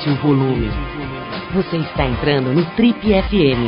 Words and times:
Aumente 0.00 0.08
o 0.08 0.16
volume. 0.16 0.68
Você 1.54 1.76
está 1.76 2.08
entrando 2.08 2.52
no 2.52 2.64
Trip 2.74 3.00
FM. 3.00 3.62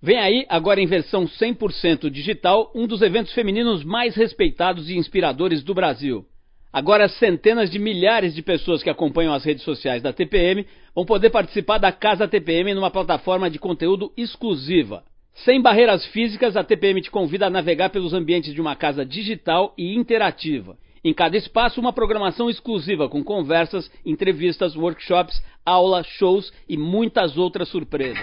Vem 0.00 0.18
aí, 0.18 0.46
agora 0.48 0.80
em 0.80 0.86
versão 0.86 1.26
100% 1.26 2.08
digital, 2.08 2.70
um 2.74 2.86
dos 2.86 3.02
eventos 3.02 3.32
femininos 3.32 3.82
mais 3.82 4.14
respeitados 4.14 4.88
e 4.88 4.96
inspiradores 4.96 5.62
do 5.62 5.74
Brasil. 5.74 6.24
Agora, 6.72 7.08
centenas 7.08 7.68
de 7.68 7.78
milhares 7.78 8.34
de 8.34 8.42
pessoas 8.42 8.82
que 8.82 8.90
acompanham 8.90 9.34
as 9.34 9.44
redes 9.44 9.64
sociais 9.64 10.02
da 10.02 10.12
TPM 10.12 10.64
vão 10.94 11.04
poder 11.04 11.30
participar 11.30 11.78
da 11.78 11.90
Casa 11.90 12.28
TPM 12.28 12.74
numa 12.74 12.90
plataforma 12.90 13.50
de 13.50 13.58
conteúdo 13.58 14.12
exclusiva. 14.16 15.02
Sem 15.34 15.60
barreiras 15.60 16.04
físicas, 16.06 16.56
a 16.56 16.62
TPM 16.62 17.00
te 17.00 17.10
convida 17.10 17.46
a 17.46 17.50
navegar 17.50 17.90
pelos 17.90 18.12
ambientes 18.12 18.54
de 18.54 18.60
uma 18.60 18.76
casa 18.76 19.04
digital 19.04 19.74
e 19.76 19.96
interativa. 19.96 20.76
Em 21.02 21.14
cada 21.14 21.34
espaço, 21.34 21.80
uma 21.80 21.94
programação 21.94 22.50
exclusiva 22.50 23.08
com 23.08 23.24
conversas, 23.24 23.90
entrevistas, 24.04 24.76
workshops, 24.76 25.42
aulas, 25.64 26.06
shows 26.06 26.52
e 26.68 26.76
muitas 26.76 27.38
outras 27.38 27.70
surpresas. 27.70 28.22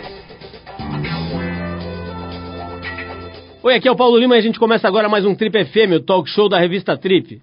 Oi, 3.64 3.74
aqui 3.74 3.88
é 3.88 3.92
o 3.92 3.96
Paulo 3.96 4.20
Lima 4.20 4.36
e 4.36 4.38
a 4.38 4.42
gente 4.42 4.60
começa 4.60 4.88
agora 4.88 5.10
mais 5.10 5.26
um 5.26 5.34
Trip 5.34 5.66
FM, 5.66 5.94
o 5.96 6.00
talk 6.02 6.30
show 6.30 6.48
da 6.48 6.60
revista 6.60 6.96
Trip. 6.96 7.42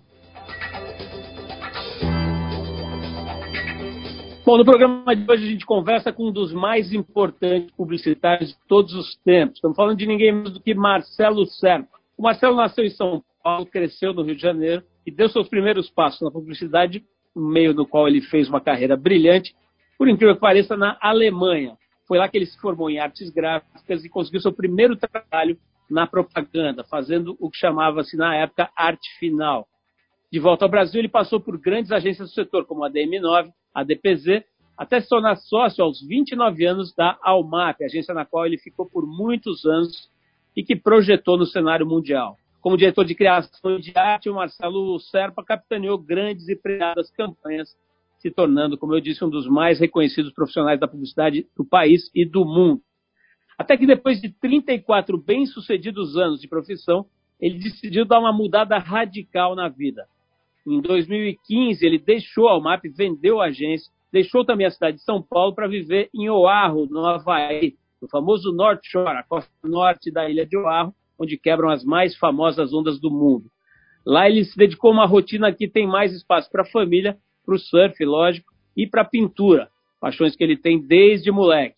Bom, 4.46 4.56
no 4.56 4.64
programa 4.64 5.16
de 5.16 5.28
hoje 5.28 5.48
a 5.48 5.50
gente 5.50 5.66
conversa 5.66 6.12
com 6.12 6.28
um 6.28 6.32
dos 6.32 6.52
mais 6.52 6.92
importantes 6.92 7.72
publicitários 7.76 8.50
de 8.50 8.56
todos 8.68 8.94
os 8.94 9.16
tempos. 9.24 9.56
Estamos 9.56 9.76
falando 9.76 9.98
de 9.98 10.06
ninguém 10.06 10.30
menos 10.30 10.52
do 10.52 10.60
que 10.60 10.74
Marcelo 10.74 11.44
Serpa. 11.46 11.88
O 12.16 12.22
Marcelo 12.22 12.54
nasceu 12.54 12.84
em 12.84 12.90
São 12.90 13.20
Paulo, 13.42 13.66
cresceu 13.66 14.14
no 14.14 14.22
Rio 14.22 14.36
de 14.36 14.42
Janeiro 14.42 14.84
e 15.06 15.10
deu 15.10 15.28
seus 15.28 15.48
primeiros 15.48 15.90
passos 15.90 16.20
na 16.22 16.30
publicidade, 16.30 17.04
no 17.34 17.48
meio 17.48 17.74
do 17.74 17.86
qual 17.86 18.08
ele 18.08 18.20
fez 18.22 18.48
uma 18.48 18.60
carreira 18.60 18.96
brilhante, 18.96 19.54
por 19.98 20.08
incrível 20.08 20.34
que 20.34 20.40
pareça, 20.40 20.76
na 20.76 20.98
Alemanha. 21.00 21.76
Foi 22.06 22.18
lá 22.18 22.28
que 22.28 22.36
ele 22.36 22.46
se 22.46 22.58
formou 22.60 22.90
em 22.90 22.98
artes 22.98 23.30
gráficas 23.30 24.04
e 24.04 24.08
conseguiu 24.08 24.40
seu 24.40 24.52
primeiro 24.52 24.96
trabalho 24.96 25.58
na 25.90 26.06
propaganda, 26.06 26.84
fazendo 26.84 27.36
o 27.40 27.50
que 27.50 27.58
chamava-se 27.58 28.16
na 28.16 28.34
época 28.34 28.70
arte 28.76 29.08
final. 29.18 29.66
De 30.30 30.38
volta 30.40 30.64
ao 30.64 30.70
Brasil, 30.70 31.00
ele 31.00 31.08
passou 31.08 31.40
por 31.40 31.58
grandes 31.58 31.92
agências 31.92 32.28
do 32.28 32.34
setor, 32.34 32.66
como 32.66 32.84
a 32.84 32.90
DM9, 32.90 33.50
a 33.74 33.84
DPZ, 33.84 34.44
até 34.76 35.00
se 35.00 35.08
tornar 35.08 35.36
sócio 35.36 35.84
aos 35.84 36.00
29 36.06 36.66
anos 36.66 36.94
da 36.94 37.16
Almap, 37.22 37.80
agência 37.82 38.12
na 38.12 38.24
qual 38.24 38.44
ele 38.44 38.58
ficou 38.58 38.86
por 38.86 39.06
muitos 39.06 39.64
anos 39.64 40.08
e 40.56 40.62
que 40.62 40.74
projetou 40.74 41.38
no 41.38 41.46
cenário 41.46 41.86
mundial. 41.86 42.36
Como 42.64 42.78
diretor 42.78 43.04
de 43.04 43.14
criação 43.14 43.78
de 43.78 43.92
arte, 43.94 44.30
o 44.30 44.36
Marcelo 44.36 44.98
Serpa 44.98 45.44
capitaneou 45.44 45.98
grandes 45.98 46.48
e 46.48 46.56
premiadas 46.56 47.10
campanhas, 47.10 47.76
se 48.18 48.30
tornando, 48.30 48.78
como 48.78 48.94
eu 48.94 49.02
disse, 49.02 49.22
um 49.22 49.28
dos 49.28 49.46
mais 49.46 49.78
reconhecidos 49.78 50.32
profissionais 50.32 50.80
da 50.80 50.88
publicidade 50.88 51.46
do 51.54 51.62
país 51.62 52.10
e 52.14 52.24
do 52.24 52.42
mundo. 52.42 52.80
Até 53.58 53.76
que 53.76 53.86
depois 53.86 54.18
de 54.18 54.30
34 54.30 55.18
bem-sucedidos 55.18 56.16
anos 56.16 56.40
de 56.40 56.48
profissão, 56.48 57.04
ele 57.38 57.58
decidiu 57.58 58.06
dar 58.06 58.18
uma 58.18 58.32
mudada 58.32 58.78
radical 58.78 59.54
na 59.54 59.68
vida. 59.68 60.06
Em 60.66 60.80
2015, 60.80 61.84
ele 61.84 61.98
deixou 61.98 62.48
a 62.48 62.52
Almap, 62.52 62.82
vendeu 62.96 63.42
a 63.42 63.48
agência, 63.48 63.92
deixou 64.10 64.42
também 64.42 64.66
a 64.66 64.70
cidade 64.70 64.96
de 64.96 65.02
São 65.02 65.20
Paulo 65.20 65.54
para 65.54 65.68
viver 65.68 66.08
em 66.14 66.30
Oahu, 66.30 66.86
no 66.86 67.04
Havaí, 67.04 67.76
no 68.00 68.08
famoso 68.08 68.52
North 68.52 68.80
Shore, 68.84 69.18
a 69.18 69.22
costa 69.22 69.52
norte 69.62 70.10
da 70.10 70.30
ilha 70.30 70.46
de 70.46 70.56
Oahu, 70.56 70.94
onde 71.18 71.38
quebram 71.38 71.70
as 71.70 71.84
mais 71.84 72.16
famosas 72.16 72.72
ondas 72.72 73.00
do 73.00 73.10
mundo. 73.10 73.50
Lá 74.06 74.28
ele 74.28 74.44
se 74.44 74.56
dedicou 74.56 74.90
a 74.90 74.94
uma 74.94 75.06
rotina 75.06 75.52
que 75.52 75.68
tem 75.68 75.86
mais 75.86 76.12
espaço 76.12 76.50
para 76.50 76.62
a 76.62 76.70
família, 76.70 77.16
para 77.44 77.54
o 77.54 77.58
surf, 77.58 78.04
lógico, 78.04 78.52
e 78.76 78.86
para 78.86 79.02
a 79.02 79.04
pintura, 79.04 79.68
paixões 80.00 80.36
que 80.36 80.44
ele 80.44 80.56
tem 80.56 80.80
desde 80.80 81.30
moleque. 81.30 81.76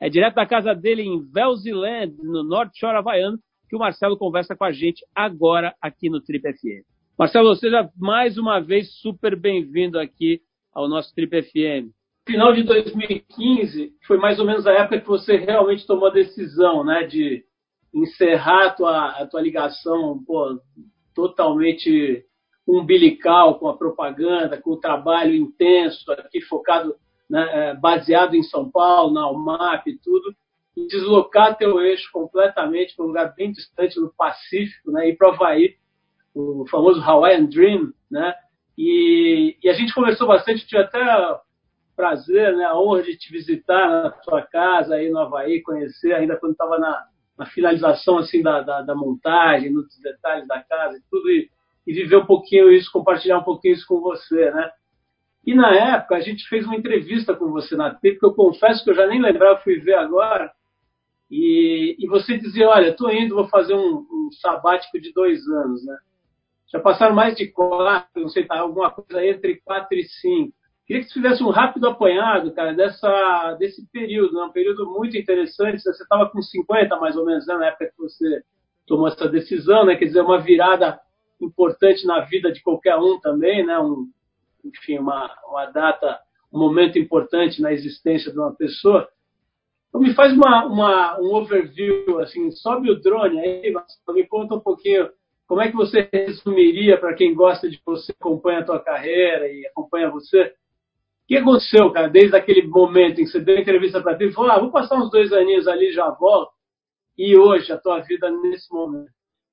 É 0.00 0.08
direto 0.08 0.34
da 0.34 0.46
casa 0.46 0.74
dele 0.74 1.02
em 1.02 1.24
Velziland, 1.32 2.14
no 2.22 2.44
North 2.44 2.72
Shore 2.74 2.96
havaiano, 2.96 3.38
que 3.68 3.74
o 3.74 3.78
Marcelo 3.78 4.16
conversa 4.16 4.54
com 4.54 4.64
a 4.64 4.72
gente 4.72 5.04
agora 5.14 5.74
aqui 5.80 6.08
no 6.08 6.20
Trip 6.20 6.42
FM. 6.52 6.84
Marcelo, 7.18 7.56
seja 7.56 7.88
mais 7.96 8.36
uma 8.36 8.60
vez 8.60 8.92
super 9.00 9.34
bem-vindo 9.34 9.98
aqui 9.98 10.40
ao 10.72 10.86
nosso 10.86 11.14
Trip 11.14 11.42
FM. 11.42 11.90
Final 12.26 12.52
de 12.52 12.62
2015 12.64 13.92
foi 14.06 14.18
mais 14.18 14.38
ou 14.38 14.44
menos 14.44 14.66
a 14.66 14.72
época 14.72 15.00
que 15.00 15.06
você 15.06 15.36
realmente 15.36 15.86
tomou 15.86 16.08
a 16.08 16.12
decisão, 16.12 16.84
né, 16.84 17.04
de 17.04 17.42
encerrar 17.92 18.66
a 18.66 18.70
tua, 18.70 19.08
a 19.10 19.26
tua 19.26 19.40
ligação 19.40 20.22
pô, 20.26 20.60
totalmente 21.14 22.24
umbilical 22.66 23.58
com 23.58 23.68
a 23.68 23.76
propaganda, 23.76 24.60
com 24.60 24.72
o 24.72 24.80
trabalho 24.80 25.34
intenso 25.34 26.10
aqui 26.12 26.40
focado, 26.42 26.96
né, 27.30 27.70
é, 27.70 27.74
baseado 27.74 28.34
em 28.34 28.42
São 28.42 28.70
Paulo, 28.70 29.14
na 29.14 29.30
UMAP 29.30 29.86
e 29.86 29.98
tudo, 29.98 30.34
e 30.76 30.86
deslocar 30.86 31.56
teu 31.56 31.80
eixo 31.80 32.10
completamente 32.12 32.94
para 32.94 33.04
um 33.04 33.08
lugar 33.08 33.34
bem 33.34 33.52
distante 33.52 33.98
no 34.00 34.12
Pacífico, 34.16 34.90
né, 34.90 35.08
ir 35.08 35.16
para 35.16 35.30
o 35.30 35.32
Havaí 35.32 35.76
o 36.36 36.66
famoso 36.68 37.00
Hawaiian 37.00 37.46
Dream, 37.46 37.92
né? 38.10 38.34
E, 38.76 39.56
e, 39.62 39.68
a 39.70 39.72
gente 39.72 39.94
conversou 39.94 40.28
bastante, 40.28 40.66
tive 40.66 40.82
até 40.82 41.00
prazer, 41.96 42.54
né, 42.54 42.64
a 42.64 42.78
honra 42.78 43.04
de 43.04 43.16
te 43.16 43.32
visitar 43.32 43.88
na 43.88 44.10
tua 44.10 44.42
casa 44.42 44.96
aí 44.96 45.08
no 45.08 45.18
Havaí, 45.18 45.62
conhecer 45.62 46.12
ainda 46.12 46.36
quando 46.36 46.52
estava 46.52 46.78
na, 46.78 47.06
na, 47.38 47.46
finalização 47.46 48.18
assim 48.18 48.42
da, 48.42 48.60
da, 48.62 48.82
da, 48.82 48.94
montagem, 48.94 49.72
nos 49.72 49.86
detalhes 50.00 50.46
da 50.46 50.62
casa 50.62 50.96
e 50.96 51.02
tudo, 51.10 51.30
e, 51.30 51.50
e, 51.86 51.92
viver 51.92 52.16
um 52.16 52.26
pouquinho 52.26 52.70
isso, 52.70 52.90
compartilhar 52.92 53.38
um 53.38 53.44
pouquinho 53.44 53.74
isso 53.74 53.86
com 53.86 54.00
você, 54.00 54.50
né? 54.50 54.70
E 55.44 55.54
na 55.54 55.72
época 55.74 56.16
a 56.16 56.20
gente 56.20 56.48
fez 56.48 56.66
uma 56.66 56.76
entrevista 56.76 57.34
com 57.34 57.50
você 57.50 57.76
na 57.76 57.94
TV, 57.94 58.18
que 58.18 58.26
eu 58.26 58.34
confesso 58.34 58.82
que 58.82 58.90
eu 58.90 58.94
já 58.94 59.06
nem 59.06 59.20
lembrava, 59.20 59.60
fui 59.60 59.78
ver 59.78 59.94
agora, 59.94 60.50
e, 61.30 61.96
e 61.98 62.06
você 62.06 62.38
dizia, 62.38 62.68
olha, 62.68 62.88
estou 62.88 63.12
indo, 63.12 63.34
vou 63.34 63.48
fazer 63.48 63.74
um, 63.74 64.06
um 64.10 64.28
sabático 64.40 65.00
de 65.00 65.12
dois 65.12 65.46
anos, 65.48 65.84
né? 65.84 65.96
Já 66.68 66.80
passaram 66.80 67.14
mais 67.14 67.36
de 67.36 67.46
quatro, 67.48 68.22
não 68.22 68.28
sei, 68.28 68.44
tá, 68.44 68.58
alguma 68.58 68.90
coisa 68.90 69.24
entre 69.24 69.56
quatro 69.64 69.96
e 69.96 70.04
cinco. 70.04 70.52
Queria 70.86 71.02
que 71.02 71.08
você 71.08 71.14
fizesse 71.14 71.42
um 71.42 71.50
rápido 71.50 71.88
apanhado, 71.88 72.52
cara, 72.52 72.72
dessa, 72.72 73.56
desse 73.58 73.84
período, 73.90 74.34
né? 74.34 74.44
um 74.44 74.52
período 74.52 74.86
muito 74.86 75.16
interessante. 75.16 75.82
Você 75.82 75.90
estava 75.90 76.30
com 76.30 76.40
50, 76.40 76.96
mais 76.96 77.16
ou 77.16 77.26
menos, 77.26 77.46
né? 77.46 77.56
na 77.56 77.66
época 77.66 77.86
que 77.86 77.98
você 77.98 78.42
tomou 78.86 79.08
essa 79.08 79.28
decisão, 79.28 79.84
né? 79.84 79.96
quer 79.96 80.04
dizer, 80.04 80.20
uma 80.20 80.40
virada 80.40 81.00
importante 81.40 82.06
na 82.06 82.20
vida 82.20 82.52
de 82.52 82.62
qualquer 82.62 82.96
um 82.96 83.18
também, 83.18 83.66
né? 83.66 83.76
um, 83.80 84.08
enfim, 84.64 84.98
uma, 84.98 85.28
uma 85.48 85.66
data, 85.66 86.20
um 86.52 86.58
momento 86.58 86.98
importante 86.98 87.60
na 87.60 87.72
existência 87.72 88.30
de 88.30 88.38
uma 88.38 88.54
pessoa. 88.54 89.08
Então, 89.88 90.00
me 90.00 90.14
faz 90.14 90.32
uma, 90.32 90.66
uma, 90.66 91.20
um 91.20 91.34
overview, 91.34 92.20
assim, 92.20 92.50
sobe 92.52 92.90
o 92.90 93.00
drone 93.00 93.40
aí, 93.40 93.74
me 94.08 94.26
conta 94.28 94.54
um 94.54 94.60
pouquinho 94.60 95.10
como 95.46 95.60
é 95.60 95.70
que 95.70 95.76
você 95.76 96.08
resumiria 96.12 96.98
para 96.98 97.14
quem 97.14 97.34
gosta 97.34 97.70
de 97.70 97.80
você, 97.86 98.12
acompanha 98.12 98.60
a 98.60 98.64
tua 98.64 98.80
carreira 98.80 99.46
e 99.48 99.64
acompanha 99.66 100.10
você? 100.10 100.52
O 101.26 101.28
que 101.28 101.36
aconteceu, 101.36 101.90
cara, 101.90 102.08
desde 102.08 102.36
aquele 102.36 102.66
momento 102.68 103.20
em 103.20 103.24
que 103.24 103.30
você 103.30 103.40
deu 103.40 103.58
entrevista 103.58 104.00
para 104.00 104.16
ti 104.16 104.24
e 104.24 104.32
falou, 104.32 104.50
ah, 104.50 104.60
vou 104.60 104.70
passar 104.70 104.96
uns 104.96 105.10
dois 105.10 105.32
aninhos 105.32 105.66
ali 105.66 105.92
já 105.92 106.08
volto, 106.10 106.52
e 107.18 107.36
hoje, 107.36 107.72
a 107.72 107.78
tua 107.78 108.00
vida 108.00 108.30
nesse 108.30 108.72
momento? 108.72 109.10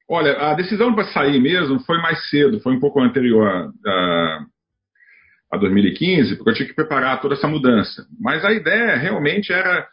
Olha, 0.08 0.34
a 0.38 0.54
decisão 0.54 0.94
para 0.94 1.06
sair 1.06 1.42
mesmo 1.42 1.80
foi 1.80 1.98
mais 1.98 2.30
cedo, 2.30 2.60
foi 2.60 2.74
um 2.74 2.80
pouco 2.80 3.00
anterior 3.00 3.72
a, 3.88 4.46
a 5.52 5.58
2015, 5.58 6.36
porque 6.36 6.52
eu 6.52 6.54
tinha 6.54 6.68
que 6.68 6.76
preparar 6.76 7.22
toda 7.22 7.34
essa 7.34 7.48
mudança. 7.48 8.06
Mas 8.20 8.46
a 8.46 8.52
ideia 8.52 8.96
realmente 8.98 9.52
era 9.52 9.88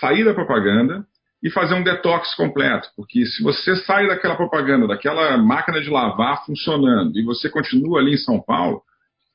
sair 0.00 0.24
da 0.24 0.32
propaganda, 0.32 1.04
e 1.42 1.50
fazer 1.50 1.74
um 1.74 1.82
detox 1.82 2.34
completo, 2.34 2.88
porque 2.96 3.24
se 3.26 3.42
você 3.42 3.76
sai 3.84 4.08
daquela 4.08 4.36
propaganda, 4.36 4.88
daquela 4.88 5.36
máquina 5.36 5.80
de 5.80 5.90
lavar 5.90 6.44
funcionando 6.44 7.16
e 7.16 7.22
você 7.22 7.48
continua 7.48 8.00
ali 8.00 8.14
em 8.14 8.18
São 8.18 8.40
Paulo, 8.40 8.82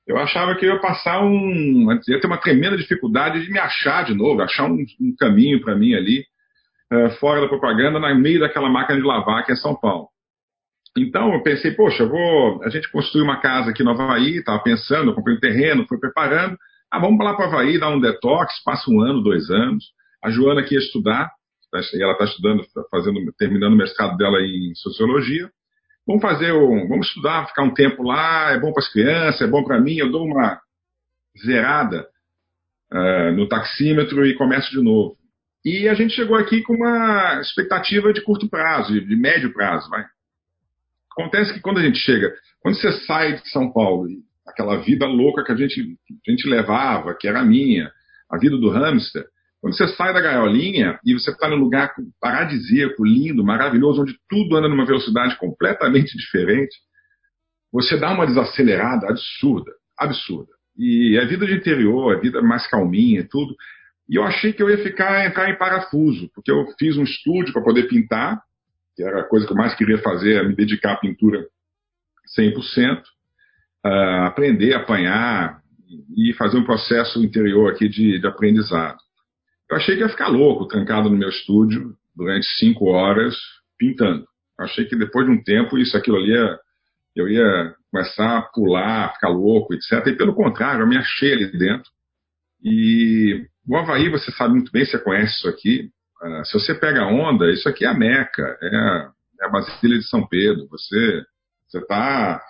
eu 0.08 0.18
achava 0.18 0.56
que 0.56 0.66
eu 0.66 0.74
ia 0.74 0.80
passar 0.80 1.24
um. 1.24 1.92
ia 2.08 2.20
ter 2.20 2.28
uma 2.28 2.38
tremenda 2.38 2.78
dificuldade 2.78 3.44
de 3.44 3.52
me 3.52 3.60
achar 3.60 4.04
de 4.04 4.14
novo, 4.14 4.42
achar 4.42 4.66
um, 4.66 4.84
um 5.00 5.16
caminho 5.18 5.62
para 5.62 5.76
mim 5.76 5.94
ali, 5.94 6.24
uh, 6.92 7.10
fora 7.20 7.42
da 7.42 7.48
propaganda, 7.48 8.00
no 8.00 8.20
meio 8.20 8.40
daquela 8.40 8.70
máquina 8.70 9.00
de 9.00 9.06
lavar 9.06 9.46
que 9.46 9.52
é 9.52 9.56
São 9.56 9.76
Paulo. 9.76 10.08
Então 10.98 11.34
eu 11.34 11.42
pensei, 11.42 11.72
poxa, 11.72 12.04
eu 12.04 12.10
vou. 12.10 12.64
A 12.64 12.70
gente 12.70 12.92
construiu 12.92 13.24
uma 13.24 13.40
casa 13.40 13.72
aqui 13.72 13.84
no 13.84 13.92
Havaí, 13.92 14.38
estava 14.38 14.60
pensando, 14.62 15.12
eu 15.12 15.16
comprei 15.16 15.36
um 15.36 15.40
terreno, 15.40 15.86
fui 15.88 16.00
preparando. 16.00 16.58
Ah, 16.92 17.00
vamos 17.00 17.24
lá 17.24 17.34
para 17.34 17.46
o 17.46 17.48
Havaí, 17.48 17.80
dar 17.80 17.90
um 17.90 18.02
detox, 18.02 18.62
passa 18.66 18.92
um 18.92 19.02
ano, 19.02 19.22
dois 19.24 19.50
anos. 19.50 19.86
A 20.24 20.30
Joana 20.30 20.62
aqui 20.62 20.76
ia 20.76 20.82
estudar, 20.82 21.32
Tá 21.72 21.80
ela 21.94 22.12
está 22.12 22.26
estudando, 22.26 22.64
tá 22.74 22.84
fazendo, 22.92 23.34
terminando 23.38 23.74
o 23.74 23.78
mestrado 23.78 24.18
dela 24.18 24.42
em 24.42 24.76
sociologia. 24.76 25.50
Vamos 26.12 26.24
fazer 26.24 26.52
um, 26.52 26.90
vamos 26.90 27.08
estudar, 27.08 27.48
ficar 27.48 27.64
um 27.64 27.74
tempo 27.74 28.04
lá, 28.04 28.52
é 28.52 28.60
bom 28.60 28.74
para 28.74 28.84
as 28.84 28.92
crianças, 28.92 29.40
é 29.40 29.48
bom 29.48 29.64
para 29.64 29.80
mim, 29.80 29.96
eu 29.96 30.12
dou 30.12 30.26
uma 30.26 30.60
zerada 31.46 32.06
uh, 32.92 33.32
no 33.32 33.48
taxímetro 33.48 34.26
e 34.26 34.36
começo 34.36 34.70
de 34.72 34.84
novo. 34.84 35.16
E 35.64 35.88
a 35.88 35.94
gente 35.94 36.14
chegou 36.14 36.36
aqui 36.36 36.64
com 36.64 36.74
uma 36.74 37.40
expectativa 37.40 38.12
de 38.12 38.20
curto 38.20 38.50
prazo, 38.50 39.00
de 39.00 39.16
médio 39.16 39.54
prazo. 39.54 39.90
Vai. 39.90 40.04
Acontece 41.14 41.54
que 41.54 41.62
quando 41.62 41.78
a 41.78 41.82
gente 41.82 42.00
chega, 42.00 42.30
quando 42.60 42.76
você 42.76 42.92
sai 43.06 43.40
de 43.40 43.50
São 43.50 43.72
Paulo, 43.72 44.10
aquela 44.46 44.82
vida 44.82 45.06
louca 45.06 45.46
que 45.46 45.54
a 45.54 45.56
gente, 45.56 45.98
a 46.28 46.30
gente 46.30 46.46
levava, 46.46 47.16
que 47.16 47.26
era 47.26 47.42
minha, 47.42 47.90
a 48.30 48.38
vida 48.38 48.58
do 48.58 48.70
hamster, 48.70 49.24
quando 49.62 49.78
você 49.78 49.88
sai 49.90 50.12
da 50.12 50.20
gaiolinha 50.20 51.00
e 51.06 51.14
você 51.14 51.30
está 51.30 51.48
num 51.48 51.58
lugar 51.58 51.94
paradisíaco, 52.20 53.06
lindo, 53.06 53.44
maravilhoso, 53.44 54.02
onde 54.02 54.18
tudo 54.28 54.58
anda 54.58 54.68
numa 54.68 54.88
velocidade 54.88 55.38
completamente 55.38 56.18
diferente, 56.18 56.76
você 57.72 57.96
dá 57.98 58.12
uma 58.12 58.26
desacelerada 58.26 59.08
absurda, 59.08 59.72
absurda. 59.98 60.52
E 60.76 61.16
a 61.20 61.26
vida 61.26 61.46
de 61.46 61.54
interior, 61.54 62.16
a 62.16 62.20
vida 62.20 62.42
mais 62.42 62.66
calminha, 62.68 63.28
tudo. 63.30 63.56
E 64.10 64.16
eu 64.16 64.24
achei 64.24 64.52
que 64.52 64.64
eu 64.64 64.70
ia 64.70 64.80
ficar 64.80 65.28
entrar 65.28 65.48
em 65.52 65.58
parafuso, 65.58 66.30
porque 66.34 66.52
eu 66.52 66.66
fiz 66.80 66.98
um 66.98 67.04
estúdio 67.04 67.54
para 67.54 67.64
poder 67.64 67.88
pintar, 67.88 68.42
que 68.96 69.04
era 69.04 69.22
a 69.22 69.28
coisa 69.28 69.46
que 69.46 69.54
eu 69.54 69.58
mais 69.58 69.76
queria 69.76 70.00
fazer, 70.00 70.44
me 70.48 70.56
dedicar 70.56 70.94
à 70.94 70.98
pintura 70.98 71.46
100%, 72.38 73.00
uh, 73.00 73.04
ah, 73.86 74.28
aprender, 74.28 74.74
apanhar 74.74 75.62
e 76.18 76.34
fazer 76.34 76.58
um 76.58 76.64
processo 76.64 77.24
interior 77.24 77.72
aqui 77.72 77.88
de, 77.88 78.20
de 78.20 78.28
aprendizado. 78.28 78.98
Eu 79.72 79.78
achei 79.78 79.96
que 79.96 80.02
ia 80.02 80.10
ficar 80.10 80.28
louco, 80.28 80.68
trancado 80.68 81.10
no 81.10 81.16
meu 81.16 81.30
estúdio 81.30 81.96
durante 82.14 82.46
cinco 82.60 82.88
horas 82.88 83.34
pintando. 83.80 84.26
Eu 84.60 84.66
achei 84.66 84.84
que 84.84 84.98
depois 84.98 85.26
de 85.26 85.32
um 85.32 85.42
tempo 85.42 85.78
isso, 85.78 85.96
aquilo 85.96 86.18
ali, 86.18 86.32
ia, 86.32 86.60
eu 87.16 87.30
ia 87.30 87.74
começar 87.90 88.38
a 88.38 88.42
pular, 88.42 89.14
ficar 89.14 89.30
louco, 89.30 89.74
etc. 89.74 90.06
E 90.08 90.18
pelo 90.18 90.36
contrário, 90.36 90.82
eu 90.82 90.88
me 90.88 90.98
achei 90.98 91.32
ali 91.32 91.58
dentro. 91.58 91.90
E 92.62 93.48
o 93.66 93.78
Havaí, 93.78 94.10
você 94.10 94.30
sabe 94.34 94.56
muito 94.56 94.74
bem, 94.74 94.84
você 94.84 95.00
conhece 95.00 95.36
isso 95.36 95.48
aqui. 95.48 95.90
Uh, 96.22 96.46
se 96.46 96.54
você 96.54 96.76
pega 96.76 97.06
onda, 97.06 97.50
isso 97.50 97.70
aqui 97.70 97.86
é 97.86 97.88
a 97.88 97.94
Meca, 97.94 98.58
é 98.62 98.76
a, 98.76 99.12
é 99.42 99.46
a 99.46 99.50
Basília 99.50 99.98
de 99.98 100.06
São 100.06 100.28
Pedro. 100.28 100.68
Você 100.68 101.24
está 101.74 102.42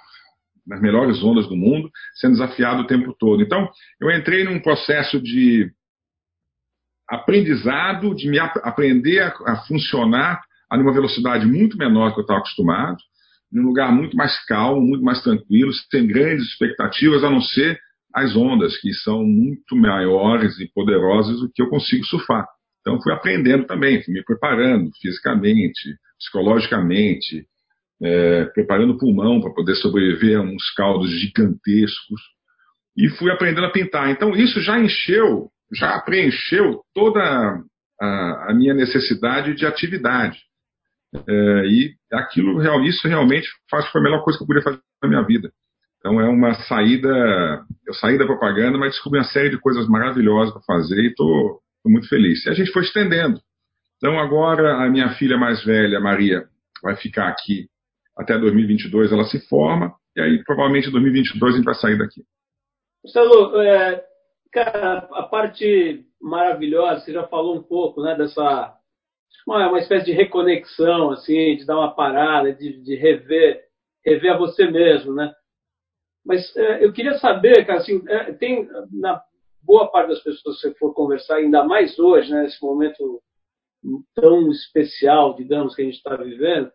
nas 0.65 0.81
melhores 0.81 1.21
ondas 1.23 1.47
do 1.47 1.55
mundo, 1.55 1.87
sendo 2.15 2.33
desafiado 2.33 2.81
o 2.81 2.87
tempo 2.87 3.15
todo. 3.19 3.43
Então, 3.43 3.69
eu 3.99 4.09
entrei 4.09 4.43
num 4.43 4.59
processo 4.59 5.21
de 5.21 5.71
aprendizado, 7.11 8.15
de 8.15 8.29
me 8.29 8.39
ap 8.39 8.55
aprender 8.63 9.19
a, 9.19 9.33
a, 9.47 9.55
funcionar 9.67 10.41
a 10.69 10.77
uma 10.77 10.93
velocidade 10.93 11.45
muito 11.45 11.77
menor 11.77 12.09
do 12.09 12.13
que 12.13 12.19
eu 12.21 12.23
estava 12.23 12.39
acostumado, 12.39 12.97
num 13.51 13.63
lugar 13.63 13.91
muito 13.91 14.15
mais 14.15 14.33
calmo, 14.45 14.81
muito 14.81 15.03
mais 15.03 15.21
tranquilo, 15.21 15.73
sem 15.91 16.07
grandes 16.07 16.45
expectativas, 16.47 17.21
a 17.25 17.29
não 17.29 17.41
ser 17.41 17.77
as 18.15 18.33
ondas, 18.35 18.77
que 18.79 18.93
são 18.93 19.23
muito 19.23 19.75
maiores 19.75 20.57
e 20.59 20.71
poderosas 20.73 21.41
do 21.41 21.51
que 21.53 21.61
eu 21.61 21.67
consigo 21.67 22.05
surfar. 22.05 22.45
Então, 22.79 23.01
fui 23.01 23.11
aprendendo 23.13 23.65
também, 23.65 24.01
fui 24.01 24.13
me 24.13 24.23
preparando 24.23 24.89
fisicamente, 25.01 25.95
psicologicamente, 26.17 27.45
é, 28.01 28.45
preparando 28.45 28.93
o 28.93 28.97
pulmão 28.97 29.41
para 29.41 29.53
poder 29.53 29.75
sobreviver 29.75 30.39
a 30.39 30.41
uns 30.41 30.71
caldos 30.71 31.11
gigantescos, 31.11 32.21
e 32.97 33.09
fui 33.09 33.29
aprendendo 33.31 33.65
a 33.65 33.71
pintar. 33.71 34.09
Então, 34.09 34.35
isso 34.35 34.61
já 34.61 34.79
encheu 34.79 35.50
já 35.73 35.99
preencheu 36.01 36.81
toda 36.93 37.21
a, 37.99 38.45
a 38.49 38.53
minha 38.53 38.73
necessidade 38.73 39.53
de 39.55 39.65
atividade. 39.65 40.39
É, 41.13 41.65
e 41.67 41.93
aquilo, 42.11 42.61
isso 42.85 43.07
realmente 43.07 43.47
faz 43.69 43.85
foi 43.87 44.01
a 44.01 44.03
melhor 44.03 44.23
coisa 44.23 44.37
que 44.37 44.43
eu 44.43 44.47
podia 44.47 44.63
fazer 44.63 44.79
na 45.03 45.09
minha 45.09 45.23
vida. 45.23 45.51
Então 45.99 46.19
é 46.19 46.27
uma 46.27 46.53
saída, 46.53 47.09
eu 47.85 47.93
saí 47.93 48.17
da 48.17 48.25
propaganda, 48.25 48.77
mas 48.77 48.93
descobri 48.93 49.19
uma 49.19 49.25
série 49.25 49.49
de 49.49 49.59
coisas 49.59 49.87
maravilhosas 49.87 50.53
para 50.53 50.63
fazer 50.63 50.99
e 50.99 51.07
estou 51.09 51.59
muito 51.85 52.07
feliz. 52.07 52.45
E 52.45 52.49
a 52.49 52.53
gente 52.53 52.71
foi 52.71 52.83
estendendo. 52.83 53.39
Então 53.97 54.19
agora 54.19 54.83
a 54.83 54.89
minha 54.89 55.09
filha 55.11 55.37
mais 55.37 55.63
velha, 55.63 55.99
Maria, 55.99 56.45
vai 56.81 56.95
ficar 56.95 57.27
aqui 57.27 57.67
até 58.17 58.37
2022, 58.37 59.11
ela 59.11 59.23
se 59.25 59.39
forma, 59.47 59.93
e 60.15 60.21
aí 60.21 60.43
provavelmente 60.43 60.87
em 60.87 60.91
2022 60.91 61.53
a 61.53 61.57
gente 61.57 61.65
vai 61.65 61.75
sair 61.75 61.97
daqui. 61.97 62.23
Marcelo, 63.03 63.61
é, 63.61 64.03
Cara, 64.51 65.07
a 65.13 65.23
parte 65.23 66.05
maravilhosa, 66.21 67.01
você 67.01 67.13
já 67.13 67.25
falou 67.27 67.55
um 67.55 67.63
pouco, 67.63 68.01
né, 68.01 68.15
dessa 68.15 68.77
uma, 69.47 69.67
uma 69.69 69.79
espécie 69.79 70.05
de 70.05 70.11
reconexão, 70.11 71.11
assim, 71.11 71.55
de 71.55 71.65
dar 71.65 71.77
uma 71.77 71.93
parada, 71.93 72.53
de, 72.53 72.81
de 72.81 72.95
rever, 72.95 73.63
rever 74.05 74.33
a 74.33 74.37
você 74.37 74.69
mesmo, 74.69 75.13
né? 75.13 75.33
Mas 76.23 76.55
é, 76.55 76.85
eu 76.85 76.93
queria 76.93 77.17
saber, 77.17 77.65
cara, 77.65 77.79
assim, 77.79 78.03
é, 78.07 78.33
tem 78.33 78.67
na 78.91 79.21
boa 79.63 79.89
parte 79.89 80.09
das 80.09 80.21
pessoas 80.21 80.61
que 80.61 80.69
você 80.69 80.73
for 80.75 80.93
conversar, 80.93 81.37
ainda 81.37 81.63
mais 81.63 81.97
hoje, 81.97 82.31
né, 82.31 82.43
nesse 82.43 82.61
momento 82.61 83.21
tão 84.13 84.51
especial, 84.51 85.33
digamos, 85.33 85.75
que 85.75 85.81
a 85.81 85.85
gente 85.85 85.97
está 85.97 86.15
vivendo, 86.15 86.71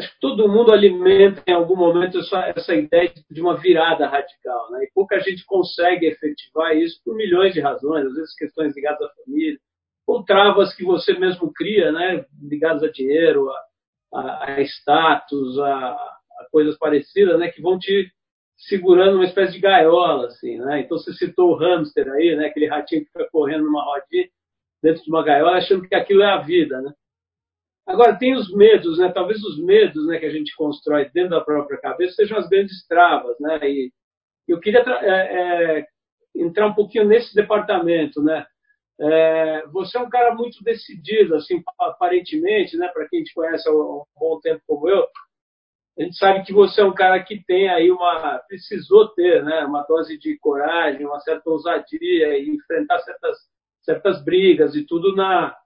acho 0.00 0.14
que 0.14 0.20
todo 0.20 0.48
mundo 0.48 0.72
alimenta 0.72 1.42
em 1.46 1.52
algum 1.52 1.76
momento 1.76 2.18
essa, 2.18 2.52
essa 2.56 2.74
ideia 2.74 3.12
de 3.30 3.40
uma 3.40 3.56
virada 3.56 4.06
radical, 4.06 4.70
né? 4.70 4.84
E 4.84 4.90
pouca 4.94 5.20
gente 5.20 5.44
consegue 5.44 6.06
efetivar 6.06 6.74
isso 6.76 7.00
por 7.04 7.14
milhões 7.14 7.52
de 7.52 7.60
razões, 7.60 8.06
às 8.06 8.14
vezes 8.14 8.34
questões 8.34 8.74
ligadas 8.74 9.02
à 9.02 9.10
família, 9.22 9.58
ou 10.06 10.24
travas 10.24 10.74
que 10.74 10.82
você 10.82 11.12
mesmo 11.18 11.52
cria, 11.52 11.92
né? 11.92 12.24
Ligadas 12.42 12.82
a 12.82 12.90
dinheiro, 12.90 13.50
a, 13.50 14.18
a, 14.18 14.54
a 14.54 14.60
status, 14.62 15.58
a, 15.58 15.92
a, 15.92 16.46
coisas 16.50 16.78
parecidas, 16.78 17.38
né? 17.38 17.50
Que 17.50 17.60
vão 17.60 17.78
te 17.78 18.10
segurando 18.56 19.16
uma 19.16 19.26
espécie 19.26 19.52
de 19.52 19.60
gaiola, 19.60 20.28
assim, 20.28 20.58
né? 20.58 20.80
Então 20.80 20.96
você 20.96 21.12
citou 21.12 21.50
o 21.50 21.56
hamster 21.56 22.10
aí, 22.10 22.34
né? 22.36 22.46
Aquele 22.46 22.66
ratinho 22.66 23.04
que 23.04 23.12
fica 23.12 23.28
correndo 23.30 23.64
numa 23.64 23.84
rodinha 23.84 24.28
dentro 24.82 25.02
de 25.04 25.10
uma 25.10 25.22
gaiola, 25.22 25.58
achando 25.58 25.86
que 25.86 25.94
aquilo 25.94 26.22
é 26.22 26.32
a 26.32 26.38
vida, 26.38 26.80
né? 26.80 26.90
Agora, 27.90 28.16
tem 28.16 28.34
os 28.36 28.54
medos, 28.54 28.98
né? 28.98 29.10
Talvez 29.12 29.42
os 29.42 29.58
medos 29.58 30.06
né, 30.06 30.18
que 30.18 30.26
a 30.26 30.30
gente 30.30 30.54
constrói 30.54 31.10
dentro 31.12 31.30
da 31.30 31.40
própria 31.40 31.76
cabeça 31.76 32.14
sejam 32.14 32.38
as 32.38 32.48
grandes 32.48 32.86
travas, 32.86 33.36
né? 33.40 33.58
E 33.68 33.92
eu 34.46 34.60
queria 34.60 34.78
é, 34.80 35.78
é, 35.78 35.86
entrar 36.36 36.68
um 36.68 36.74
pouquinho 36.74 37.04
nesse 37.04 37.34
departamento, 37.34 38.22
né? 38.22 38.46
É, 39.00 39.66
você 39.72 39.98
é 39.98 40.00
um 40.00 40.08
cara 40.08 40.36
muito 40.36 40.62
decidido, 40.62 41.34
assim, 41.34 41.64
aparentemente, 41.80 42.76
né? 42.76 42.86
Para 42.88 43.08
quem 43.08 43.24
te 43.24 43.34
conhece 43.34 43.68
há 43.68 43.72
um 43.72 44.04
bom 44.16 44.38
tempo 44.40 44.62
como 44.68 44.88
eu, 44.88 45.04
a 45.98 46.02
gente 46.04 46.16
sabe 46.16 46.44
que 46.44 46.52
você 46.52 46.82
é 46.82 46.84
um 46.84 46.94
cara 46.94 47.20
que 47.20 47.44
tem 47.44 47.68
aí 47.68 47.90
uma 47.90 48.38
precisou 48.46 49.08
ter, 49.08 49.42
né? 49.42 49.64
Uma 49.64 49.82
dose 49.82 50.16
de 50.16 50.38
coragem, 50.38 51.04
uma 51.04 51.18
certa 51.18 51.50
ousadia 51.50 52.38
e 52.38 52.50
enfrentar 52.50 53.00
certas 53.00 53.36
certas 53.82 54.24
brigas 54.24 54.76
e 54.76 54.86
tudo 54.86 55.16
na 55.16 55.56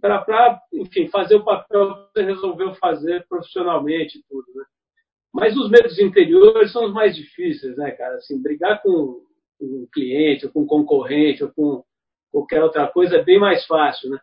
para, 0.00 0.60
enfim, 0.72 1.08
fazer 1.08 1.36
o 1.36 1.44
papel 1.44 1.94
que 1.94 2.12
você 2.12 2.22
resolveu 2.24 2.74
fazer 2.74 3.26
profissionalmente 3.28 4.22
tudo, 4.28 4.46
né? 4.54 4.64
Mas 5.32 5.56
os 5.56 5.70
medos 5.70 5.98
interiores 5.98 6.72
são 6.72 6.86
os 6.86 6.92
mais 6.92 7.14
difíceis, 7.14 7.76
né, 7.76 7.90
cara? 7.90 8.16
Assim, 8.16 8.42
brigar 8.42 8.80
com 8.82 9.22
um 9.60 9.86
cliente, 9.92 10.46
ou 10.46 10.52
com 10.52 10.62
um 10.62 10.66
concorrente, 10.66 11.44
ou 11.44 11.50
com 11.52 11.84
qualquer 12.30 12.62
outra 12.62 12.86
coisa 12.88 13.16
é 13.16 13.24
bem 13.24 13.38
mais 13.38 13.64
fácil, 13.66 14.10
né? 14.10 14.18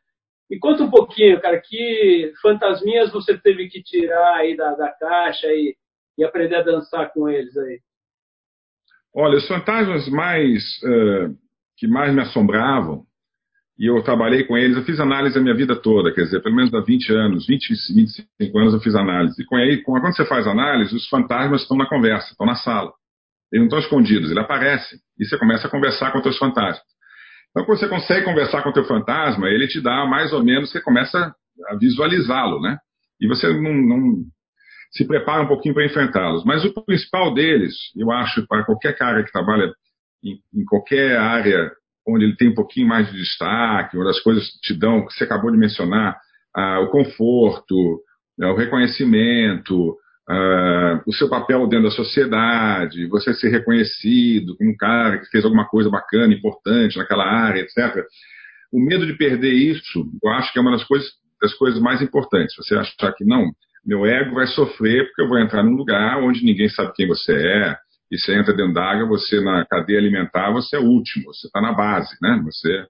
Me 0.50 0.60
conta 0.60 0.84
um 0.84 0.89
pouquinho, 0.89 1.41
cara, 1.41 1.60
que 1.60 2.34
fantasminhas 2.41 3.12
você 3.12 3.38
teve 3.38 3.70
que 3.70 3.82
tirar 3.82 4.36
aí 4.36 4.55
da, 4.55 4.75
da 4.75 4.91
caixa 4.91 5.48
e, 5.48 5.75
e 6.17 6.24
aprender 6.24 6.58
a 6.58 6.63
dançar 6.63 7.12
com 7.12 7.29
eles 7.29 7.55
aí? 7.58 7.79
Olha, 9.15 9.38
os 9.38 9.48
fantasmas 9.48 10.08
mais 10.10 10.63
uh, 10.84 11.36
que 11.77 11.88
mais 11.88 12.13
me 12.13 12.22
assombravam 12.22 13.05
e 13.77 13.88
eu 13.88 14.01
trabalhei 14.03 14.44
com 14.44 14.56
eles, 14.56 14.77
eu 14.77 14.84
fiz 14.84 15.00
análise 15.00 15.38
a 15.38 15.42
minha 15.42 15.56
vida 15.56 15.75
toda, 15.75 16.13
quer 16.13 16.24
dizer, 16.24 16.42
pelo 16.42 16.56
menos 16.56 16.74
há 16.74 16.80
20 16.80 17.12
anos, 17.12 17.48
20, 17.48 17.70
25 17.96 18.60
anos 18.60 18.74
eu 18.74 18.80
fiz 18.80 18.96
análise. 18.96 19.42
E 19.42 19.46
com 19.46 19.56
aí, 19.56 19.82
quando 19.82 20.15
você 20.15 20.25
faz 20.25 20.46
análise, 20.46 20.96
os 20.96 21.08
fantasmas 21.10 21.62
estão 21.62 21.75
na 21.75 21.88
conversa, 21.88 22.32
estão 22.32 22.46
na 22.46 22.56
sala. 22.56 22.92
Eles 23.51 23.62
não 23.62 23.65
estão 23.65 23.80
escondidos, 23.80 24.30
eles 24.30 24.44
aparecem. 24.44 25.00
E 25.20 25.25
você 25.25 25.38
começa 25.38 25.68
a 25.68 25.72
conversar 25.72 26.12
com 26.12 26.20
os 26.20 26.24
seus 26.24 26.38
fantasmas. 26.38 26.84
Então, 27.50 27.65
quando 27.65 27.80
você 27.80 27.88
consegue 27.88 28.25
conversar 28.25 28.63
com 28.63 28.70
o 28.70 28.74
teu 28.74 28.86
fantasma, 28.86 29.48
ele 29.48 29.68
te 29.68 29.82
dá 29.82 30.06
mais 30.06 30.34
ou 30.34 30.44
menos, 30.44 30.72
você 30.72 30.82
começa 30.82 31.34
a 31.70 31.75
visualizá-lo, 31.75 32.62
né? 32.62 32.77
E 33.22 33.27
você 33.27 33.48
não, 33.53 33.74
não 33.74 34.24
se 34.92 35.06
prepara 35.06 35.44
um 35.44 35.48
pouquinho 35.48 35.74
para 35.74 35.86
enfrentá-los. 35.86 36.44
Mas 36.46 36.63
o 36.63 36.74
principal 36.86 37.34
deles, 37.34 37.75
eu 37.96 38.12
acho, 38.12 38.46
para 38.48 38.65
qualquer 38.65 38.96
cara 38.98 39.24
que 39.24 39.32
trabalha 39.32 39.72
em, 40.24 40.39
em 40.53 40.65
qualquer 40.65 41.18
área 41.18 41.72
onde 42.07 42.25
ele 42.25 42.36
tem 42.36 42.50
um 42.50 42.55
pouquinho 42.55 42.88
mais 42.88 43.10
de 43.10 43.17
destaque, 43.17 43.98
onde 43.98 44.10
as 44.10 44.19
coisas 44.19 44.48
te 44.62 44.77
dão, 44.77 45.05
que 45.05 45.13
você 45.13 45.24
acabou 45.24 45.51
de 45.51 45.57
mencionar, 45.57 46.17
ah, 46.55 46.79
o 46.81 46.89
conforto, 46.89 48.01
ah, 48.41 48.51
o 48.51 48.55
reconhecimento, 48.55 49.95
ah, 50.29 51.01
o 51.05 51.13
seu 51.13 51.29
papel 51.29 51.67
dentro 51.67 51.86
da 51.86 51.95
sociedade, 51.95 53.07
você 53.07 53.33
ser 53.33 53.50
reconhecido 53.50 54.55
como 54.57 54.72
um 54.72 54.77
cara 54.77 55.17
que 55.19 55.27
fez 55.27 55.43
alguma 55.43 55.67
coisa 55.67 55.89
bacana, 55.89 56.33
importante 56.33 56.98
naquela 56.98 57.25
área, 57.25 57.62
etc. 57.62 58.05
O 58.72 58.79
medo 58.79 59.05
de 59.05 59.13
perder 59.13 59.53
isso, 59.53 60.05
eu 60.24 60.29
acho 60.31 60.51
que 60.51 60.60
é 60.60 60.62
uma 60.62 60.72
das 60.72 60.83
coisas, 60.83 61.10
das 61.41 61.53
coisas 61.53 61.81
mais 61.81 62.01
importantes. 62.01 62.55
Você 62.55 62.75
achar 62.75 63.13
que 63.13 63.24
não, 63.24 63.51
meu 63.86 64.05
ego 64.05 64.36
vai 64.36 64.48
sofrer 64.48 65.05
porque 65.07 65.22
eu 65.22 65.27
vou 65.27 65.39
entrar 65.39 65.63
num 65.63 65.75
lugar 65.75 66.22
onde 66.24 66.43
ninguém 66.43 66.69
sabe 66.69 66.93
quem 66.95 67.07
você 67.07 67.33
é, 67.33 67.77
e 68.12 68.17
você 68.17 68.36
entra 68.36 68.53
dentro 68.53 68.74
d'água, 68.74 69.07
você 69.07 69.41
na 69.41 69.65
cadeia 69.65 70.00
alimentar, 70.00 70.51
você 70.51 70.75
é 70.75 70.79
o 70.79 70.86
último, 70.86 71.25
você 71.25 71.48
está 71.48 71.62
na 71.62 71.74
base, 71.74 72.15
né? 72.22 72.41
Você 72.45 72.86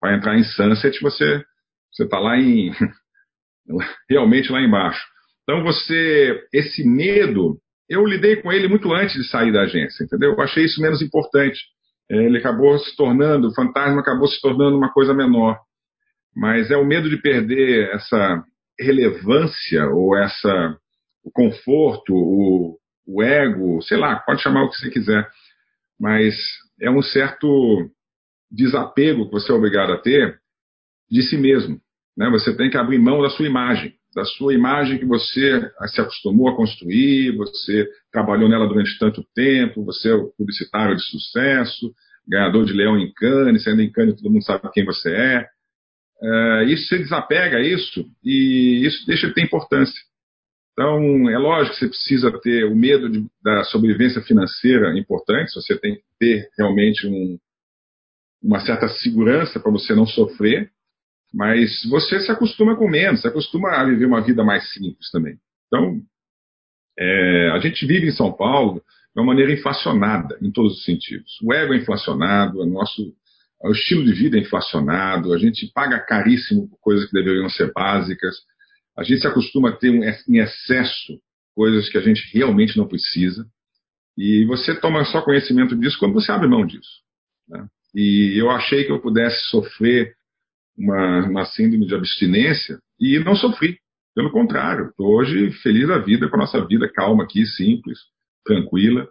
vai 0.00 0.14
entrar 0.14 0.38
em 0.38 0.44
sunset, 0.44 1.00
você 1.00 1.44
você 1.92 2.04
está 2.04 2.18
lá 2.18 2.36
em 2.38 2.70
realmente 4.08 4.52
lá 4.52 4.60
embaixo. 4.60 5.04
Então 5.42 5.62
você 5.62 6.46
esse 6.52 6.86
medo 6.86 7.58
eu 7.88 8.04
lidei 8.04 8.36
com 8.36 8.52
ele 8.52 8.68
muito 8.68 8.92
antes 8.92 9.14
de 9.14 9.28
sair 9.28 9.52
da 9.52 9.62
agência, 9.62 10.04
entendeu? 10.04 10.32
Eu 10.32 10.40
achei 10.40 10.64
isso 10.64 10.80
menos 10.80 11.00
importante. 11.00 11.58
É, 12.10 12.16
ele 12.16 12.38
acabou 12.38 12.78
se 12.78 12.94
tornando, 12.96 13.48
o 13.48 13.54
fantasma 13.54 14.00
acabou 14.00 14.28
se 14.28 14.40
tornando 14.40 14.76
uma 14.76 14.92
coisa 14.92 15.14
menor. 15.14 15.58
Mas 16.36 16.70
é 16.70 16.76
o 16.76 16.84
medo 16.84 17.08
de 17.08 17.16
perder 17.16 17.90
essa 17.94 18.44
relevância 18.78 19.86
ou 19.86 20.16
essa 20.16 20.76
o 21.24 21.30
conforto, 21.30 22.12
o, 22.14 22.78
o 23.08 23.22
ego, 23.22 23.80
sei 23.82 23.96
lá, 23.96 24.16
pode 24.20 24.42
chamar 24.42 24.64
o 24.64 24.70
que 24.70 24.76
você 24.76 24.90
quiser, 24.90 25.26
mas 25.98 26.34
é 26.80 26.90
um 26.90 27.02
certo 27.02 27.90
desapego 28.50 29.26
que 29.26 29.32
você 29.32 29.50
é 29.50 29.54
obrigado 29.54 29.92
a 29.92 29.98
ter 29.98 30.38
de 31.10 31.22
si 31.22 31.38
mesmo. 31.38 31.80
Né? 32.16 32.28
Você 32.30 32.54
tem 32.54 32.70
que 32.70 32.76
abrir 32.76 32.98
mão 32.98 33.22
da 33.22 33.30
sua 33.30 33.46
imagem, 33.46 33.94
da 34.14 34.24
sua 34.24 34.52
imagem 34.52 34.98
que 34.98 35.06
você 35.06 35.70
se 35.86 36.00
acostumou 36.00 36.48
a 36.48 36.56
construir, 36.56 37.34
você 37.36 37.88
trabalhou 38.12 38.48
nela 38.48 38.68
durante 38.68 38.98
tanto 38.98 39.24
tempo, 39.34 39.84
você 39.84 40.10
é 40.10 40.14
o 40.14 40.28
publicitário 40.36 40.94
de 40.94 41.02
sucesso, 41.02 41.92
ganhador 42.28 42.66
de 42.66 42.74
Leão 42.74 42.98
em 42.98 43.10
Cannes, 43.12 43.64
sendo 43.64 43.80
em 43.80 43.90
Cannes 43.90 44.16
todo 44.16 44.30
mundo 44.30 44.44
sabe 44.44 44.68
quem 44.72 44.84
você 44.84 45.10
é. 45.10 45.46
é 46.22 46.64
isso 46.64 46.88
você 46.88 46.98
desapega 46.98 47.60
isso 47.60 48.04
e 48.22 48.84
isso 48.84 49.06
deixa 49.06 49.28
de 49.28 49.34
ter 49.34 49.44
importância. 49.44 50.07
Então, 50.78 51.28
é 51.28 51.36
lógico 51.36 51.74
que 51.74 51.80
você 51.80 51.88
precisa 51.88 52.40
ter 52.40 52.64
o 52.64 52.76
medo 52.76 53.10
de, 53.10 53.26
da 53.42 53.64
sobrevivência 53.64 54.22
financeira 54.22 54.96
importante, 54.96 55.52
você 55.52 55.76
tem 55.76 55.96
que 55.96 56.02
ter 56.20 56.48
realmente 56.56 57.04
um, 57.04 57.36
uma 58.40 58.60
certa 58.60 58.86
segurança 58.86 59.58
para 59.58 59.72
você 59.72 59.92
não 59.92 60.06
sofrer, 60.06 60.70
mas 61.34 61.84
você 61.90 62.20
se 62.20 62.30
acostuma 62.30 62.76
com 62.76 62.88
menos, 62.88 63.22
se 63.22 63.26
acostuma 63.26 63.70
a 63.70 63.84
viver 63.84 64.06
uma 64.06 64.20
vida 64.20 64.44
mais 64.44 64.72
simples 64.72 65.10
também. 65.10 65.36
Então, 65.66 66.00
é, 66.96 67.50
a 67.50 67.58
gente 67.58 67.84
vive 67.84 68.06
em 68.06 68.12
São 68.12 68.32
Paulo 68.32 68.74
de 68.74 69.20
uma 69.20 69.26
maneira 69.26 69.50
inflacionada, 69.50 70.38
em 70.40 70.52
todos 70.52 70.74
os 70.74 70.84
sentidos. 70.84 71.40
O 71.42 71.52
ego 71.52 71.74
é 71.74 71.78
inflacionado, 71.78 72.60
o 72.60 72.66
nosso 72.66 73.12
o 73.60 73.72
estilo 73.72 74.04
de 74.04 74.12
vida 74.12 74.38
é 74.38 74.40
inflacionado, 74.42 75.32
a 75.32 75.38
gente 75.38 75.66
paga 75.74 75.98
caríssimo 75.98 76.68
por 76.68 76.78
coisas 76.78 77.06
que 77.06 77.12
deveriam 77.12 77.48
ser 77.50 77.72
básicas, 77.72 78.36
a 78.98 79.04
gente 79.04 79.20
se 79.20 79.26
acostuma 79.28 79.70
a 79.70 79.76
ter 79.76 79.94
em 79.94 80.38
excesso 80.38 81.20
coisas 81.54 81.88
que 81.88 81.96
a 81.96 82.00
gente 82.00 82.28
realmente 82.36 82.76
não 82.76 82.88
precisa, 82.88 83.46
e 84.16 84.44
você 84.46 84.74
toma 84.74 85.04
só 85.04 85.22
conhecimento 85.22 85.76
disso 85.76 85.96
quando 85.98 86.14
você 86.14 86.32
abre 86.32 86.48
mão 86.48 86.66
disso. 86.66 87.00
Né? 87.48 87.64
E 87.94 88.34
eu 88.36 88.50
achei 88.50 88.84
que 88.84 88.90
eu 88.90 89.00
pudesse 89.00 89.48
sofrer 89.48 90.14
uma, 90.76 91.26
uma 91.26 91.44
síndrome 91.44 91.86
de 91.86 91.94
abstinência 91.94 92.78
e 93.00 93.20
não 93.20 93.36
sofri. 93.36 93.78
Pelo 94.16 94.32
contrário, 94.32 94.88
estou 94.88 95.06
hoje 95.06 95.52
feliz 95.62 95.86
da 95.86 95.98
vida, 95.98 96.28
com 96.28 96.34
a 96.34 96.40
nossa 96.40 96.64
vida 96.66 96.90
calma 96.92 97.22
aqui, 97.22 97.46
simples, 97.46 97.98
tranquila. 98.44 99.08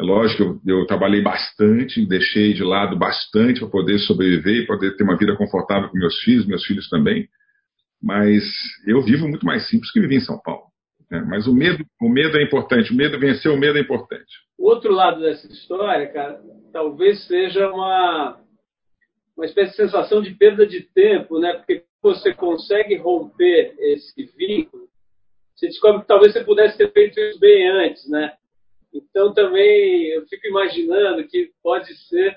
É 0.00 0.04
lógico 0.04 0.60
eu, 0.64 0.78
eu 0.80 0.86
trabalhei 0.86 1.20
bastante, 1.20 2.06
deixei 2.06 2.54
de 2.54 2.62
lado 2.62 2.96
bastante 2.96 3.58
para 3.58 3.68
poder 3.68 3.98
sobreviver 3.98 4.62
e 4.62 4.66
poder 4.66 4.96
ter 4.96 5.02
uma 5.02 5.18
vida 5.18 5.34
confortável 5.34 5.88
com 5.88 5.98
meus 5.98 6.16
filhos, 6.20 6.46
meus 6.46 6.64
filhos 6.64 6.88
também. 6.88 7.28
Mas 8.02 8.44
eu 8.86 9.02
vivo 9.02 9.28
muito 9.28 9.44
mais 9.44 9.68
simples 9.68 9.90
que 9.90 10.00
vivi 10.00 10.16
em 10.16 10.20
São 10.20 10.40
Paulo. 10.40 10.68
Né? 11.10 11.24
Mas 11.26 11.46
o 11.46 11.54
medo, 11.54 11.84
o 12.00 12.08
medo 12.08 12.38
é 12.38 12.42
importante, 12.42 12.92
o 12.92 12.96
medo 12.96 13.18
vencer 13.18 13.50
o 13.50 13.56
medo 13.56 13.78
é 13.78 13.80
importante. 13.80 14.30
O 14.58 14.68
outro 14.68 14.92
lado 14.92 15.20
dessa 15.20 15.46
história, 15.46 16.06
cara, 16.08 16.40
talvez 16.72 17.26
seja 17.26 17.70
uma 17.70 18.40
uma 19.36 19.46
espécie 19.46 19.70
de 19.70 19.76
sensação 19.76 20.20
de 20.20 20.34
perda 20.34 20.66
de 20.66 20.80
tempo, 20.80 21.38
né? 21.38 21.52
Porque 21.52 21.84
você 22.02 22.34
consegue 22.34 22.96
romper 22.96 23.72
esse 23.78 24.24
vínculo, 24.36 24.88
você 25.54 25.68
descobre 25.68 26.02
que 26.02 26.08
talvez 26.08 26.32
você 26.32 26.42
pudesse 26.42 26.76
ter 26.76 26.92
feito 26.92 27.20
isso 27.20 27.38
bem 27.38 27.68
antes, 27.68 28.08
né? 28.08 28.32
Então 28.92 29.32
também 29.32 30.06
eu 30.08 30.26
fico 30.26 30.46
imaginando 30.48 31.26
que 31.26 31.52
pode 31.62 31.94
ser 32.08 32.36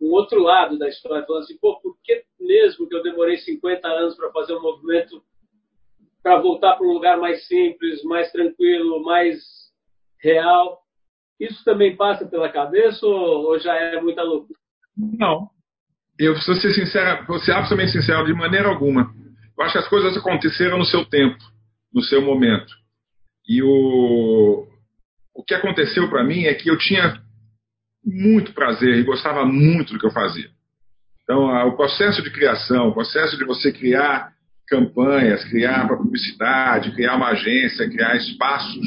um 0.00 0.10
outro 0.12 0.42
lado 0.42 0.78
da 0.78 0.88
história, 0.88 1.24
falando 1.26 1.42
assim, 1.42 1.58
pô, 1.58 1.80
por 1.80 1.96
que 2.02 2.24
mesmo 2.40 2.88
que 2.88 2.94
eu 2.94 3.02
demorei 3.02 3.36
50 3.38 3.86
anos 3.86 4.16
para 4.16 4.32
fazer 4.32 4.54
um 4.54 4.62
movimento 4.62 5.22
para 6.22 6.38
voltar 6.38 6.76
para 6.76 6.86
um 6.86 6.92
lugar 6.92 7.18
mais 7.18 7.46
simples, 7.46 8.02
mais 8.04 8.30
tranquilo, 8.32 9.02
mais 9.02 9.38
real? 10.22 10.80
Isso 11.38 11.62
também 11.64 11.96
passa 11.96 12.26
pela 12.26 12.50
cabeça 12.50 13.06
ou, 13.06 13.46
ou 13.46 13.58
já 13.58 13.74
é 13.74 14.00
muita 14.00 14.22
loucura? 14.22 14.58
Não, 14.96 15.48
eu 16.18 16.34
vou 16.34 16.42
ser 16.42 16.74
sincero, 16.74 17.26
vou 17.26 17.38
ser 17.38 17.52
absolutamente 17.52 17.92
sincero, 17.92 18.26
de 18.26 18.34
maneira 18.34 18.68
alguma. 18.68 19.10
Eu 19.56 19.64
acho 19.64 19.72
que 19.72 19.78
as 19.78 19.88
coisas 19.88 20.16
aconteceram 20.16 20.78
no 20.78 20.84
seu 20.84 21.04
tempo, 21.04 21.38
no 21.92 22.02
seu 22.02 22.20
momento. 22.20 22.72
E 23.48 23.62
o, 23.62 24.66
o 25.34 25.44
que 25.44 25.54
aconteceu 25.54 26.08
para 26.10 26.22
mim 26.22 26.44
é 26.44 26.54
que 26.54 26.70
eu 26.70 26.76
tinha 26.76 27.22
muito 28.04 28.52
prazer 28.52 28.96
e 28.96 29.04
gostava 29.04 29.44
muito 29.44 29.92
do 29.92 29.98
que 29.98 30.06
eu 30.06 30.12
fazia. 30.12 30.48
Então, 31.22 31.44
o 31.68 31.76
processo 31.76 32.22
de 32.22 32.30
criação, 32.30 32.88
o 32.88 32.94
processo 32.94 33.36
de 33.36 33.44
você 33.44 33.70
criar 33.72 34.32
campanhas, 34.66 35.44
criar 35.44 35.86
para 35.86 35.96
publicidade, 35.96 36.92
criar 36.92 37.16
uma 37.16 37.30
agência, 37.30 37.88
criar 37.88 38.16
espaços 38.16 38.80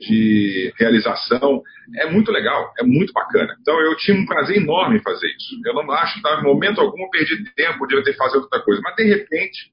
de 0.00 0.72
realização, 0.78 1.62
é 1.96 2.10
muito 2.10 2.30
legal, 2.30 2.72
é 2.78 2.82
muito 2.82 3.12
bacana. 3.12 3.54
Então 3.60 3.78
eu 3.80 3.96
tinha 3.96 4.16
um 4.16 4.26
prazer 4.26 4.56
enorme 4.56 4.98
em 4.98 5.02
fazer 5.02 5.26
isso. 5.28 5.60
Eu 5.64 5.74
não 5.74 5.90
acho 5.92 6.20
que, 6.20 6.28
em 6.28 6.42
momento 6.42 6.80
algum, 6.80 7.02
eu 7.02 7.10
perdi 7.10 7.44
tempo 7.54 7.86
de 7.86 7.94
eu 7.94 8.02
ter 8.02 8.14
fazer 8.14 8.38
outra 8.38 8.60
coisa. 8.62 8.80
Mas, 8.82 8.96
de 8.96 9.04
repente, 9.04 9.72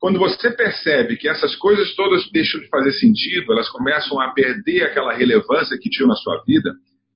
quando 0.00 0.18
você 0.18 0.50
percebe 0.50 1.16
que 1.16 1.28
essas 1.28 1.54
coisas 1.56 1.94
todas 1.94 2.30
deixam 2.30 2.60
de 2.60 2.68
fazer 2.68 2.92
sentido, 2.92 3.52
elas 3.52 3.68
começam 3.70 4.20
a 4.20 4.32
perder 4.32 4.84
aquela 4.84 5.14
relevância 5.14 5.78
que 5.80 5.88
tinham 5.88 6.08
na 6.08 6.16
sua 6.16 6.42
vida, 6.46 6.72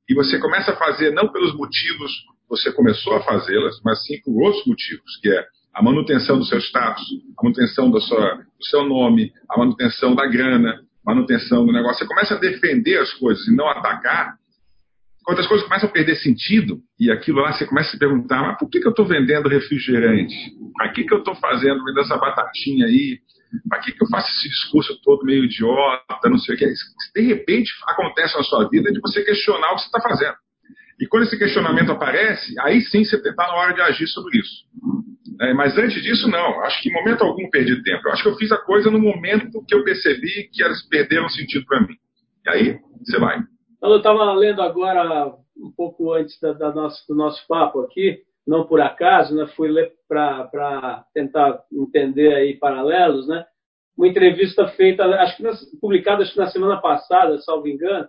e 0.08 0.14
você 0.14 0.38
começa 0.38 0.72
a 0.72 0.76
fazer 0.76 1.12
não 1.12 1.30
pelos 1.30 1.54
motivos 1.54 2.10
que 2.12 2.48
você 2.48 2.72
começou 2.72 3.14
a 3.14 3.22
fazê-las, 3.22 3.80
mas 3.84 4.04
sim 4.04 4.20
por 4.24 4.42
outros 4.42 4.64
motivos, 4.66 5.16
que 5.20 5.28
é 5.28 5.44
a 5.74 5.82
manutenção 5.82 6.38
do 6.38 6.44
seu 6.44 6.58
status, 6.58 7.04
a 7.38 7.42
manutenção 7.42 7.90
do, 7.90 8.00
sua, 8.00 8.36
do 8.36 8.64
seu 8.64 8.84
nome, 8.84 9.32
a 9.50 9.58
manutenção 9.58 10.14
da 10.14 10.26
grana, 10.26 10.80
manutenção 11.04 11.64
do 11.64 11.72
negócio, 11.72 11.98
você 11.98 12.06
começa 12.06 12.34
a 12.34 12.38
defender 12.38 12.98
as 12.98 13.12
coisas 13.14 13.46
e 13.46 13.54
não 13.54 13.68
atacar, 13.68 14.34
quando 15.28 15.40
as 15.40 15.46
coisas 15.46 15.66
começam 15.66 15.90
a 15.90 15.92
perder 15.92 16.16
sentido, 16.16 16.80
e 16.98 17.10
aquilo 17.10 17.40
lá 17.40 17.52
você 17.52 17.66
começa 17.66 17.90
a 17.90 17.92
se 17.92 17.98
perguntar, 17.98 18.40
mas 18.40 18.58
por 18.58 18.66
que, 18.70 18.80
que 18.80 18.86
eu 18.86 18.92
estou 18.92 19.04
vendendo 19.04 19.46
refrigerante? 19.46 20.34
Para 20.74 20.90
que, 20.90 21.04
que 21.04 21.12
eu 21.12 21.18
estou 21.18 21.34
fazendo, 21.34 21.84
vendendo 21.84 22.00
essa 22.00 22.16
batatinha 22.16 22.86
aí? 22.86 23.18
Para 23.68 23.80
que, 23.80 23.92
que 23.92 24.02
eu 24.02 24.08
faço 24.08 24.30
esse 24.30 24.48
discurso 24.48 25.00
todo 25.02 25.24
meio 25.24 25.44
idiota, 25.44 26.28
não 26.28 26.38
sei 26.38 26.54
o 26.54 26.58
que? 26.58 26.72
De 27.14 27.22
repente 27.22 27.70
acontece 27.86 28.36
na 28.36 28.42
sua 28.42 28.68
vida 28.68 28.92
de 28.92 29.00
você 29.00 29.24
questionar 29.24 29.72
o 29.72 29.76
que 29.76 29.82
você 29.82 29.86
está 29.86 30.00
fazendo. 30.00 30.36
E 31.00 31.06
quando 31.06 31.24
esse 31.24 31.38
questionamento 31.38 31.92
aparece, 31.92 32.54
aí 32.60 32.80
sim 32.82 33.04
você 33.04 33.16
está 33.16 33.46
na 33.46 33.54
hora 33.54 33.72
de 33.72 33.80
agir 33.80 34.08
sobre 34.08 34.38
isso. 34.38 34.64
É, 35.40 35.54
mas 35.54 35.78
antes 35.78 36.02
disso, 36.02 36.28
não. 36.28 36.60
Acho 36.64 36.82
que 36.82 36.88
em 36.88 36.92
momento 36.92 37.22
algum 37.22 37.48
perdi 37.48 37.80
tempo. 37.82 38.08
Eu 38.08 38.12
acho 38.12 38.22
que 38.22 38.28
eu 38.28 38.36
fiz 38.36 38.50
a 38.50 38.58
coisa 38.58 38.90
no 38.90 38.98
momento 38.98 39.64
que 39.66 39.74
eu 39.74 39.84
percebi 39.84 40.48
que 40.52 40.62
elas 40.62 40.82
perderam 40.88 41.28
sentido 41.28 41.64
para 41.66 41.80
mim. 41.80 41.94
E 42.44 42.50
aí, 42.50 42.78
você 43.04 43.18
vai. 43.18 43.38
Eu 43.80 43.96
estava 43.98 44.32
lendo 44.32 44.60
agora, 44.60 45.32
um 45.56 45.70
pouco 45.70 46.12
antes 46.12 46.38
da, 46.40 46.52
da 46.52 46.74
nosso, 46.74 47.06
do 47.06 47.14
nosso 47.14 47.46
papo 47.46 47.80
aqui, 47.82 48.18
não 48.48 48.66
por 48.66 48.80
acaso, 48.80 49.36
né, 49.36 49.46
fui 49.54 49.68
ler 49.68 49.92
para 50.08 51.04
tentar 51.12 51.62
entender 51.70 52.34
aí 52.34 52.56
paralelos, 52.56 53.28
né? 53.28 53.44
Uma 53.94 54.08
entrevista 54.08 54.66
feita, 54.68 55.04
acho 55.04 55.36
que 55.36 55.78
publicada 55.78 56.22
acho 56.22 56.32
que 56.32 56.38
na 56.38 56.46
semana 56.46 56.80
passada, 56.80 57.36
salvo 57.40 57.68
engano, 57.68 58.08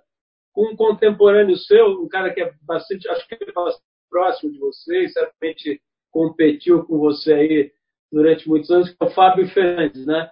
com 0.54 0.72
um 0.72 0.76
contemporâneo 0.78 1.58
seu, 1.58 2.02
um 2.02 2.08
cara 2.08 2.34
que 2.34 2.42
é 2.42 2.54
bastante, 2.62 3.10
acho 3.10 3.28
que 3.28 3.36
é 3.36 3.52
bastante 3.52 3.84
próximo 4.10 4.54
de 4.54 4.60
você, 4.60 5.10
certamente 5.10 5.82
competiu 6.10 6.86
com 6.86 6.98
você 7.00 7.34
aí 7.34 7.72
durante 8.10 8.48
muitos 8.48 8.72
anos, 8.72 8.90
que 8.92 9.04
é 9.04 9.06
o 9.06 9.12
Fábio 9.12 9.46
Fernandes, 9.50 10.06
né? 10.06 10.30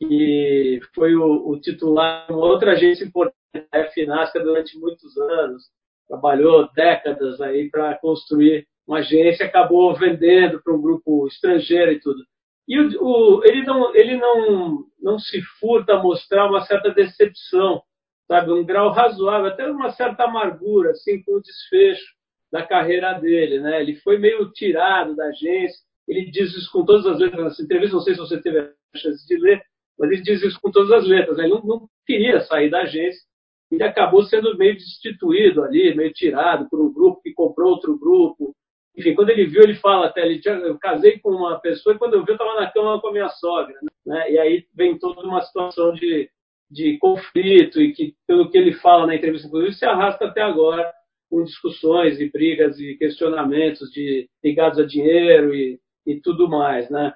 Que 0.00 0.80
foi 0.94 1.14
o, 1.14 1.48
o 1.48 1.60
titular 1.60 2.26
de 2.26 2.32
uma 2.32 2.46
outra 2.46 2.72
agência 2.72 3.04
importante, 3.04 3.36
a 3.70 3.84
FNASCA, 3.90 4.40
durante 4.40 4.78
muitos 4.78 5.14
anos. 5.18 5.64
Trabalhou 6.08 6.72
décadas 6.72 7.38
aí 7.40 7.68
para 7.70 7.98
construir 7.98 8.66
uma 8.86 8.98
agência, 8.98 9.46
acabou 9.46 9.94
vendendo 9.94 10.62
para 10.62 10.74
um 10.74 10.80
grupo 10.80 11.26
estrangeiro 11.28 11.92
e 11.92 12.00
tudo. 12.00 12.22
E 12.68 12.78
o, 12.78 13.02
o, 13.02 13.44
ele, 13.44 13.62
não, 13.64 13.94
ele 13.94 14.16
não, 14.16 14.84
não 15.00 15.18
se 15.18 15.40
furta 15.60 15.94
a 15.94 16.02
mostrar 16.02 16.48
uma 16.48 16.64
certa 16.64 16.90
decepção, 16.90 17.82
sabe? 18.26 18.52
Um 18.52 18.64
grau 18.64 18.90
razoável, 18.92 19.48
até 19.48 19.66
uma 19.70 19.90
certa 19.90 20.24
amargura, 20.24 20.90
assim, 20.90 21.22
com 21.22 21.36
o 21.36 21.42
desfecho 21.42 22.04
da 22.52 22.64
carreira 22.64 23.14
dele, 23.14 23.60
né? 23.60 23.80
Ele 23.80 23.96
foi 23.96 24.18
meio 24.18 24.50
tirado 24.52 25.16
da 25.16 25.26
agência. 25.26 25.80
Ele 26.06 26.30
diz 26.30 26.54
isso 26.54 26.70
com 26.70 26.84
todas 26.84 27.06
as 27.06 27.18
letras 27.18 27.44
nessa 27.44 27.62
entrevista. 27.62 27.96
Não 27.96 28.02
sei 28.02 28.14
se 28.14 28.20
você 28.20 28.40
teve 28.40 28.58
a 28.60 28.98
chance 28.98 29.26
de 29.26 29.36
ler, 29.38 29.62
mas 29.98 30.10
ele 30.10 30.22
diz 30.22 30.42
isso 30.42 30.60
com 30.60 30.70
todas 30.70 30.90
as 30.92 31.06
letras. 31.06 31.38
Né? 31.38 31.44
Ele 31.44 31.54
não, 31.54 31.64
não 31.64 31.88
queria 32.06 32.40
sair 32.40 32.70
da 32.70 32.82
agência. 32.82 33.22
Ele 33.70 33.82
acabou 33.82 34.22
sendo 34.24 34.56
meio 34.58 34.74
destituído 34.74 35.64
ali, 35.64 35.94
meio 35.94 36.12
tirado 36.12 36.68
por 36.68 36.78
um 36.80 36.92
grupo 36.92 37.22
que 37.22 37.32
comprou 37.32 37.70
outro 37.70 37.98
grupo. 37.98 38.54
Enfim, 38.96 39.14
quando 39.14 39.30
ele 39.30 39.46
viu, 39.46 39.62
ele 39.62 39.74
fala 39.74 40.06
até, 40.06 40.24
ele 40.24 40.40
tinha, 40.40 40.54
eu 40.54 40.78
casei 40.78 41.18
com 41.18 41.30
uma 41.30 41.58
pessoa 41.60 41.94
e 41.94 41.98
quando 41.98 42.14
eu 42.14 42.24
vi, 42.24 42.30
eu 42.30 42.34
estava 42.34 42.60
na 42.60 42.70
cama 42.70 43.00
com 43.00 43.08
a 43.08 43.12
minha 43.12 43.28
sogra. 43.28 43.74
Né? 44.04 44.32
E 44.32 44.38
aí 44.38 44.66
vem 44.74 44.98
toda 44.98 45.22
uma 45.22 45.40
situação 45.40 45.94
de 45.94 46.28
de 46.72 46.96
conflito 46.98 47.80
e 47.80 47.92
que, 47.92 48.14
pelo 48.26 48.50
que 48.50 48.56
ele 48.56 48.72
fala 48.72 49.06
na 49.06 49.14
entrevista, 49.14 49.46
inclusive, 49.46 49.74
se 49.74 49.84
arrasta 49.84 50.24
até 50.24 50.40
agora 50.40 50.90
com 51.28 51.44
discussões 51.44 52.18
e 52.18 52.30
brigas 52.30 52.78
e 52.80 52.96
questionamentos 52.96 53.90
de, 53.90 54.28
ligados 54.42 54.78
a 54.78 54.86
dinheiro 54.86 55.54
e, 55.54 55.78
e 56.06 56.20
tudo 56.20 56.48
mais, 56.48 56.88
né? 56.90 57.12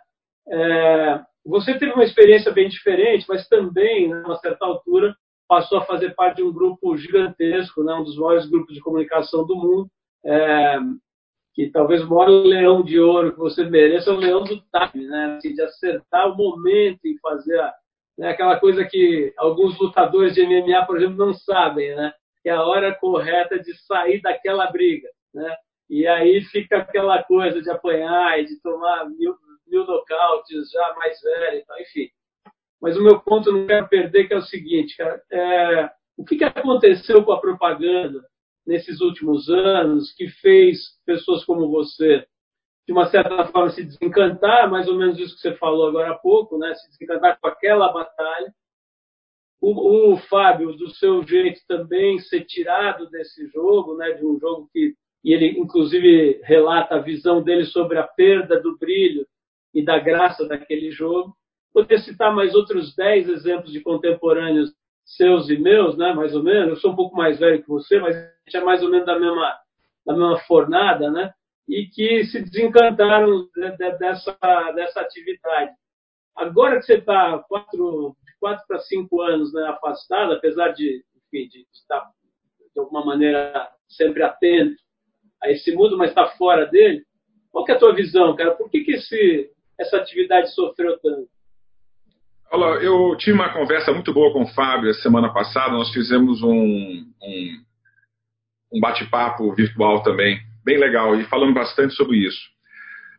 É, 0.49 1.21
você 1.45 1.79
teve 1.79 1.93
uma 1.93 2.05
experiência 2.05 2.53
bem 2.53 2.69
diferente, 2.69 3.25
mas 3.29 3.49
também, 3.49 4.09
né, 4.09 4.23
a 4.25 4.29
uma 4.29 4.37
certa 4.37 4.65
altura, 4.67 5.17
passou 5.49 5.79
a 5.79 5.85
fazer 5.87 6.15
parte 6.15 6.37
de 6.37 6.43
um 6.43 6.53
grupo 6.53 6.97
gigantesco, 6.97 7.83
né, 7.83 7.95
um 7.95 8.05
dos 8.05 8.17
maiores 8.17 8.49
grupos 8.49 8.75
de 8.75 8.81
comunicação 8.81 9.47
do 9.47 9.57
mundo, 9.57 9.89
é, 10.25 10.79
que 11.57 11.71
talvez 11.71 12.03
o 12.03 12.11
maior 12.11 12.29
leão 12.29 12.83
de 12.83 13.01
ouro 13.01 13.33
que 13.33 13.39
você 13.39 13.65
mereça 13.65 14.11
é 14.11 14.13
o 14.13 14.19
leão 14.19 14.45
do 14.45 14.57
time, 14.57 15.07
né, 15.07 15.37
assim, 15.39 15.55
de 15.55 15.63
acertar 15.63 16.31
o 16.31 16.37
momento 16.37 17.01
e 17.03 17.19
fazer 17.19 17.59
a, 17.59 17.75
né, 18.19 18.29
aquela 18.29 18.61
coisa 18.61 18.85
que 18.85 19.33
alguns 19.39 19.79
lutadores 19.81 20.35
de 20.35 20.45
MMA, 20.47 20.85
por 20.85 20.99
exemplo, 20.99 21.17
não 21.17 21.33
sabem, 21.33 21.97
né, 21.97 22.13
que 22.43 22.51
é 22.51 22.53
a 22.53 22.63
hora 22.63 22.95
correta 22.95 23.59
de 23.59 23.75
sair 23.87 24.21
daquela 24.21 24.71
briga, 24.71 25.09
né, 25.33 25.57
e 25.89 26.07
aí 26.07 26.43
fica 26.43 26.77
aquela 26.77 27.23
coisa 27.23 27.63
de 27.63 27.71
apanhar 27.71 28.39
e 28.39 28.45
de 28.45 28.61
tomar 28.61 29.09
mil, 29.09 29.35
mil 29.67 29.87
nocautes 29.87 30.71
já 30.71 30.95
mais 30.99 31.19
velho, 31.23 31.59
então, 31.59 31.81
enfim. 31.81 32.11
Mas 32.83 32.99
o 32.99 33.03
meu 33.03 33.19
ponto 33.21 33.51
não 33.51 33.67
quero 33.67 33.89
perder 33.89 34.29
que 34.29 34.35
é 34.35 34.37
o 34.37 34.43
seguinte, 34.43 34.95
cara, 34.95 35.23
é, 35.33 35.91
o 36.19 36.25
que, 36.25 36.37
que 36.37 36.45
aconteceu 36.45 37.25
com 37.25 37.33
a 37.33 37.41
propaganda 37.41 38.23
nesses 38.67 39.01
últimos 39.01 39.49
anos 39.49 40.13
que 40.13 40.29
fez 40.29 40.99
pessoas 41.07 41.45
como 41.45 41.71
você, 41.71 42.27
de 42.87 42.93
uma 42.93 43.07
certa 43.07 43.47
forma, 43.47 43.71
se 43.71 43.85
desencantar, 43.85 44.71
mais 44.71 44.89
ou 44.89 44.97
menos 44.97 45.19
isso 45.19 45.35
que 45.35 45.41
você 45.41 45.55
falou 45.55 45.89
agora 45.89 46.11
há 46.11 46.15
pouco, 46.15 46.59
né? 46.59 46.75
se 46.75 46.89
desencantar 46.91 47.39
com 47.41 47.49
aquela 47.49 47.93
batalha. 47.93 48.53
O, 49.61 50.13
o 50.13 50.17
Fábio, 50.17 50.73
do 50.77 50.91
seu 50.91 51.23
jeito, 51.27 51.61
também 51.67 52.19
ser 52.19 52.45
tirado 52.45 53.09
desse 53.11 53.47
jogo, 53.49 53.97
né? 53.97 54.13
de 54.13 54.25
um 54.25 54.39
jogo 54.39 54.69
que. 54.73 54.95
E 55.25 55.33
ele, 55.33 55.59
inclusive, 55.59 56.41
relata 56.45 56.95
a 56.95 57.01
visão 57.01 57.43
dele 57.43 57.65
sobre 57.65 57.99
a 57.99 58.07
perda 58.07 58.61
do 58.61 58.79
brilho 58.79 59.27
e 59.75 59.85
da 59.85 59.99
graça 59.99 60.47
daquele 60.47 60.93
jogo. 60.93 61.37
Poder 61.73 61.99
citar 61.99 62.33
mais 62.33 62.55
outros 62.55 62.95
10 62.95 63.29
exemplos 63.29 63.73
de 63.73 63.81
contemporâneos 63.81 64.73
seus 65.07 65.49
e 65.49 65.57
meus, 65.57 65.97
né, 65.97 66.13
mais 66.13 66.35
ou 66.35 66.43
menos. 66.43 66.71
Eu 66.71 66.77
sou 66.77 66.93
um 66.93 66.97
pouco 66.97 67.17
mais 67.17 67.39
velho 67.39 67.63
que 67.63 67.69
você, 67.69 68.01
mas 68.01 68.17
a 68.17 68.21
gente 68.21 68.57
é 68.57 68.65
mais 68.65 68.83
ou 68.83 68.91
menos 68.91 69.07
da 69.07 69.19
mesma, 69.19 69.57
da 70.05 70.13
mesma 70.13 70.39
fornada, 70.41 71.11
né? 71.11 71.33
E 71.69 71.87
que 71.87 72.25
se 72.25 72.43
desencantaram 72.43 73.49
dessa, 73.99 74.37
dessa 74.73 75.01
atividade. 75.01 75.73
Agora 76.35 76.79
que 76.79 76.83
você 76.83 76.95
está 76.95 77.39
quatro, 77.49 78.17
de 78.25 78.39
quatro 78.39 78.67
para 78.67 78.79
cinco 78.81 79.23
anos 79.23 79.53
né, 79.55 79.63
afastado, 79.69 80.35
apesar 80.35 80.73
de, 80.73 81.03
enfim, 81.17 81.49
de 81.49 81.67
estar 81.73 82.11
de 82.75 82.81
alguma 82.81 83.05
maneira 83.05 83.71
sempre 83.89 84.23
atento 84.23 84.77
a 85.43 85.51
esse 85.51 85.75
mundo, 85.75 85.97
mas 85.97 86.11
está 86.11 86.27
fora 86.37 86.67
dele, 86.67 87.05
qual 87.51 87.65
é 87.69 87.73
a 87.73 87.79
tua 87.79 87.95
visão, 87.95 88.37
cara? 88.37 88.55
Por 88.55 88.69
que, 88.71 88.85
que 88.85 88.93
esse, 88.93 89.51
essa 89.79 89.97
atividade 89.97 90.55
sofreu 90.55 90.99
tanto? 90.99 91.29
Olha, 92.51 92.81
eu 92.83 93.17
tive 93.17 93.33
uma 93.33 93.53
conversa 93.53 93.93
muito 93.93 94.13
boa 94.13 94.33
com 94.33 94.43
o 94.43 94.47
Fábio 94.49 94.95
semana 94.95 95.33
passada. 95.33 95.73
Nós 95.73 95.91
fizemos 95.93 96.43
um, 96.43 96.51
um, 96.53 97.63
um 98.73 98.81
bate-papo 98.81 99.53
virtual 99.55 100.03
também, 100.03 100.39
bem 100.65 100.79
legal, 100.79 101.19
e 101.19 101.25
falamos 101.25 101.55
bastante 101.55 101.95
sobre 101.95 102.19
isso. 102.19 102.39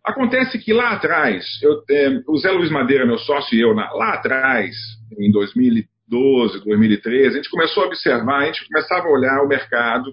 Acontece 0.04 0.58
que 0.58 0.72
lá 0.72 0.92
atrás, 0.92 1.46
eu, 1.62 1.84
é, 1.90 2.22
o 2.26 2.38
Zé 2.38 2.52
Luiz 2.52 2.72
Madeira, 2.72 3.06
meu 3.06 3.18
sócio 3.18 3.58
e 3.58 3.62
eu, 3.62 3.76
na, 3.76 3.92
lá 3.92 4.14
atrás, 4.14 4.74
em 5.20 5.30
2012, 5.30 6.64
2013, 6.64 7.28
a 7.28 7.32
gente 7.32 7.50
começou 7.50 7.84
a 7.84 7.88
observar, 7.88 8.44
a 8.44 8.46
gente 8.46 8.66
começava 8.66 9.08
a 9.08 9.12
olhar 9.12 9.44
o 9.44 9.48
mercado 9.48 10.10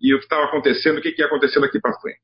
e 0.00 0.14
o 0.14 0.18
que 0.18 0.24
estava 0.24 0.44
acontecendo, 0.46 0.98
o 0.98 1.02
que, 1.02 1.12
que 1.12 1.20
ia 1.20 1.26
acontecendo 1.26 1.62
daqui 1.62 1.78
para 1.78 1.98
frente. 2.00 2.18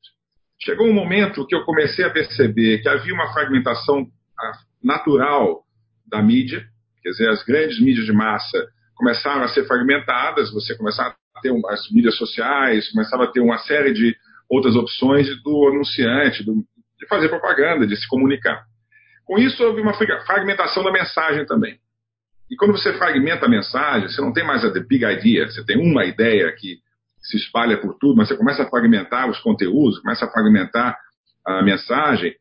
Chegou 0.63 0.87
um 0.87 0.93
momento 0.93 1.45
que 1.45 1.53
eu 1.53 1.63
comecei 1.63 2.03
a 2.03 2.09
perceber 2.09 2.79
que 2.79 2.89
havia 2.89 3.13
uma 3.13 3.31
fragmentação 3.31 4.07
ah, 4.39 4.51
natural 4.83 5.63
da 6.11 6.21
mídia, 6.21 6.63
quer 7.01 7.09
dizer, 7.09 7.29
as 7.29 7.43
grandes 7.43 7.79
mídias 7.79 8.05
de 8.05 8.13
massa 8.13 8.67
começaram 8.95 9.43
a 9.43 9.47
ser 9.47 9.65
fragmentadas, 9.65 10.51
você 10.53 10.77
começava 10.77 11.15
a 11.35 11.39
ter 11.41 11.51
as 11.69 11.89
mídias 11.89 12.15
sociais, 12.17 12.91
começava 12.91 13.23
a 13.23 13.27
ter 13.27 13.39
uma 13.39 13.57
série 13.59 13.93
de 13.93 14.15
outras 14.49 14.75
opções 14.75 15.27
do 15.41 15.67
anunciante, 15.69 16.43
do, 16.43 16.63
de 16.99 17.07
fazer 17.07 17.29
propaganda, 17.29 17.87
de 17.87 17.95
se 17.95 18.07
comunicar. 18.07 18.63
Com 19.25 19.39
isso, 19.39 19.63
houve 19.63 19.81
uma 19.81 19.93
fragmentação 19.93 20.83
da 20.83 20.91
mensagem 20.91 21.45
também. 21.45 21.79
E 22.49 22.55
quando 22.57 22.73
você 22.73 22.93
fragmenta 22.93 23.45
a 23.45 23.49
mensagem, 23.49 24.09
você 24.09 24.19
não 24.19 24.33
tem 24.33 24.45
mais 24.45 24.65
a 24.65 24.71
the 24.71 24.81
big 24.81 25.05
idea, 25.05 25.49
você 25.49 25.65
tem 25.65 25.77
uma 25.77 26.03
ideia 26.05 26.51
que 26.51 26.79
se 27.21 27.37
espalha 27.37 27.77
por 27.77 27.97
tudo, 27.97 28.17
mas 28.17 28.27
você 28.27 28.35
começa 28.35 28.63
a 28.63 28.69
fragmentar 28.69 29.29
os 29.29 29.39
conteúdos, 29.39 29.99
começa 29.99 30.25
a 30.25 30.29
fragmentar 30.29 30.97
a 31.45 31.63
mensagem. 31.63 32.35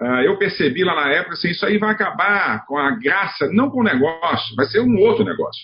Uh, 0.00 0.22
eu 0.24 0.38
percebi 0.38 0.84
lá 0.84 0.94
na 0.94 1.10
época 1.10 1.34
assim, 1.34 1.50
isso 1.50 1.66
aí 1.66 1.76
vai 1.76 1.90
acabar 1.90 2.64
com 2.66 2.78
a 2.78 2.90
graça, 2.92 3.48
não 3.52 3.68
com 3.68 3.80
o 3.80 3.84
negócio, 3.84 4.54
vai 4.54 4.66
ser 4.66 4.80
um 4.80 4.96
outro 4.98 5.24
negócio. 5.24 5.62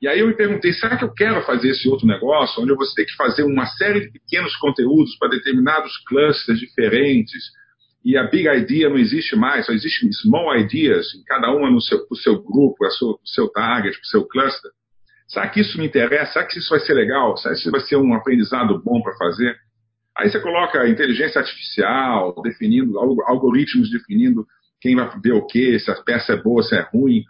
E 0.00 0.06
aí 0.06 0.20
eu 0.20 0.28
me 0.28 0.36
perguntei, 0.36 0.72
será 0.72 0.96
que 0.96 1.04
eu 1.04 1.12
quero 1.12 1.42
fazer 1.42 1.70
esse 1.70 1.88
outro 1.88 2.06
negócio, 2.06 2.62
onde 2.62 2.70
eu 2.70 2.76
vou 2.76 2.86
ter 2.94 3.04
que 3.04 3.16
fazer 3.16 3.42
uma 3.42 3.66
série 3.66 4.00
de 4.00 4.12
pequenos 4.12 4.54
conteúdos 4.56 5.16
para 5.18 5.30
determinados 5.30 5.96
clusters 6.06 6.60
diferentes, 6.60 7.42
e 8.04 8.16
a 8.16 8.22
big 8.22 8.46
idea 8.46 8.88
não 8.88 8.98
existe 8.98 9.34
mais, 9.34 9.66
só 9.66 9.72
existe 9.72 10.06
small 10.12 10.54
ideas, 10.56 11.06
cada 11.26 11.50
uma 11.50 11.68
no 11.68 11.80
seu, 11.80 12.06
pro 12.06 12.16
seu 12.16 12.40
grupo, 12.40 12.88
seu, 12.90 13.14
pro 13.14 13.26
seu 13.26 13.48
target, 13.48 13.98
para 13.98 14.04
o 14.04 14.10
seu 14.10 14.28
cluster. 14.28 14.70
Será 15.26 15.48
que 15.48 15.60
isso 15.60 15.76
me 15.76 15.86
interessa? 15.86 16.34
Será 16.34 16.44
que 16.46 16.58
isso 16.58 16.70
vai 16.70 16.78
ser 16.78 16.94
legal? 16.94 17.36
Será 17.36 17.52
que 17.52 17.60
isso 17.60 17.70
vai 17.72 17.80
ser 17.80 17.96
um 17.96 18.14
aprendizado 18.14 18.80
bom 18.80 19.02
para 19.02 19.16
fazer? 19.16 19.56
Aí 20.16 20.30
você 20.30 20.40
coloca 20.40 20.88
inteligência 20.88 21.40
artificial, 21.40 22.34
definindo, 22.42 22.98
algoritmos 22.98 23.90
definindo 23.90 24.46
quem 24.80 24.96
vai 24.96 25.10
ver 25.22 25.32
o 25.32 25.46
que, 25.46 25.78
se 25.78 25.90
a 25.90 25.94
peça 25.94 26.32
é 26.32 26.42
boa, 26.42 26.62
se 26.62 26.74
é 26.74 26.80
ruim. 26.80 27.20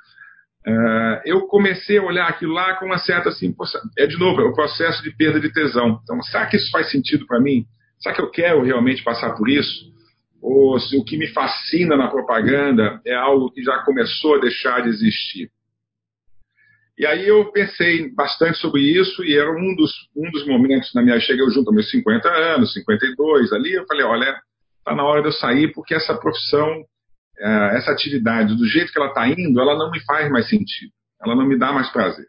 Uh, 0.67 1.21
eu 1.25 1.47
comecei 1.47 1.99
a 1.99 2.03
olhar 2.03 2.29
aquilo 2.29 2.53
lá 2.53 2.75
com 2.75 2.87
uma 2.87 2.99
certa 2.99 3.29
assim, 3.29 3.55
é 3.97 4.07
de 4.07 4.19
novo, 4.19 4.41
é 4.41 4.45
o 4.45 4.55
processo 4.55 5.03
de 5.03 5.11
perda 5.17 5.41
de 5.41 5.53
tesão. 5.53 6.01
Então, 6.03 6.21
será 6.23 6.47
que 6.47 6.57
isso 6.57 6.71
faz 6.71 6.91
sentido 6.91 7.27
para 7.27 7.41
mim? 7.41 7.65
Será 7.99 8.15
que 8.15 8.21
eu 8.21 8.31
quero 8.31 8.63
realmente 8.63 9.03
passar 9.03 9.35
por 9.35 9.49
isso? 9.49 9.93
Ou 10.43 10.79
se 10.79 10.97
o 10.97 11.05
que 11.05 11.17
me 11.17 11.27
fascina 11.29 11.97
na 11.97 12.09
propaganda 12.09 13.01
é 13.05 13.15
algo 13.15 13.51
que 13.51 13.63
já 13.63 13.79
começou 13.79 14.37
a 14.37 14.41
deixar 14.41 14.83
de 14.83 14.91
existir? 14.91 15.51
E 16.99 17.05
aí 17.05 17.29
eu 17.29 17.53
pensei 17.53 18.11
bastante 18.15 18.59
sobre 18.59 18.81
isso 18.81 19.23
e 19.23 19.37
era 19.37 19.51
um 19.51 19.75
dos, 19.77 19.93
um 20.17 20.31
dos 20.31 20.47
momentos 20.47 20.93
na 20.95 21.03
minha... 21.03 21.21
Cheguei 21.21 21.45
junto 21.51 21.69
aos 21.69 21.75
meus 21.75 21.91
50 21.91 22.29
anos, 22.29 22.73
52 22.73 23.53
ali, 23.53 23.75
eu 23.75 23.87
falei, 23.87 24.05
olha, 24.05 24.41
está 24.79 24.95
na 24.95 25.05
hora 25.05 25.21
de 25.21 25.29
eu 25.29 25.33
sair 25.33 25.73
porque 25.75 25.95
essa 25.95 26.17
profissão, 26.17 26.85
é, 27.39 27.77
essa 27.77 27.91
atividade, 27.91 28.57
do 28.57 28.67
jeito 28.67 28.93
que 28.93 28.99
ela 28.99 29.09
está 29.09 29.29
indo, 29.29 29.61
ela 29.61 29.77
não 29.77 29.91
me 29.91 30.01
faz 30.05 30.31
mais 30.31 30.49
sentido. 30.49 30.93
Ela 31.23 31.35
não 31.35 31.47
me 31.47 31.59
dá 31.59 31.73
mais 31.73 31.91
prazer. 31.91 32.27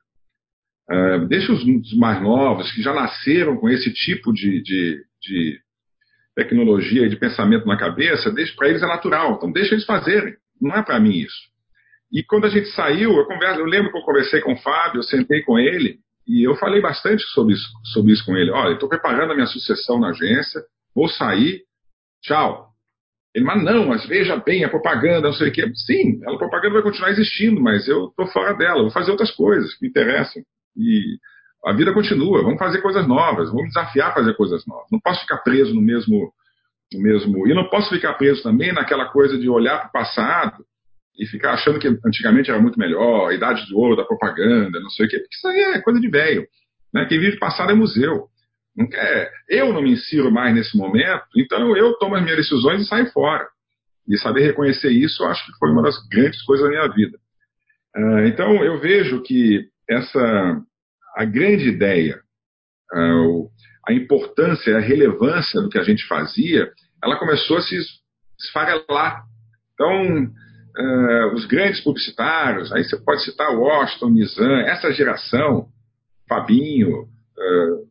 É, 0.89 1.19
deixa 1.19 1.51
os 1.51 1.93
mais 1.97 2.21
novos, 2.21 2.71
que 2.71 2.81
já 2.81 2.93
nasceram 2.93 3.57
com 3.57 3.69
esse 3.69 3.93
tipo 3.93 4.33
de, 4.33 4.61
de, 4.61 5.03
de 5.21 5.61
tecnologia 6.35 7.05
e 7.05 7.09
de 7.09 7.15
pensamento 7.15 7.65
na 7.65 7.77
cabeça, 7.77 8.33
para 8.55 8.69
eles 8.69 8.83
é 8.83 8.87
natural. 8.87 9.35
Então 9.35 9.51
deixa 9.51 9.75
eles 9.75 9.85
fazerem. 9.85 10.35
Não 10.61 10.75
é 10.75 10.83
para 10.83 10.99
mim 10.99 11.19
isso. 11.19 11.56
E 12.11 12.23
quando 12.23 12.45
a 12.45 12.49
gente 12.49 12.69
saiu, 12.69 13.17
eu, 13.17 13.25
converso, 13.25 13.59
eu 13.59 13.65
lembro 13.65 13.91
que 13.91 13.97
eu 13.97 14.03
conversei 14.03 14.41
com 14.41 14.53
o 14.53 14.57
Fábio, 14.57 14.99
eu 14.99 15.03
sentei 15.03 15.41
com 15.41 15.59
ele 15.59 15.99
e 16.27 16.47
eu 16.47 16.55
falei 16.55 16.81
bastante 16.81 17.23
sobre 17.33 17.53
isso, 17.53 17.67
sobre 17.93 18.13
isso 18.13 18.25
com 18.25 18.35
ele. 18.35 18.51
Olha, 18.51 18.73
estou 18.73 18.89
preparando 18.89 19.31
a 19.31 19.35
minha 19.35 19.47
sucessão 19.47 19.99
na 19.99 20.09
agência, 20.09 20.61
vou 20.95 21.07
sair, 21.07 21.61
tchau. 22.21 22.67
Ele, 23.35 23.45
mas 23.45 23.63
não, 23.63 23.87
mas 23.87 24.05
veja 24.05 24.37
bem, 24.37 24.63
a 24.63 24.69
propaganda, 24.69 25.27
não 25.27 25.33
sei 25.33 25.49
o 25.49 25.51
quê. 25.51 25.69
Sim, 25.85 26.21
a 26.25 26.37
propaganda 26.37 26.75
vai 26.75 26.81
continuar 26.81 27.11
existindo, 27.11 27.61
mas 27.61 27.87
eu 27.87 28.07
estou 28.07 28.27
fora 28.27 28.53
dela, 28.53 28.81
vou 28.81 28.91
fazer 28.91 29.11
outras 29.11 29.31
coisas 29.31 29.73
que 29.75 29.83
me 29.83 29.89
interessam. 29.89 30.41
E 30.75 31.17
a 31.65 31.73
vida 31.73 31.93
continua, 31.93 32.41
vamos 32.41 32.59
fazer 32.59 32.81
coisas 32.81 33.07
novas, 33.07 33.49
vamos 33.49 33.67
desafiar 33.67 34.11
a 34.11 34.13
fazer 34.13 34.33
coisas 34.35 34.65
novas. 34.65 34.87
Não 34.91 34.99
posso 34.99 35.21
ficar 35.21 35.37
preso 35.39 35.73
no 35.73 35.81
mesmo, 35.81 36.31
no 36.93 37.01
mesmo. 37.01 37.47
E 37.47 37.53
não 37.53 37.69
posso 37.69 37.89
ficar 37.89 38.13
preso 38.13 38.41
também 38.43 38.71
naquela 38.71 39.05
coisa 39.09 39.37
de 39.37 39.49
olhar 39.49 39.77
para 39.79 39.87
o 39.87 39.91
passado 39.91 40.65
e 41.17 41.25
ficar 41.25 41.53
achando 41.53 41.79
que 41.79 41.87
antigamente 42.05 42.49
era 42.49 42.61
muito 42.61 42.77
melhor, 42.77 43.29
a 43.29 43.33
idade 43.33 43.65
de 43.65 43.73
ouro 43.73 43.95
da 43.95 44.03
propaganda, 44.03 44.79
não 44.79 44.89
sei 44.89 45.05
o 45.05 45.09
quê, 45.09 45.17
porque 45.19 45.35
isso 45.35 45.47
aí 45.47 45.59
é 45.75 45.81
coisa 45.81 45.99
de 45.99 46.09
velho. 46.09 46.47
Né? 46.93 47.05
Quem 47.05 47.19
vive 47.19 47.39
passado 47.39 47.71
é 47.71 47.75
museu. 47.75 48.27
Não 48.75 48.87
quer, 48.87 49.31
eu 49.49 49.73
não 49.73 49.81
me 49.81 49.91
insiro 49.91 50.31
mais 50.31 50.53
nesse 50.53 50.77
momento, 50.77 51.23
então 51.35 51.75
eu 51.75 51.93
tomo 51.97 52.15
as 52.15 52.21
minhas 52.21 52.37
decisões 52.37 52.83
e 52.83 52.85
saio 52.85 53.11
fora. 53.11 53.47
E 54.07 54.17
saber 54.19 54.41
reconhecer 54.41 54.91
isso, 54.91 55.23
eu 55.23 55.27
acho 55.27 55.45
que 55.45 55.57
foi 55.57 55.71
uma 55.71 55.81
das 55.81 55.95
grandes 56.07 56.41
coisas 56.43 56.63
da 56.63 56.69
minha 56.69 56.87
vida. 56.87 57.17
Uh, 57.95 58.27
então 58.27 58.63
eu 58.63 58.79
vejo 58.79 59.21
que 59.23 59.67
essa 59.89 60.61
a 61.15 61.25
grande 61.25 61.67
ideia, 61.67 62.21
uh, 62.93 63.49
a 63.87 63.91
importância, 63.91 64.77
a 64.77 64.79
relevância 64.79 65.59
do 65.59 65.69
que 65.69 65.79
a 65.79 65.83
gente 65.83 66.05
fazia, 66.05 66.71
ela 67.03 67.17
começou 67.17 67.57
a 67.57 67.61
se 67.61 67.75
esfarelar. 68.39 69.23
Então, 69.73 70.31
uh, 70.77 71.33
os 71.33 71.45
grandes 71.45 71.81
publicitários, 71.81 72.71
aí 72.71 72.83
você 72.83 72.97
pode 72.97 73.23
citar 73.23 73.55
Washington, 73.55 74.09
Nizam, 74.09 74.59
essa 74.61 74.91
geração, 74.91 75.67
Fabinho, 76.27 77.03
uh, 77.03 77.87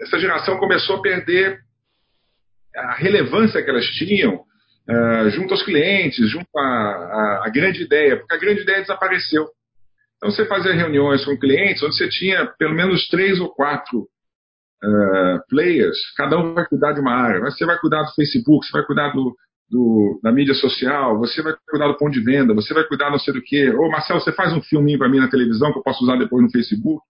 essa 0.00 0.18
geração 0.18 0.58
começou 0.58 0.96
a 0.96 1.02
perder 1.02 1.60
a 2.74 2.94
relevância 2.94 3.62
que 3.62 3.70
elas 3.70 3.86
tinham 3.86 4.34
uh, 4.34 5.30
junto 5.30 5.54
aos 5.54 5.62
clientes, 5.62 6.30
junto 6.30 6.48
à, 6.58 7.48
grande 7.52 7.82
ideia, 7.82 8.18
porque 8.18 8.34
a 8.34 8.38
grande 8.38 8.62
ideia 8.62 8.80
desapareceu. 8.80 9.48
Então 10.16 10.30
você 10.30 10.44
fazia 10.46 10.74
reuniões 10.74 11.24
com 11.24 11.38
clientes 11.38 11.82
onde 11.82 11.96
você 11.96 12.08
tinha 12.08 12.46
pelo 12.58 12.74
menos 12.74 13.06
três 13.08 13.38
ou 13.40 13.54
quatro 13.54 14.08
players, 15.48 15.96
cada 16.16 16.38
um 16.38 16.54
vai 16.54 16.64
cuidar 16.66 16.92
de 16.92 17.00
uma 17.00 17.12
área. 17.12 17.40
Você 17.40 17.66
vai 17.66 17.76
cuidar 17.78 18.02
do 18.02 18.14
Facebook, 18.14 18.64
você 18.64 18.72
vai 18.72 18.84
cuidar 18.84 19.08
do, 19.08 19.34
do, 19.70 20.20
da 20.22 20.32
mídia 20.32 20.54
social, 20.54 21.18
você 21.18 21.42
vai 21.42 21.54
cuidar 21.68 21.88
do 21.88 21.96
ponto 21.96 22.12
de 22.12 22.20
venda, 22.20 22.54
você 22.54 22.72
vai 22.72 22.84
cuidar 22.84 23.10
não 23.10 23.18
sei 23.18 23.34
do 23.34 23.42
que. 23.42 23.68
Ô 23.70 23.88
Marcelo, 23.90 24.20
você 24.20 24.32
faz 24.32 24.52
um 24.52 24.62
filminho 24.62 24.98
para 24.98 25.08
mim 25.08 25.18
na 25.18 25.28
televisão 25.28 25.72
que 25.72 25.78
eu 25.78 25.82
posso 25.82 26.04
usar 26.04 26.16
depois 26.16 26.42
no 26.42 26.50
Facebook. 26.50 27.02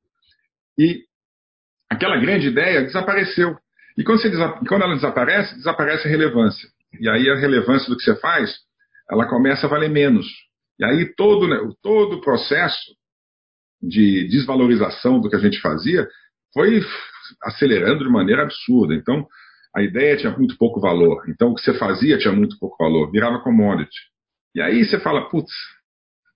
E 0.78 1.02
aquela 1.90 2.16
grande 2.16 2.48
ideia 2.48 2.82
desapareceu. 2.82 3.56
E 3.96 4.04
quando, 4.04 4.20
você, 4.20 4.30
quando 4.68 4.82
ela 4.82 4.94
desaparece, 4.94 5.54
desaparece 5.56 6.06
a 6.06 6.10
relevância. 6.10 6.68
E 7.00 7.08
aí 7.08 7.28
a 7.30 7.36
relevância 7.36 7.88
do 7.88 7.96
que 7.96 8.04
você 8.04 8.16
faz, 8.16 8.54
ela 9.10 9.26
começa 9.26 9.66
a 9.66 9.70
valer 9.70 9.90
menos. 9.90 10.26
E 10.78 10.84
aí 10.84 11.14
todo, 11.14 11.48
né, 11.48 11.58
todo 11.82 12.16
o 12.16 12.20
processo 12.20 12.94
de 13.82 14.28
desvalorização 14.28 15.20
do 15.20 15.28
que 15.28 15.36
a 15.36 15.40
gente 15.40 15.60
fazia 15.60 16.06
foi 16.52 16.80
acelerando 17.42 18.04
de 18.04 18.10
maneira 18.10 18.42
absurda. 18.42 18.94
Então, 18.94 19.26
a 19.76 19.82
ideia 19.82 20.16
tinha 20.16 20.34
muito 20.34 20.56
pouco 20.56 20.80
valor. 20.80 21.28
Então, 21.28 21.50
o 21.50 21.54
que 21.54 21.60
você 21.60 21.78
fazia 21.78 22.16
tinha 22.16 22.32
muito 22.32 22.58
pouco 22.58 22.82
valor. 22.82 23.10
Virava 23.10 23.40
commodity. 23.40 23.94
E 24.54 24.60
aí 24.62 24.82
você 24.82 24.98
fala, 24.98 25.28
putz, 25.28 25.52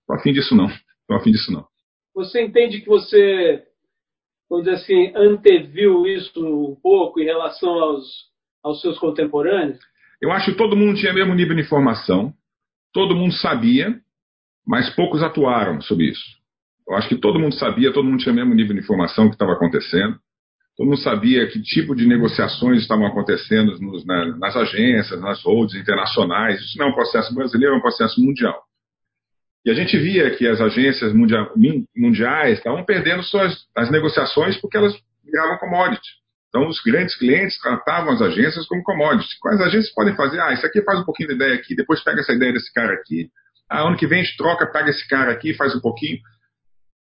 tô 0.05 0.13
afim 0.13 0.31
disso 0.31 0.55
não. 0.55 0.67
Tô 1.07 1.15
afim 1.15 1.31
disso 1.31 1.51
não. 1.51 1.65
Você 2.13 2.39
entende 2.39 2.81
que 2.81 2.87
você 2.87 3.65
vamos 4.47 4.65
dizer 4.65 4.75
assim, 4.75 5.13
anteviu 5.15 6.05
isso 6.05 6.45
um 6.45 6.75
pouco 6.75 7.21
em 7.21 7.23
relação 7.23 7.69
aos, 7.69 8.05
aos 8.61 8.81
seus 8.81 8.99
contemporâneos? 8.99 9.79
Eu 10.21 10.31
acho 10.31 10.51
que 10.51 10.57
todo 10.57 10.75
mundo 10.75 10.99
tinha 10.99 11.11
o 11.11 11.15
mesmo 11.15 11.33
nível 11.33 11.55
de 11.55 11.61
informação, 11.61 12.33
todo 12.93 13.15
mundo 13.15 13.33
sabia, 13.33 13.97
mas 14.67 14.93
poucos 14.93 15.23
atuaram 15.23 15.81
sobre 15.81 16.11
isso. 16.11 16.21
Eu 16.87 16.95
acho 16.95 17.07
que 17.07 17.15
todo 17.15 17.39
mundo 17.39 17.55
sabia, 17.55 17.93
todo 17.93 18.03
mundo 18.03 18.19
tinha 18.19 18.33
o 18.33 18.35
mesmo 18.35 18.53
nível 18.53 18.75
de 18.75 18.81
informação 18.81 19.29
que 19.29 19.35
estava 19.35 19.53
acontecendo, 19.53 20.19
todo 20.77 20.87
mundo 20.87 20.99
sabia 20.99 21.47
que 21.47 21.61
tipo 21.61 21.95
de 21.95 22.07
negociações 22.07 22.81
estavam 22.81 23.05
acontecendo 23.05 23.77
nos, 23.79 24.05
na, 24.05 24.37
nas 24.37 24.55
agências, 24.55 25.19
nas 25.19 25.41
holds 25.43 25.75
internacionais. 25.75 26.59
Isso 26.61 26.77
não 26.77 26.87
é 26.87 26.89
um 26.89 26.95
processo 26.95 27.33
brasileiro, 27.33 27.75
é 27.75 27.77
um 27.77 27.81
processo 27.81 28.21
mundial. 28.21 28.63
E 29.63 29.69
a 29.69 29.73
gente 29.73 29.97
via 29.97 30.31
que 30.31 30.47
as 30.47 30.59
agências 30.59 31.13
mundiais 31.13 32.57
estavam 32.57 32.83
perdendo 32.83 33.21
suas 33.23 33.55
as 33.75 33.91
negociações 33.91 34.57
porque 34.57 34.77
elas 34.77 34.95
viravam 35.23 35.57
commodity. 35.57 36.21
Então, 36.49 36.67
os 36.67 36.81
grandes 36.81 37.15
clientes 37.15 37.57
tratavam 37.59 38.11
as 38.11 38.21
agências 38.21 38.65
como 38.65 38.83
commodities. 38.83 39.37
Quais 39.39 39.61
agências 39.61 39.93
podem 39.93 40.15
fazer? 40.15 40.39
Ah, 40.41 40.51
isso 40.51 40.65
aqui 40.65 40.81
faz 40.83 40.99
um 40.99 41.05
pouquinho 41.05 41.29
de 41.29 41.35
ideia 41.35 41.55
aqui, 41.55 41.75
depois 41.75 42.03
pega 42.03 42.19
essa 42.19 42.33
ideia 42.33 42.51
desse 42.51 42.73
cara 42.73 42.93
aqui. 42.93 43.29
Ah, 43.69 43.87
ano 43.87 43.95
que 43.95 44.05
vem 44.05 44.19
a 44.19 44.23
gente 44.23 44.35
troca, 44.35 44.69
pega 44.69 44.89
esse 44.89 45.07
cara 45.07 45.31
aqui, 45.31 45.53
faz 45.53 45.73
um 45.75 45.79
pouquinho. 45.79 46.19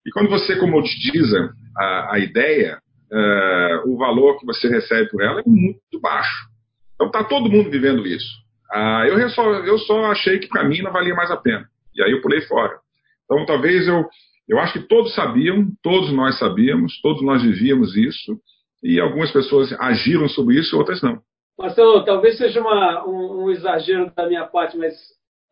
E 0.05 0.11
quando 0.11 0.29
você 0.29 0.57
comoditiza 0.57 1.53
a, 1.77 2.15
a 2.15 2.19
ideia, 2.19 2.79
uh, 3.11 3.89
o 3.89 3.97
valor 3.97 4.39
que 4.39 4.45
você 4.45 4.67
recebe 4.67 5.09
por 5.09 5.21
ela 5.21 5.41
é 5.41 5.43
muito 5.45 5.99
baixo. 6.01 6.47
Então, 6.95 7.07
está 7.07 7.23
todo 7.23 7.49
mundo 7.49 7.69
vivendo 7.69 8.05
isso. 8.05 8.29
Uh, 8.73 9.05
eu, 9.07 9.29
só, 9.29 9.43
eu 9.65 9.77
só 9.79 10.05
achei 10.11 10.39
que 10.39 10.47
para 10.47 10.63
mim 10.63 10.81
não 10.81 10.91
valia 10.91 11.15
mais 11.15 11.31
a 11.31 11.37
pena. 11.37 11.67
E 11.95 12.03
aí 12.03 12.11
eu 12.11 12.21
pulei 12.21 12.41
fora. 12.41 12.77
Então, 13.25 13.45
talvez 13.45 13.87
eu. 13.87 14.05
Eu 14.47 14.57
acho 14.57 14.73
que 14.73 14.87
todos 14.87 15.13
sabiam, 15.13 15.67
todos 15.83 16.11
nós 16.11 16.39
sabíamos, 16.39 16.99
todos 17.01 17.21
nós 17.21 17.43
vivíamos 17.43 17.95
isso, 17.95 18.35
e 18.83 18.99
algumas 18.99 19.31
pessoas 19.31 19.71
agiram 19.79 20.27
sobre 20.27 20.57
isso, 20.57 20.75
outras 20.75 21.03
não. 21.03 21.21
Marcelo, 21.55 22.03
talvez 22.03 22.37
seja 22.37 22.59
uma, 22.61 23.05
um, 23.05 23.43
um, 23.43 23.51
exagero 23.51 24.11
da 24.15 24.27
minha 24.27 24.45
parte, 24.47 24.75
mas 24.75 24.95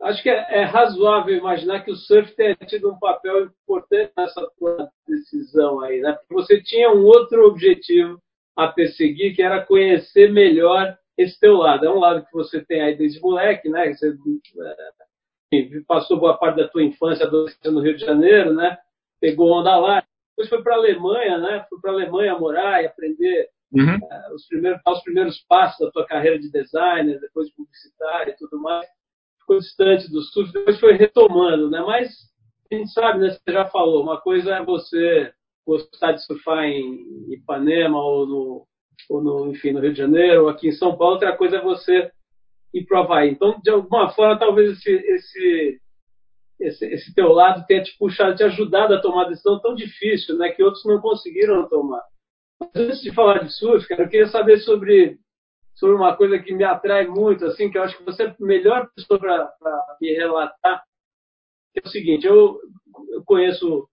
acho 0.01 0.21
que 0.21 0.29
é, 0.29 0.61
é, 0.61 0.63
razoável 0.63 1.35
imaginar 1.35 1.83
que 1.83 1.91
o 1.91 1.95
surf 1.95 2.33
tenha 2.35 2.55
tido 2.55 2.91
um 2.91 2.99
papel 2.99 3.45
importante 3.45 4.11
nessa 4.17 4.49
tua 4.57 4.89
decisão 5.07 5.81
aí, 5.81 6.01
né? 6.01 6.13
Porque 6.13 6.33
você 6.33 6.61
tinha 6.61 6.91
um 6.91 7.03
outro 7.03 7.45
objetivo 7.47 8.21
a 8.55 8.67
perseguir, 8.67 9.35
que 9.35 9.41
era 9.41 9.63
conhecer 9.63 10.31
melhor 10.31 10.97
esse 11.17 11.39
teu 11.39 11.55
lado. 11.55 11.85
É 11.85 11.89
um 11.89 11.99
lado 11.99 12.25
que 12.25 12.33
você 12.33 12.63
tem 12.63 12.81
aí 12.81 12.95
desde 12.95 13.19
moleque, 13.19 13.69
né? 13.69 13.93
Você 13.93 14.15
é, 15.53 15.81
passou 15.87 16.19
boa 16.19 16.37
parte 16.37 16.57
da 16.57 16.67
tua 16.67 16.83
infância, 16.83 17.25
adolescência 17.25 17.71
no 17.71 17.81
Rio 17.81 17.95
de 17.95 18.05
Janeiro, 18.05 18.53
né? 18.53 18.77
Pegou 19.19 19.51
onda 19.51 19.75
lá. 19.77 20.03
Depois 20.31 20.49
foi 20.49 20.61
para 20.61 20.75
a 20.75 20.77
Alemanha, 20.77 21.37
né? 21.39 21.65
Foi 21.69 21.79
para 21.79 21.91
a 21.91 21.93
Alemanha 21.93 22.37
morar 22.37 22.83
e 22.83 22.85
aprender 22.85 23.49
uhum. 23.71 23.95
uh, 23.95 24.35
os, 24.35 24.47
primeiros, 24.47 24.81
os 24.85 25.01
primeiros 25.01 25.39
passos 25.47 25.85
da 25.85 25.91
tua 25.91 26.05
carreira 26.05 26.37
de 26.37 26.51
designer, 26.51 27.19
depois 27.19 27.47
de 27.47 27.55
publicitário 27.55 28.33
e 28.33 28.37
tudo 28.37 28.59
mais. 28.59 28.87
Ficou 29.47 29.59
distante 29.59 30.11
do 30.11 30.21
surf, 30.21 30.51
depois 30.51 30.77
foi 30.77 30.93
retomando, 30.93 31.69
né? 31.69 31.79
Mas 31.79 32.09
a 32.69 32.75
gente 32.75 32.91
sabe, 32.91 33.19
né? 33.19 33.29
Você 33.29 33.53
já 33.53 33.65
falou, 33.69 34.03
uma 34.03 34.19
coisa 34.19 34.55
é 34.55 34.63
você 34.63 35.31
gostar 35.65 36.11
de 36.11 36.25
surfar 36.25 36.65
em 36.65 37.33
Ipanema 37.33 37.97
ou 37.97 38.27
no, 38.27 38.67
ou 39.09 39.23
no, 39.23 39.51
enfim, 39.51 39.71
no 39.71 39.79
Rio 39.79 39.93
de 39.93 39.97
Janeiro 39.97 40.43
ou 40.43 40.49
aqui 40.49 40.67
em 40.67 40.73
São 40.73 40.97
Paulo, 40.97 41.13
outra 41.13 41.35
coisa 41.37 41.57
é 41.57 41.61
você 41.61 42.11
e 42.73 42.83
para 42.83 42.99
o 42.99 43.03
Havaí. 43.03 43.29
Então, 43.29 43.57
de 43.63 43.69
alguma 43.69 44.09
forma, 44.09 44.37
talvez 44.37 44.71
esse, 44.73 44.91
esse, 44.91 45.81
esse, 46.59 46.85
esse 46.85 47.15
teu 47.15 47.29
lado 47.29 47.65
tenha 47.67 47.83
te 47.83 47.97
puxado, 47.97 48.35
te 48.35 48.43
ajudado 48.43 48.93
a 48.93 49.01
tomar 49.01 49.23
uma 49.23 49.29
decisão 49.29 49.61
tão 49.61 49.73
difícil, 49.73 50.37
né, 50.37 50.49
que 50.51 50.61
outros 50.61 50.83
não 50.83 50.99
conseguiram 50.99 51.69
tomar. 51.69 52.03
Mas 52.59 52.69
antes 52.75 53.01
de 53.01 53.13
falar 53.13 53.43
de 53.45 53.53
surf, 53.53 53.87
cara, 53.87 54.03
eu 54.03 54.09
queria 54.09 54.27
saber 54.27 54.57
sobre, 54.59 55.17
sobre 55.77 55.95
uma 55.95 56.15
coisa 56.15 56.39
que 56.39 56.53
me 56.53 56.63
atrai 56.63 57.05
muito, 57.05 57.45
assim, 57.45 57.69
que 57.69 57.77
eu 57.77 57.83
acho 57.83 57.97
que 57.97 58.03
você 58.03 58.23
é 58.23 58.27
a 58.27 58.35
melhor 58.39 58.89
pessoa 58.95 59.19
para 59.19 59.97
me 60.01 60.11
relatar, 60.11 60.83
que 61.71 61.81
é 61.83 61.87
o 61.87 61.91
seguinte, 61.91 62.25
eu, 62.25 62.59
eu 63.11 63.23
conheço 63.23 63.87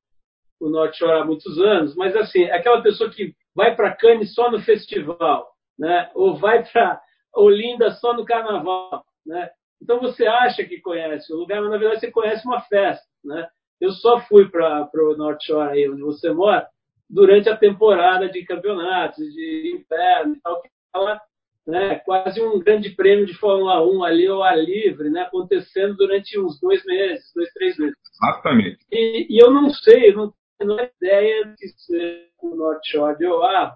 o 0.58 0.68
North 0.70 0.94
Shore 0.94 1.20
há 1.20 1.24
muitos 1.24 1.58
anos, 1.58 1.94
mas 1.94 2.16
assim, 2.16 2.44
é 2.44 2.54
aquela 2.54 2.82
pessoa 2.82 3.10
que 3.10 3.34
vai 3.54 3.76
para 3.76 3.94
Cannes 3.94 4.34
só 4.34 4.50
no 4.50 4.62
festival, 4.62 5.46
né? 5.78 6.10
Ou 6.14 6.36
vai 6.36 6.64
para 6.64 7.02
Olinda 7.34 7.90
só 7.92 8.14
no 8.14 8.24
carnaval, 8.24 9.04
né? 9.26 9.50
Então 9.82 10.00
você 10.00 10.26
acha 10.26 10.64
que 10.64 10.80
conhece 10.80 11.30
o 11.34 11.36
lugar, 11.36 11.60
mas 11.60 11.70
na 11.70 11.76
verdade 11.76 12.00
você 12.00 12.10
conhece 12.10 12.46
uma 12.46 12.62
festa, 12.62 13.04
né? 13.22 13.46
Eu 13.78 13.90
só 13.90 14.20
fui 14.20 14.48
para 14.48 14.88
o 14.94 15.16
North 15.16 15.42
Shore 15.42 15.72
aí 15.72 15.90
onde 15.90 16.00
você 16.00 16.32
mora 16.32 16.66
durante 17.10 17.50
a 17.50 17.56
temporada 17.56 18.26
de 18.30 18.42
campeonatos, 18.46 19.22
de 19.34 19.76
inverno 19.76 20.34
e 20.34 20.40
tal, 20.40 20.62
que 20.62 20.70
fala, 20.90 21.20
né, 21.66 21.96
quase 21.96 22.40
um 22.40 22.58
grande 22.58 22.90
prêmio 22.90 23.26
de 23.26 23.34
Fórmula 23.34 23.84
1 23.84 24.04
ali 24.04 24.26
ao 24.26 24.42
ar 24.42 24.58
livre, 24.58 25.08
né, 25.10 25.22
acontecendo 25.22 25.96
durante 25.96 26.38
uns 26.38 26.60
dois 26.60 26.84
meses, 26.84 27.32
dois, 27.34 27.50
três 27.52 27.78
meses. 27.78 27.96
Exatamente. 28.22 28.78
E, 28.92 29.26
e 29.30 29.42
eu 29.42 29.50
não 29.50 29.70
sei, 29.70 30.10
eu 30.10 30.16
não 30.16 30.34
tenho 30.58 30.90
ideia 31.00 31.54
de 31.56 31.68
ser 31.84 32.28
o 32.42 32.54
North 32.54 32.82
Shore 32.84 33.16
de 33.16 33.26
Oahu, 33.26 33.72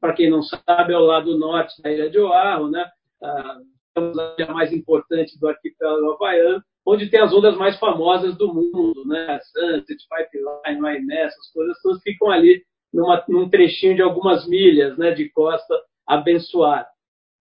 para 0.00 0.12
quem 0.12 0.28
não 0.28 0.42
sabe, 0.42 0.92
é 0.92 0.98
o 0.98 1.06
lado 1.06 1.38
norte 1.38 1.80
da 1.80 1.90
ilha 1.90 2.10
de 2.10 2.18
Oahu, 2.18 2.70
né? 2.70 2.84
Ah, 3.22 3.58
a 3.96 4.34
ilha 4.38 4.52
mais 4.52 4.70
importante 4.70 5.38
do 5.38 5.48
arquipélago 5.48 6.12
havaiano, 6.12 6.62
onde 6.86 7.08
tem 7.08 7.20
as 7.20 7.32
ondas 7.32 7.56
mais 7.56 7.78
famosas 7.78 8.36
do 8.36 8.52
mundo, 8.52 9.02
né? 9.06 9.38
Sunset, 9.40 9.96
Pipeline, 10.08 10.80
Mainé, 10.80 11.22
essas 11.22 11.50
coisas 11.52 11.80
todas 11.80 12.02
ficam 12.02 12.30
ali 12.30 12.62
numa, 12.92 13.24
num 13.28 13.48
trechinho 13.48 13.96
de 13.96 14.02
algumas 14.02 14.46
milhas 14.46 14.96
né, 14.98 15.12
de 15.12 15.30
costa 15.30 15.74
abençoada. 16.06 16.86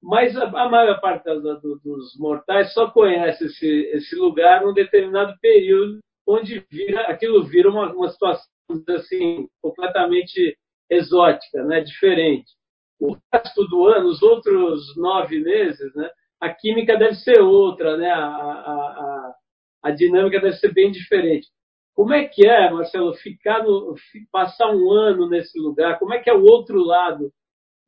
Mas 0.03 0.35
a, 0.35 0.43
a 0.43 0.69
maior 0.69 0.99
parte 0.99 1.23
das, 1.23 1.41
do, 1.41 1.79
dos 1.79 2.17
mortais 2.19 2.73
só 2.73 2.91
conhece 2.91 3.45
esse, 3.45 3.89
esse 3.93 4.15
lugar 4.17 4.61
num 4.61 4.73
determinado 4.73 5.33
período 5.39 5.99
onde 6.27 6.65
vira, 6.69 7.03
aquilo 7.03 7.43
vira 7.45 7.69
uma, 7.69 7.93
uma 7.93 8.09
situação 8.09 8.45
assim, 8.89 9.47
completamente 9.61 10.57
exótica, 10.89 11.63
né, 11.63 11.79
diferente. 11.81 12.51
O 12.99 13.15
resto 13.33 13.65
do 13.67 13.87
ano, 13.87 14.09
os 14.09 14.21
outros 14.21 14.95
nove 14.97 15.39
meses, 15.39 15.93
né, 15.95 16.09
a 16.41 16.49
química 16.49 16.97
deve 16.97 17.15
ser 17.15 17.39
outra, 17.41 17.95
né, 17.95 18.11
a, 18.11 18.25
a, 18.25 19.35
a 19.83 19.91
dinâmica 19.91 20.39
deve 20.39 20.57
ser 20.57 20.73
bem 20.73 20.91
diferente. 20.91 21.47
Como 21.95 22.13
é 22.13 22.27
que 22.27 22.45
é, 22.45 22.69
Marcelo, 22.71 23.13
ficar 23.13 23.63
no, 23.63 23.95
passar 24.31 24.69
um 24.71 24.91
ano 24.91 25.29
nesse 25.29 25.57
lugar? 25.59 25.97
Como 25.99 26.13
é 26.13 26.19
que 26.19 26.29
é 26.29 26.33
o 26.33 26.43
outro 26.43 26.83
lado 26.83 27.31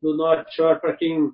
do 0.01 0.15
North 0.15 0.47
Shore 0.51 0.79
para 0.79 0.95
quem 0.95 1.31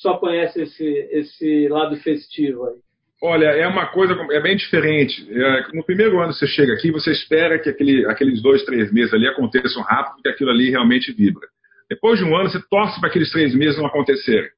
só 0.00 0.18
conhece 0.18 0.62
esse, 0.62 0.84
esse 1.10 1.68
lado 1.68 1.96
festivo 1.96 2.66
aí? 2.66 2.74
Olha, 3.22 3.46
é 3.46 3.66
uma 3.66 3.86
coisa 3.86 4.14
é 4.32 4.40
bem 4.40 4.56
diferente. 4.56 5.26
É, 5.30 5.68
no 5.72 5.84
primeiro 5.84 6.20
ano 6.20 6.32
você 6.32 6.46
chega 6.46 6.74
aqui, 6.74 6.90
você 6.90 7.10
espera 7.10 7.58
que 7.58 7.70
aquele, 7.70 8.04
aqueles 8.06 8.42
dois, 8.42 8.64
três 8.64 8.92
meses 8.92 9.14
ali 9.14 9.26
aconteçam 9.26 9.82
rápido, 9.82 10.22
que 10.22 10.28
aquilo 10.28 10.50
ali 10.50 10.70
realmente 10.70 11.12
vibra. 11.12 11.46
Depois 11.88 12.18
de 12.18 12.24
um 12.24 12.36
ano, 12.36 12.50
você 12.50 12.60
torce 12.68 12.98
para 12.98 13.08
aqueles 13.08 13.30
três 13.30 13.54
meses 13.54 13.78
não 13.78 13.86
acontecerem, 13.86 14.50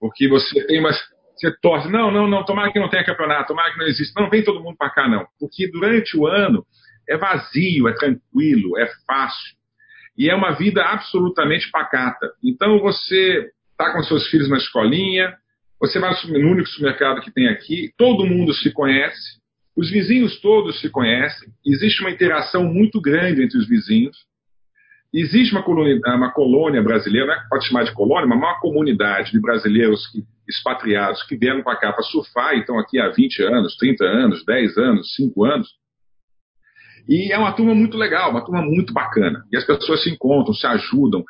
porque 0.00 0.28
você 0.28 0.66
tem 0.66 0.80
uma, 0.80 0.90
você 0.90 1.56
torce, 1.60 1.90
não, 1.90 2.10
não, 2.10 2.28
não, 2.28 2.44
tomara 2.44 2.70
que 2.70 2.78
não 2.78 2.88
tenha 2.88 3.04
campeonato, 3.04 3.48
tomara 3.48 3.72
que 3.72 3.78
não 3.78 3.86
exista. 3.86 4.20
Não, 4.20 4.28
vem 4.28 4.44
todo 4.44 4.62
mundo 4.62 4.76
para 4.76 4.90
cá, 4.90 5.08
não. 5.08 5.26
Porque 5.38 5.70
durante 5.70 6.16
o 6.16 6.26
ano 6.26 6.64
é 7.08 7.16
vazio, 7.16 7.88
é 7.88 7.94
tranquilo, 7.94 8.78
é 8.78 8.86
fácil. 9.06 9.56
E 10.16 10.28
é 10.28 10.34
uma 10.34 10.52
vida 10.52 10.84
absolutamente 10.84 11.70
pacata. 11.70 12.30
Então 12.44 12.78
você 12.80 13.50
está 13.82 13.92
com 13.92 14.02
seus 14.04 14.28
filhos 14.28 14.48
na 14.48 14.56
escolinha, 14.56 15.34
você 15.80 15.98
vai 15.98 16.14
no 16.28 16.50
único 16.50 16.68
supermercado 16.68 17.20
que 17.20 17.32
tem 17.32 17.48
aqui, 17.48 17.92
todo 17.98 18.26
mundo 18.26 18.54
se 18.54 18.72
conhece, 18.72 19.40
os 19.76 19.90
vizinhos 19.90 20.40
todos 20.40 20.80
se 20.80 20.88
conhecem, 20.88 21.48
existe 21.66 22.00
uma 22.02 22.10
interação 22.10 22.64
muito 22.64 23.00
grande 23.00 23.42
entre 23.42 23.58
os 23.58 23.68
vizinhos. 23.68 24.16
Existe 25.12 25.52
uma 25.52 25.62
colônia, 25.62 26.00
uma 26.06 26.32
colônia 26.32 26.82
brasileira, 26.82 27.26
não 27.26 27.34
é 27.34 27.48
pode 27.50 27.66
chamar 27.66 27.84
de 27.84 27.92
colônia, 27.92 28.26
mas 28.26 28.38
uma 28.38 28.60
comunidade 28.60 29.32
de 29.32 29.40
brasileiros 29.40 30.06
que, 30.08 30.22
expatriados 30.48 31.22
que 31.24 31.36
vieram 31.36 31.62
para 31.62 31.76
cá 31.76 31.92
para 31.92 32.02
surfar 32.04 32.54
e 32.54 32.60
estão 32.60 32.78
aqui 32.78 32.98
há 32.98 33.08
20 33.08 33.42
anos, 33.42 33.76
30 33.76 34.04
anos, 34.04 34.44
10 34.44 34.78
anos, 34.78 35.14
5 35.14 35.44
anos. 35.44 35.68
E 37.06 37.30
é 37.32 37.36
uma 37.36 37.52
turma 37.52 37.74
muito 37.74 37.96
legal, 37.96 38.30
uma 38.30 38.44
turma 38.44 38.62
muito 38.62 38.92
bacana. 38.92 39.44
E 39.52 39.56
as 39.56 39.66
pessoas 39.66 40.02
se 40.02 40.10
encontram, 40.10 40.54
se 40.54 40.66
ajudam. 40.66 41.24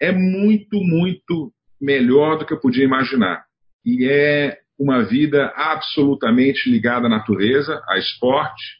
É 0.00 0.10
muito, 0.10 0.80
muito 0.80 1.52
melhor 1.80 2.38
do 2.38 2.44
que 2.44 2.52
eu 2.52 2.60
podia 2.60 2.84
imaginar. 2.84 3.44
E 3.84 4.08
é 4.08 4.58
uma 4.78 5.02
vida 5.02 5.52
absolutamente 5.56 6.70
ligada 6.70 7.06
à 7.06 7.10
natureza, 7.10 7.82
a 7.88 7.98
esporte, 7.98 8.78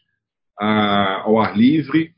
a, 0.59 1.21
ao 1.23 1.39
ar 1.39 1.57
livre 1.57 2.11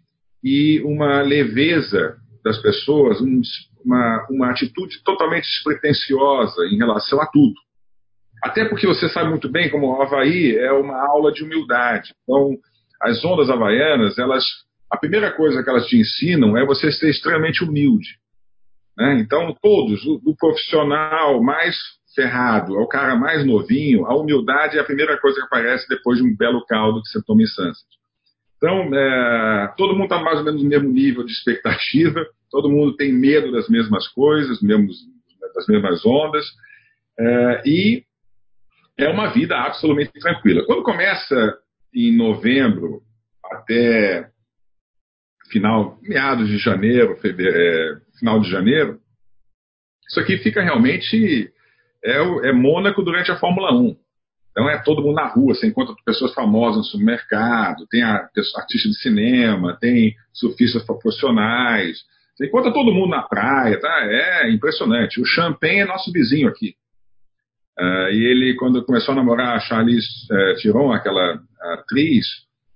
e 0.44 0.82
uma 0.82 1.22
leveza 1.22 2.18
das 2.44 2.62
pessoas, 2.62 3.22
um, 3.22 3.42
uma, 3.86 4.28
uma 4.30 4.52
atitude 4.52 5.04
totalmente 5.04 5.46
despretensiosa 5.46 6.66
em 6.66 6.78
relação 6.78 7.22
a 7.22 7.28
tudo. 7.28 7.54
Até 8.44 8.66
porque 8.66 8.88
você 8.88 9.08
sabe 9.10 9.30
muito 9.30 9.50
bem 9.50 9.70
como 9.70 9.88
o 9.88 10.02
Havaí 10.02 10.56
é 10.58 10.72
uma 10.72 11.00
aula 11.08 11.32
de 11.32 11.44
humildade. 11.44 12.14
Então, 12.24 12.58
as 13.02 13.24
ondas 13.24 13.50
havaianas, 13.50 14.18
elas, 14.18 14.44
a 14.90 14.98
primeira 14.98 15.32
coisa 15.32 15.64
que 15.64 15.70
elas 15.70 15.86
te 15.86 15.98
ensinam 15.98 16.58
é 16.58 16.66
você 16.66 16.92
ser 16.92 17.10
extremamente 17.10 17.64
humilde. 17.64 18.21
Né? 18.98 19.20
Então, 19.20 19.56
todos, 19.62 20.04
o, 20.06 20.22
o 20.26 20.36
profissional 20.36 21.42
mais 21.42 21.76
ferrado 22.16 22.78
ao 22.78 22.88
cara 22.88 23.16
mais 23.16 23.46
novinho, 23.46 24.06
a 24.06 24.16
humildade 24.16 24.78
é 24.78 24.82
a 24.82 24.86
primeira 24.86 25.18
coisa 25.18 25.40
que 25.40 25.46
aparece 25.46 25.88
depois 25.88 26.18
de 26.18 26.24
um 26.24 26.36
belo 26.36 26.66
caldo 26.66 27.02
que 27.02 27.10
você 27.10 27.22
toma 27.26 27.42
em 27.42 27.48
Sunset. 27.48 27.86
Então, 28.58 28.94
é, 28.94 29.74
todo 29.78 29.94
mundo 29.94 30.04
está 30.04 30.20
mais 30.20 30.40
ou 30.40 30.46
menos 30.46 30.62
no 30.62 30.70
mesmo 30.70 30.90
nível 30.90 31.24
de 31.24 31.32
expectativa, 31.32 32.24
todo 32.50 32.70
mundo 32.70 32.96
tem 32.96 33.12
medo 33.12 33.52
das 33.52 33.68
mesmas 33.70 34.08
coisas, 34.10 34.62
mesmos, 34.62 34.98
das 35.56 35.66
mesmas 35.68 36.06
ondas, 36.06 36.46
é, 37.20 37.62
e 37.66 38.04
é 38.98 39.10
uma 39.10 39.28
vida 39.34 39.58
absolutamente 39.58 40.12
tranquila. 40.20 40.66
Quando 40.66 40.84
começa 40.84 41.58
em 41.94 42.16
novembro 42.16 43.02
até 43.44 44.31
final, 45.52 45.98
meados 46.02 46.48
de 46.48 46.58
janeiro, 46.58 47.18
é, 47.24 47.98
final 48.18 48.40
de 48.40 48.50
janeiro, 48.50 49.00
isso 50.10 50.20
aqui 50.20 50.38
fica 50.38 50.62
realmente 50.62 51.52
é, 52.04 52.18
é 52.50 52.52
Mônaco 52.52 53.04
durante 53.04 53.32
a 53.32 53.38
Fórmula 53.38 53.74
1. 53.74 53.96
Então 54.52 54.70
é 54.70 54.82
todo 54.84 55.02
mundo 55.02 55.16
na 55.16 55.28
rua, 55.28 55.54
você 55.54 55.68
encontra 55.68 55.96
pessoas 56.06 56.34
famosas 56.34 56.78
no 56.78 56.84
supermercado, 56.84 57.88
tem 57.90 58.04
artistas 58.04 58.92
de 58.92 59.02
cinema, 59.02 59.78
tem 59.80 60.14
surfistas 60.34 60.84
profissionais, 60.84 62.04
você 62.36 62.48
encontra 62.48 62.74
todo 62.74 62.94
mundo 62.94 63.10
na 63.10 63.22
praia, 63.22 63.80
tá? 63.80 64.04
É 64.04 64.52
impressionante. 64.52 65.22
O 65.22 65.26
Champagne 65.26 65.82
é 65.82 65.86
nosso 65.86 66.12
vizinho 66.12 66.50
aqui. 66.50 66.76
Uh, 67.80 68.10
e 68.12 68.26
ele, 68.26 68.56
quando 68.56 68.84
começou 68.84 69.14
a 69.14 69.16
namorar 69.16 69.56
a 69.56 69.60
Charlize 69.60 70.08
uh, 70.30 70.92
aquela 70.92 71.40
atriz, 71.74 72.26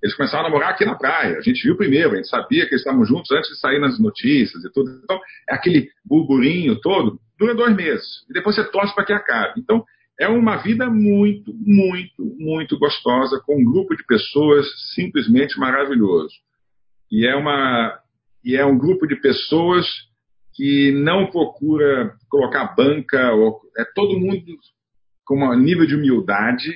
eles 0.05 0.15
começaram 0.15 0.45
a 0.45 0.49
namorar 0.49 0.69
aqui 0.69 0.85
na 0.85 0.93
praia. 0.93 1.35
A 1.35 1.41
gente 1.41 1.63
viu 1.63 1.75
primeiro, 1.75 2.13
a 2.13 2.15
gente 2.17 2.29
sabia 2.29 2.67
que 2.67 2.75
eles 2.75 2.81
estavam 2.81 3.03
juntos 3.03 3.31
antes 3.31 3.49
de 3.49 3.59
sair 3.59 3.79
nas 3.79 3.99
notícias 3.99 4.63
e 4.63 4.71
tudo. 4.71 5.01
Então, 5.03 5.19
é 5.49 5.55
aquele 5.55 5.89
burburinho 6.05 6.79
todo, 6.79 7.19
dura 7.39 7.55
dois 7.55 7.75
meses. 7.75 8.05
E 8.29 8.33
depois 8.33 8.55
você 8.55 8.63
torce 8.65 8.93
para 8.93 9.03
que 9.03 9.13
acabe. 9.13 9.59
Então, 9.59 9.83
é 10.19 10.27
uma 10.27 10.57
vida 10.57 10.87
muito, 10.91 11.51
muito, 11.55 12.23
muito 12.37 12.77
gostosa, 12.77 13.41
com 13.43 13.59
um 13.59 13.65
grupo 13.65 13.95
de 13.95 14.05
pessoas 14.05 14.67
simplesmente 14.93 15.59
maravilhoso. 15.59 16.35
E 17.11 17.25
é, 17.25 17.35
uma, 17.35 17.97
e 18.43 18.55
é 18.55 18.63
um 18.63 18.77
grupo 18.77 19.07
de 19.07 19.15
pessoas 19.15 19.87
que 20.53 20.91
não 20.91 21.25
procura 21.31 22.13
colocar 22.29 22.75
banca, 22.75 23.33
ou, 23.33 23.59
é 23.75 23.83
todo 23.95 24.19
mundo 24.19 24.45
com 25.25 25.43
um 25.43 25.57
nível 25.57 25.87
de 25.87 25.95
humildade 25.95 26.69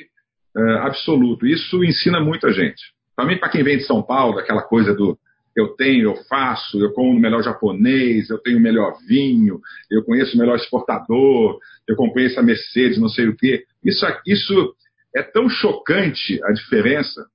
uh, 0.57 0.79
absoluto. 0.79 1.45
Isso 1.45 1.83
ensina 1.83 2.19
muita 2.19 2.51
gente. 2.51 2.81
Também 3.19 3.37
para 3.37 3.49
quem 3.49 3.65
vem 3.65 3.77
de 3.77 3.83
São 3.83 4.01
Paulo, 4.01 4.39
aquela 4.39 4.61
coisa 4.61 4.93
do 4.93 5.19
eu 5.53 5.75
tenho, 5.75 6.03
eu 6.03 6.15
faço, 6.29 6.79
eu 6.79 6.93
como 6.93 7.11
o 7.11 7.19
melhor 7.19 7.43
japonês, 7.43 8.29
eu 8.29 8.37
tenho 8.37 8.57
o 8.57 8.61
melhor 8.61 8.93
vinho, 9.05 9.59
eu 9.91 10.05
conheço 10.05 10.37
o 10.37 10.39
melhor 10.39 10.55
exportador, 10.55 11.59
eu 11.85 11.97
conheço 11.97 12.39
a 12.39 12.43
Mercedes, 12.43 12.97
não 12.97 13.09
sei 13.09 13.27
o 13.27 13.35
quê. 13.35 13.65
Isso, 13.83 14.05
isso 14.25 14.73
é 15.13 15.21
tão 15.21 15.49
chocante 15.49 16.41
a 16.45 16.53
diferença. 16.53 17.25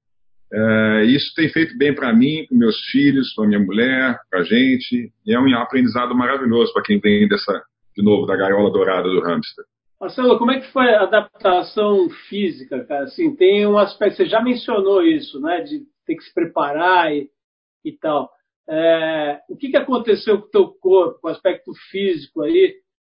É, 0.50 1.04
isso 1.04 1.34
tem 1.34 1.50
feito 1.50 1.76
bem 1.76 1.94
para 1.94 2.14
mim, 2.14 2.46
para 2.48 2.56
meus 2.56 2.80
filhos, 2.86 3.34
para 3.34 3.46
minha 3.46 3.60
mulher, 3.60 4.18
para 4.30 4.40
a 4.40 4.44
gente. 4.44 5.12
E 5.26 5.34
é 5.34 5.38
um 5.38 5.54
aprendizado 5.58 6.14
maravilhoso 6.14 6.72
para 6.72 6.82
quem 6.82 6.98
vem 6.98 7.28
dessa, 7.28 7.62
de 7.94 8.02
novo, 8.02 8.24
da 8.24 8.36
gaiola 8.36 8.72
dourada 8.72 9.06
do 9.06 9.20
hamster. 9.20 9.66
Marcelo, 10.00 10.38
como 10.38 10.50
é 10.50 10.60
que 10.60 10.72
foi 10.72 10.92
a 10.94 11.02
adaptação 11.02 12.10
física, 12.28 12.84
cara? 12.84 13.04
Assim, 13.04 13.34
tem 13.36 13.66
um 13.66 13.78
aspecto, 13.78 14.16
você 14.16 14.26
já 14.26 14.42
mencionou 14.42 15.02
isso, 15.02 15.40
né, 15.40 15.62
de 15.62 15.84
ter 16.06 16.16
que 16.16 16.24
se 16.24 16.34
preparar 16.34 17.14
e 17.14 17.30
e 17.84 17.92
tal. 17.92 18.30
É, 18.68 19.42
o 19.48 19.56
que, 19.56 19.68
que 19.68 19.76
aconteceu 19.76 20.40
com 20.40 20.46
o 20.46 20.50
teu 20.50 20.68
corpo, 20.68 21.20
com 21.20 21.28
o 21.28 21.30
aspecto 21.30 21.72
físico 21.90 22.42
aí, 22.42 22.74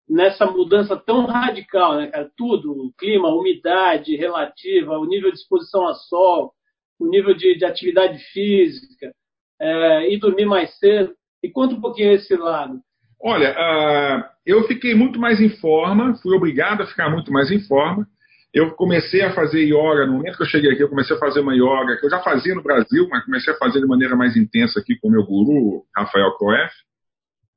nessa 0.09 0.47
mudança 0.47 0.97
tão 0.97 1.25
radical, 1.25 1.97
né, 1.97 2.09
cara? 2.09 2.31
Tudo, 2.37 2.73
o 2.73 2.93
clima, 2.93 3.29
a 3.29 3.35
umidade 3.35 4.15
relativa, 4.15 4.99
o 4.99 5.07
nível 5.07 5.31
de 5.31 5.39
exposição 5.39 5.89
a 5.89 5.95
sol, 5.95 6.53
o 6.99 7.07
nível 7.07 7.35
de, 7.35 7.57
de 7.57 7.65
atividade 7.65 8.19
física, 8.33 9.13
é, 9.61 10.13
e 10.13 10.19
dormir 10.19 10.45
mais 10.45 10.79
cedo. 10.79 11.15
E 11.43 11.51
conta 11.51 11.75
um 11.75 11.81
pouquinho 11.81 12.13
esse 12.13 12.37
lado. 12.37 12.81
Olha, 13.21 13.51
uh, 13.53 14.25
eu 14.47 14.65
fiquei 14.65 14.95
muito 14.95 15.19
mais 15.19 15.41
em 15.41 15.49
forma, 15.49 16.17
fui 16.23 16.37
obrigado 16.37 16.83
a 16.83 16.87
ficar 16.87 17.11
muito 17.11 17.33
mais 17.33 17.51
em 17.51 17.61
forma. 17.61 18.07
Eu 18.55 18.71
comecei 18.73 19.23
a 19.23 19.33
fazer 19.35 19.65
yoga, 19.65 20.07
no 20.07 20.15
momento 20.15 20.37
que 20.37 20.43
eu 20.43 20.49
cheguei 20.49 20.73
aqui, 20.73 20.83
eu 20.83 20.89
comecei 20.89 21.15
a 21.15 21.19
fazer 21.19 21.41
uma 21.41 21.55
yoga 21.55 21.99
que 21.99 22.07
eu 22.07 22.11
já 22.11 22.21
fazia 22.21 22.55
no 22.55 22.63
Brasil, 22.63 23.07
mas 23.11 23.25
comecei 23.25 23.53
a 23.53 23.57
fazer 23.57 23.81
de 23.81 23.87
maneira 23.87 24.17
mais 24.17 24.37
intensa 24.37 24.81
aqui 24.81 24.97
com 24.99 25.09
o 25.09 25.11
meu 25.11 25.25
guru, 25.25 25.85
Rafael 25.95 26.33
Coef. 26.39 26.73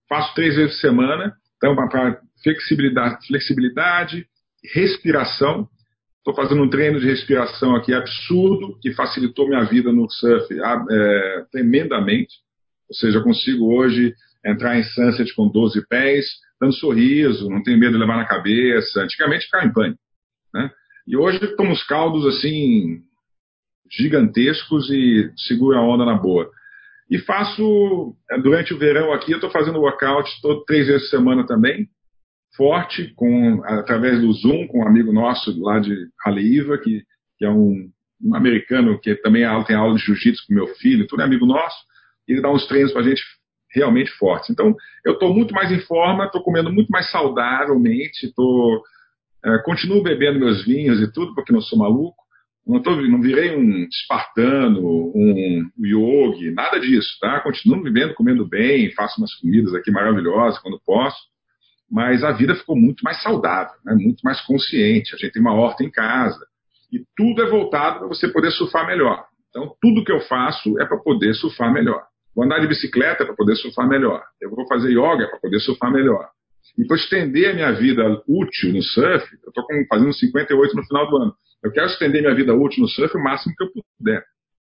Faço 0.10 0.34
três 0.36 0.56
vezes 0.56 0.76
por 0.76 0.82
semana, 0.82 1.34
então 1.56 1.76
para 1.76 2.19
flexibilidade, 2.43 3.26
flexibilidade, 3.28 4.26
respiração. 4.74 5.69
Estou 6.17 6.36
fazendo 6.36 6.62
um 6.62 6.69
treino 6.69 7.00
de 7.00 7.08
respiração 7.08 7.76
aqui 7.76 7.93
absurdo, 7.93 8.78
que 8.82 8.93
facilitou 8.93 9.47
minha 9.47 9.63
vida 9.63 9.91
no 9.91 10.10
surf 10.10 10.54
é, 10.54 11.45
tremendamente. 11.52 12.34
Ou 12.89 12.95
seja, 12.95 13.19
eu 13.19 13.24
consigo 13.24 13.74
hoje 13.74 14.13
entrar 14.45 14.77
em 14.77 14.84
sunset 14.84 15.34
com 15.36 15.47
12 15.47 15.86
pés, 15.88 16.25
dando 16.60 16.73
sorriso, 16.73 17.49
não 17.49 17.63
tenho 17.63 17.77
medo 17.77 17.93
de 17.93 17.99
levar 17.99 18.17
na 18.17 18.25
cabeça. 18.27 19.01
Antigamente 19.01 19.45
ficava 19.45 19.65
em 19.65 19.73
pânico. 19.73 19.99
Né? 20.54 20.69
E 21.08 21.17
hoje 21.17 21.43
estamos 21.43 21.84
caldos 21.84 22.25
assim 22.25 23.01
gigantescos 23.91 24.89
e 24.89 25.32
segura 25.36 25.80
a 25.80 25.82
onda 25.82 26.06
na 26.06 26.15
boa. 26.15 26.49
E 27.10 27.19
faço, 27.19 28.15
é, 28.32 28.39
durante 28.39 28.73
o 28.73 28.77
verão 28.77 29.12
aqui, 29.12 29.34
eu 29.34 29.38
estou 29.38 29.51
fazendo 29.51 29.80
workout 29.80 30.30
todo, 30.41 30.63
três 30.63 30.88
vezes 30.88 31.10
por 31.10 31.17
semana 31.17 31.45
também, 31.45 31.89
forte, 32.56 33.13
com, 33.15 33.62
através 33.65 34.21
do 34.21 34.32
Zoom, 34.32 34.67
com 34.67 34.80
um 34.80 34.88
amigo 34.88 35.12
nosso 35.12 35.62
lá 35.62 35.80
de 35.80 35.93
Haleiva, 36.25 36.77
que, 36.77 37.04
que 37.38 37.45
é 37.45 37.49
um, 37.49 37.91
um, 38.23 38.36
americano 38.36 38.97
que 38.99 39.13
também 39.15 39.43
é 39.43 39.63
tem 39.65 39.75
aula 39.75 39.95
de 39.95 40.01
jiu-jitsu 40.01 40.45
com 40.47 40.54
meu 40.54 40.67
filho, 40.75 41.06
tudo 41.06 41.21
é 41.21 41.25
amigo 41.25 41.45
nosso, 41.45 41.77
ele 42.25 42.41
dá 42.41 42.49
uns 42.49 42.65
treinos 42.67 42.93
para 42.93 43.01
a 43.01 43.06
gente 43.06 43.21
realmente 43.74 44.12
fortes. 44.12 44.50
Então, 44.50 44.76
eu 45.06 45.14
estou 45.14 45.34
muito 45.34 45.54
mais 45.54 45.72
em 45.72 45.80
forma, 45.80 46.26
estou 46.26 46.44
comendo 46.44 46.72
muito 46.72 46.90
mais 46.90 47.10
saudavelmente, 47.10 48.26
estou 48.26 48.84
é, 49.44 49.58
continuo 49.60 50.04
bebendo 50.04 50.40
meus 50.40 50.64
vinhos 50.64 51.02
e 51.02 51.12
tudo, 51.12 51.34
porque 51.34 51.54
não 51.54 51.62
sou 51.62 51.80
maluco. 51.80 52.22
Não, 52.66 52.80
tô, 52.80 52.96
não 52.96 53.20
virei 53.20 53.56
um 53.58 53.86
espartano, 53.86 54.82
um 55.16 55.68
yogi, 55.84 56.52
nada 56.52 56.80
disso, 56.80 57.18
tá? 57.20 57.40
Continuo 57.40 57.82
vivendo, 57.82 58.14
comendo 58.14 58.48
bem, 58.48 58.92
faço 58.92 59.20
umas 59.20 59.34
comidas 59.34 59.74
aqui 59.74 59.90
maravilhosas 59.90 60.62
quando 60.62 60.80
posso, 60.86 61.18
mas 61.90 62.24
a 62.24 62.32
vida 62.32 62.54
ficou 62.56 62.76
muito 62.76 63.04
mais 63.04 63.22
saudável, 63.24 63.74
né? 63.84 63.96
muito 63.96 64.22
mais 64.24 64.40
consciente. 64.42 65.16
A 65.16 65.18
gente 65.18 65.34
tem 65.34 65.42
uma 65.42 65.56
horta 65.56 65.84
em 65.84 65.90
casa 65.90 66.40
e 66.92 67.04
tudo 67.16 67.42
é 67.42 67.50
voltado 67.50 68.00
para 68.00 68.08
você 68.08 68.28
poder 68.28 68.52
surfar 68.52 68.86
melhor. 68.86 69.26
Então, 69.50 69.76
tudo 69.82 70.04
que 70.04 70.12
eu 70.12 70.22
faço 70.22 70.80
é 70.80 70.86
para 70.86 70.98
poder 70.98 71.34
surfar 71.34 71.74
melhor. 71.74 72.06
Vou 72.36 72.46
andar 72.46 72.60
de 72.60 72.67
bicicleta 72.67 73.26
para 73.26 73.36
poder 73.36 73.56
surfar 73.56 73.88
melhor. 73.88 74.24
Eu 74.41 74.50
vou 74.50 74.65
fazer 74.67 74.89
yoga 74.89 75.28
para 75.30 75.39
poder 75.39 75.60
surfar 75.60 75.91
melhor. 75.91 76.30
E 76.78 76.86
para 76.86 76.96
estender 76.96 77.52
a 77.52 77.54
minha 77.54 77.72
vida 77.74 78.04
útil 78.28 78.74
no 78.74 78.82
surf, 78.82 79.28
eu 79.44 79.50
estou 79.50 79.65
fazendo 79.89 80.13
58 80.13 80.76
no 80.76 80.86
final 80.86 81.10
do 81.10 81.17
ano. 81.17 81.36
Eu 81.63 81.72
quero 81.72 81.88
estender 81.88 82.22
minha 82.22 82.34
vida 82.34 82.54
útil 82.54 82.82
no 82.82 82.88
surf 82.88 83.15
o 83.15 83.24
máximo 83.24 83.54
que 83.56 83.63
eu 83.63 83.70
puder. 83.98 84.24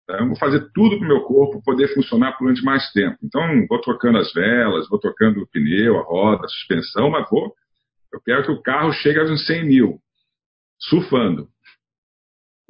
Tá? 0.08 0.18
Eu 0.20 0.28
vou 0.28 0.38
fazer 0.38 0.68
tudo 0.74 0.98
para 0.98 1.06
o 1.06 1.08
meu 1.08 1.22
corpo 1.22 1.62
poder 1.64 1.94
funcionar 1.94 2.36
durante 2.40 2.64
mais 2.64 2.92
tempo. 2.92 3.18
Então, 3.24 3.42
vou 3.68 3.80
trocando 3.80 4.18
as 4.18 4.34
velas, 4.34 4.90
vou 4.90 5.00
trocando 5.00 5.42
o 5.42 5.48
pneu, 5.48 5.98
a 5.98 6.04
roda, 6.04 6.46
a 6.46 6.50
suspensão, 6.50 7.10
mas 7.10 7.30
vou. 7.30 7.54
Eu 8.12 8.20
quero 8.22 8.44
que 8.44 8.52
o 8.52 8.62
carro 8.62 8.92
chegue 8.92 9.20
aos 9.20 9.46
100 9.46 9.66
mil, 9.66 10.00
surfando. 10.80 11.48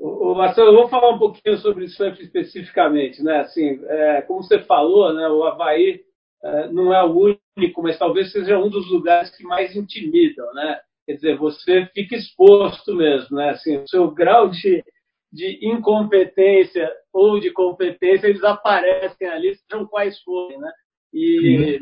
O, 0.03 0.35
Marcelo, 0.35 0.71
eu 0.71 0.75
vou 0.75 0.89
falar 0.89 1.11
um 1.11 1.17
pouquinho 1.17 1.57
sobre 1.59 1.87
surf 1.87 2.21
especificamente, 2.21 3.23
né? 3.23 3.39
Assim, 3.39 3.79
é, 3.85 4.21
como 4.23 4.43
você 4.43 4.59
falou, 4.59 5.13
né, 5.13 5.29
o 5.29 5.45
Havaí 5.45 6.01
é, 6.43 6.67
não 6.73 6.93
é 6.93 7.01
o 7.05 7.37
único, 7.57 7.81
mas 7.81 7.97
talvez 7.97 8.29
seja 8.33 8.59
um 8.59 8.69
dos 8.69 8.91
lugares 8.91 9.33
que 9.33 9.45
mais 9.45 9.73
intimidam, 9.77 10.53
né? 10.53 10.81
Quer 11.05 11.13
dizer, 11.13 11.37
você 11.37 11.85
fica 11.93 12.17
exposto 12.17 12.93
mesmo, 12.93 13.37
né? 13.37 13.51
Assim, 13.51 13.77
o 13.77 13.87
seu 13.87 14.11
grau 14.11 14.49
de, 14.49 14.83
de 15.31 15.65
incompetência 15.65 16.91
ou 17.13 17.39
de 17.39 17.49
competência, 17.51 18.27
eles 18.27 18.43
aparecem 18.43 19.29
ali, 19.29 19.55
sejam 19.55 19.85
quais 19.85 20.21
forem, 20.21 20.59
né? 20.59 20.71
E 21.13 21.79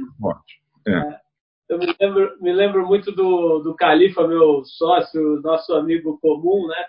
é. 0.88 0.92
É, 0.92 1.20
eu 1.70 1.80
me 1.80 1.96
lembro, 2.00 2.38
me 2.40 2.54
lembro 2.54 2.86
muito 2.86 3.12
do, 3.12 3.60
do 3.64 3.76
Califa, 3.76 4.28
meu 4.28 4.64
sócio, 4.64 5.42
nosso 5.42 5.74
amigo 5.74 6.20
comum, 6.22 6.68
né? 6.68 6.86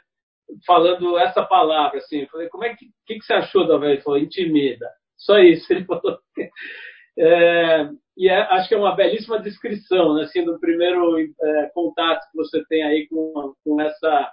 Falando 0.67 1.19
essa 1.19 1.43
palavra, 1.43 1.99
assim, 1.99 2.21
eu 2.21 2.29
falei, 2.29 2.49
como 2.49 2.65
é 2.65 2.75
que, 2.75 2.87
que, 3.07 3.19
que 3.19 3.25
você 3.25 3.35
achou 3.35 3.67
da 3.67 3.77
velha? 3.79 3.95
Ele 3.95 4.03
falou, 4.03 4.19
intimida. 4.19 4.88
Só 5.17 5.38
isso. 5.38 5.67
Ele 5.73 5.85
falou. 5.85 6.19
É, 7.19 7.88
e 8.17 8.29
é, 8.29 8.41
acho 8.55 8.69
que 8.69 8.75
é 8.75 8.79
uma 8.79 8.97
belíssima 8.97 9.38
descrição, 9.38 10.15
né, 10.15 10.25
assim, 10.25 10.45
do 10.45 10.59
primeiro 10.59 11.19
é, 11.19 11.71
contato 11.75 12.21
que 12.31 12.37
você 12.37 12.65
tem 12.69 12.83
aí 12.83 13.07
com, 13.09 13.55
com 13.65 13.81
essa 13.81 14.33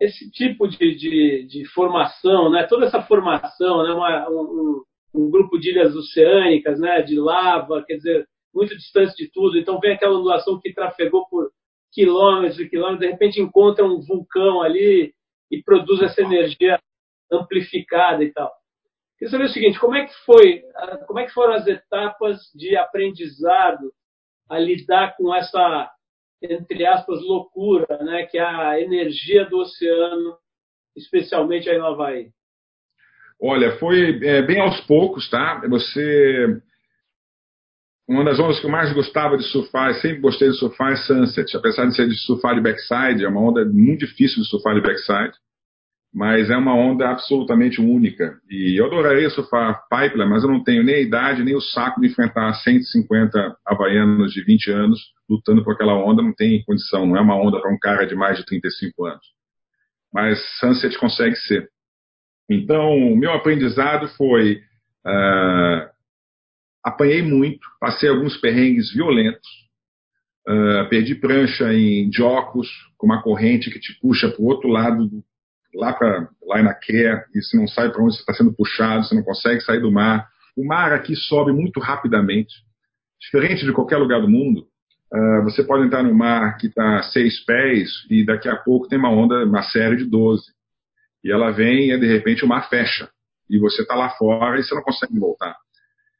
esse 0.00 0.30
tipo 0.30 0.68
de, 0.68 0.94
de, 0.94 1.46
de, 1.48 1.64
formação, 1.74 2.50
né? 2.50 2.64
Toda 2.68 2.86
essa 2.86 3.02
formação, 3.02 3.82
né? 3.82 3.92
Uma, 3.92 4.30
um, 4.30 4.82
um, 5.12 5.28
grupo 5.28 5.58
de 5.58 5.70
ilhas 5.70 5.92
oceânicas, 5.96 6.78
né? 6.78 7.02
De 7.02 7.18
lava, 7.18 7.82
quer 7.84 7.96
dizer, 7.96 8.24
muito 8.54 8.76
distante 8.76 9.16
de 9.16 9.28
tudo. 9.32 9.58
Então 9.58 9.80
vem 9.80 9.94
aquela 9.94 10.16
ondulação 10.16 10.60
que 10.60 10.72
trafegou 10.72 11.26
por 11.28 11.50
quilômetros 11.92 12.60
e 12.60 12.68
quilômetros, 12.68 13.00
de 13.00 13.10
repente 13.10 13.40
encontra 13.40 13.84
um 13.84 14.00
vulcão 14.00 14.60
ali 14.62 15.12
e 15.50 15.62
produz 15.62 16.02
essa 16.02 16.20
energia 16.20 16.80
amplificada 17.30 18.22
e 18.24 18.32
tal. 18.32 18.52
Queria 19.18 19.30
saber 19.30 19.44
o 19.44 19.48
seguinte, 19.48 19.80
como 19.80 19.96
é 19.96 20.06
que 20.06 20.14
foi, 20.24 20.62
como 21.06 21.18
é 21.18 21.26
que 21.26 21.32
foram 21.32 21.54
as 21.54 21.66
etapas 21.66 22.38
de 22.54 22.76
aprendizado 22.76 23.92
a 24.48 24.58
lidar 24.58 25.16
com 25.16 25.34
essa 25.34 25.90
entre 26.42 26.86
aspas, 26.86 27.20
loucura, 27.22 27.86
né, 27.98 28.26
que 28.26 28.38
é 28.38 28.44
a 28.44 28.80
energia 28.80 29.44
do 29.46 29.58
oceano, 29.58 30.36
especialmente 30.96 31.68
aí 31.68 31.78
no 31.78 31.86
Havaí? 31.86 32.30
Olha, 33.40 33.76
foi 33.78 34.18
é, 34.24 34.42
bem 34.42 34.60
aos 34.60 34.80
poucos, 34.86 35.28
tá? 35.30 35.62
Você. 35.68 36.60
Uma 38.08 38.24
das 38.24 38.40
ondas 38.40 38.58
que 38.58 38.66
eu 38.66 38.70
mais 38.70 38.92
gostava 38.92 39.36
de 39.36 39.44
surfar, 39.44 39.94
sempre 39.96 40.20
gostei 40.20 40.48
de 40.48 40.56
surfar, 40.56 40.92
é 40.92 40.96
Sunset. 40.96 41.56
Apesar 41.56 41.84
de 41.86 41.94
ser 41.94 42.08
de 42.08 42.16
surfar 42.24 42.54
de 42.54 42.62
backside, 42.62 43.24
é 43.24 43.28
uma 43.28 43.40
onda 43.40 43.64
muito 43.66 44.06
difícil 44.06 44.42
de 44.42 44.48
surfar 44.48 44.74
de 44.74 44.80
backside 44.80 45.34
mas 46.12 46.48
é 46.50 46.56
uma 46.56 46.74
onda 46.74 47.10
absolutamente 47.10 47.80
única. 47.80 48.38
E 48.48 48.80
eu 48.80 48.86
adoraria 48.86 49.28
surfar 49.30 49.82
pipeline, 49.88 50.28
mas 50.28 50.42
eu 50.42 50.50
não 50.50 50.62
tenho 50.62 50.82
nem 50.82 50.94
a 50.94 51.00
idade, 51.00 51.44
nem 51.44 51.54
o 51.54 51.60
saco 51.60 52.00
de 52.00 52.08
enfrentar 52.08 52.52
150 52.54 53.56
havaianos 53.66 54.32
de 54.32 54.42
20 54.42 54.70
anos 54.70 54.98
lutando 55.28 55.62
por 55.62 55.74
aquela 55.74 55.94
onda, 55.94 56.22
não 56.22 56.34
tem 56.34 56.64
condição, 56.64 57.06
não 57.06 57.16
é 57.16 57.20
uma 57.20 57.36
onda 57.36 57.60
para 57.60 57.72
um 57.72 57.78
cara 57.78 58.06
de 58.06 58.14
mais 58.14 58.38
de 58.38 58.46
35 58.46 59.04
anos. 59.04 59.24
Mas 60.12 60.40
Sunset 60.58 60.98
consegue 60.98 61.36
ser. 61.36 61.68
Então, 62.50 62.96
o 62.96 63.16
meu 63.16 63.32
aprendizado 63.32 64.08
foi. 64.16 64.62
Uh, 65.06 65.97
apanhei 66.84 67.22
muito, 67.22 67.60
passei 67.80 68.08
alguns 68.08 68.36
perrengues 68.36 68.92
violentos, 68.92 69.48
uh, 70.48 70.88
perdi 70.88 71.14
prancha 71.14 71.72
em 71.72 72.10
jocos, 72.12 72.68
com 72.96 73.06
uma 73.06 73.22
corrente 73.22 73.70
que 73.70 73.80
te 73.80 73.98
puxa 74.00 74.28
para 74.28 74.42
o 74.42 74.46
outro 74.46 74.68
lado 74.68 75.06
do 75.06 75.24
lá 75.74 75.92
para 75.92 76.28
lá 76.42 76.62
na 76.62 76.74
Care 76.74 77.24
e 77.34 77.42
você 77.42 77.56
não 77.56 77.68
sai 77.68 77.90
para 77.90 78.02
onde 78.02 78.14
você 78.14 78.20
está 78.20 78.32
sendo 78.32 78.52
puxado, 78.52 79.04
você 79.04 79.14
não 79.14 79.22
consegue 79.22 79.60
sair 79.60 79.80
do 79.80 79.92
mar. 79.92 80.26
O 80.56 80.66
mar 80.66 80.92
aqui 80.92 81.14
sobe 81.14 81.52
muito 81.52 81.78
rapidamente, 81.78 82.54
diferente 83.20 83.64
de 83.64 83.72
qualquer 83.72 83.98
lugar 83.98 84.20
do 84.20 84.28
mundo. 84.28 84.66
Uh, 85.12 85.42
você 85.44 85.62
pode 85.62 85.86
entrar 85.86 86.02
no 86.02 86.14
mar 86.14 86.56
que 86.58 86.66
está 86.66 87.02
seis 87.04 87.44
pés 87.44 87.90
e 88.10 88.24
daqui 88.24 88.48
a 88.48 88.56
pouco 88.56 88.88
tem 88.88 88.98
uma 88.98 89.10
onda, 89.10 89.44
uma 89.44 89.62
série 89.62 89.96
de 89.96 90.04
12. 90.04 90.42
E 91.24 91.32
ela 91.32 91.50
vem 91.50 91.92
e 91.92 91.98
de 91.98 92.06
repente 92.06 92.44
o 92.44 92.48
mar 92.48 92.68
fecha. 92.68 93.08
E 93.48 93.58
você 93.58 93.82
está 93.82 93.94
lá 93.94 94.10
fora 94.10 94.58
e 94.58 94.62
você 94.62 94.74
não 94.74 94.82
consegue 94.82 95.18
voltar. 95.18 95.56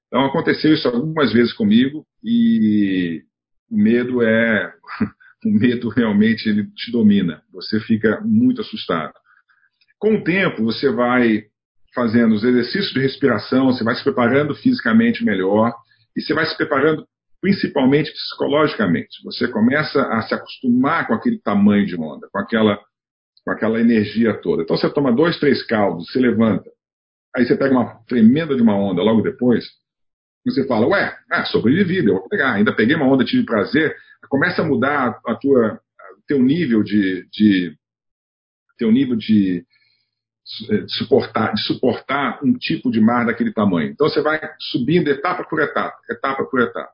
Então 0.08 0.24
aconteceu 0.24 0.74
isso 0.74 0.88
algumas 0.88 1.32
vezes 1.32 1.52
comigo 1.52 2.04
e 2.24 3.22
o 3.70 3.76
medo 3.76 4.22
é. 4.22 4.72
o 5.44 5.50
medo 5.50 5.88
realmente 5.88 6.48
ele 6.48 6.66
te 6.74 6.90
domina. 6.90 7.42
Você 7.52 7.78
fica 7.80 8.20
muito 8.24 8.60
assustado. 8.60 9.12
Com 9.98 10.16
o 10.16 10.24
tempo, 10.24 10.64
você 10.64 10.90
vai 10.90 11.44
fazendo 11.94 12.34
os 12.34 12.44
exercícios 12.44 12.92
de 12.92 13.00
respiração, 13.00 13.66
você 13.66 13.84
vai 13.84 13.94
se 13.94 14.04
preparando 14.04 14.54
fisicamente 14.54 15.24
melhor 15.24 15.72
e 16.16 16.20
você 16.20 16.32
vai 16.34 16.46
se 16.46 16.56
preparando 16.56 17.06
principalmente 17.40 18.12
psicologicamente. 18.12 19.22
Você 19.24 19.48
começa 19.48 20.00
a 20.02 20.22
se 20.22 20.34
acostumar 20.34 21.06
com 21.06 21.14
aquele 21.14 21.38
tamanho 21.38 21.86
de 21.86 21.96
onda, 21.96 22.28
com 22.32 22.38
aquela, 22.38 22.78
com 23.44 23.50
aquela 23.50 23.80
energia 23.80 24.34
toda. 24.40 24.62
Então 24.62 24.76
você 24.76 24.92
toma 24.92 25.12
dois, 25.12 25.38
três 25.38 25.62
caldos, 25.64 26.06
você 26.10 26.18
levanta, 26.18 26.68
aí 27.36 27.46
você 27.46 27.56
pega 27.56 27.72
uma 27.72 28.00
tremenda 28.06 28.54
de 28.54 28.62
uma 28.62 28.76
onda 28.76 29.02
logo 29.02 29.22
depois, 29.22 29.64
você 30.44 30.66
fala, 30.66 30.86
ué, 30.86 31.16
ah, 31.30 31.44
sobrevivi, 31.44 31.98
eu 31.98 32.14
vou 32.14 32.28
pegar, 32.28 32.54
ainda 32.54 32.74
peguei 32.74 32.96
uma 32.96 33.06
onda, 33.06 33.24
tive 33.24 33.44
prazer, 33.44 33.94
começa 34.28 34.62
a 34.62 34.64
mudar 34.64 35.20
a 35.26 35.34
tua, 35.34 35.80
teu 36.26 36.42
nível 36.42 36.82
de, 36.82 37.26
de 37.30 37.74
teu 38.78 38.92
nível 38.92 39.16
de 39.16 39.64
é, 40.70 40.78
de 40.78 40.94
suportar, 40.94 41.52
de 41.52 41.62
suportar 41.62 42.40
um 42.42 42.54
tipo 42.54 42.90
de 42.90 43.00
mar 43.00 43.26
daquele 43.26 43.52
tamanho. 43.52 43.90
Então 43.90 44.08
você 44.08 44.22
vai 44.22 44.40
subindo 44.58 45.08
etapa 45.08 45.44
por 45.44 45.60
etapa, 45.60 45.96
etapa 46.10 46.42
por 46.44 46.60
etapa. 46.60 46.90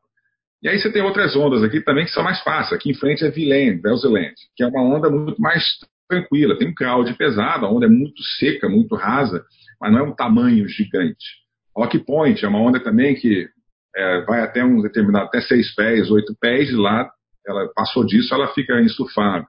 E 0.61 0.68
aí 0.68 0.78
você 0.78 0.90
tem 0.90 1.02
outras 1.02 1.37
ondas 1.37 1.62
aqui 1.62 1.80
também 1.80 2.04
que 2.04 2.11
são 2.11 2.24
mais 2.24 2.40
fáceis. 2.42 2.72
Aqui 2.72 2.90
em 2.90 2.94
frente 2.94 3.24
é 3.24 3.30
Vilaine, 3.30 3.80
Velzeland, 3.80 4.35
que 4.57 4.64
é 4.64 4.66
uma 4.66 4.83
onda 4.83 5.09
muito 5.09 5.40
mais 5.40 5.62
tranquila. 6.09 6.59
Tem 6.59 6.68
um 6.68 6.74
crowd 6.74 7.12
pesado, 7.14 7.64
a 7.64 7.70
onda 7.70 7.87
é 7.87 7.88
muito 7.88 8.20
seca, 8.38 8.68
muito 8.68 8.96
rasa, 8.96 9.44
mas 9.80 9.92
não 9.92 10.00
é 10.00 10.02
um 10.02 10.14
tamanho 10.14 10.66
gigante. 10.66 11.43
Rock 11.77 11.99
Point 12.01 12.45
é 12.45 12.49
uma 12.49 12.61
onda 12.61 12.81
também 12.81 13.15
que 13.15 13.49
é, 13.97 14.21
vai 14.23 14.41
até 14.43 14.65
um 14.65 14.81
determinado, 14.81 15.27
até 15.27 15.41
seis 15.41 15.75
pés, 15.75 16.11
oito 16.11 16.35
pés, 16.41 16.69
de 16.69 16.77
lá 16.77 17.11
ela 17.47 17.69
passou 17.75 18.05
disso, 18.07 18.35
ela 18.35 18.49
fica 18.49 18.81
insufável. 18.81 19.47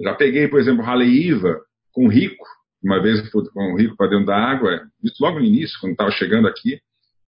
Já 0.00 0.14
peguei, 0.14 0.48
por 0.48 0.60
exemplo, 0.60 0.84
Iva 1.02 1.60
com 1.92 2.08
Rico, 2.08 2.44
uma 2.82 3.00
vez 3.00 3.28
com 3.30 3.72
o 3.72 3.76
Rico 3.76 3.96
para 3.96 4.08
dentro 4.08 4.26
da 4.26 4.36
água, 4.36 4.82
logo 5.20 5.38
no 5.38 5.44
início, 5.44 5.78
quando 5.80 5.92
estava 5.92 6.10
chegando 6.10 6.48
aqui, 6.48 6.80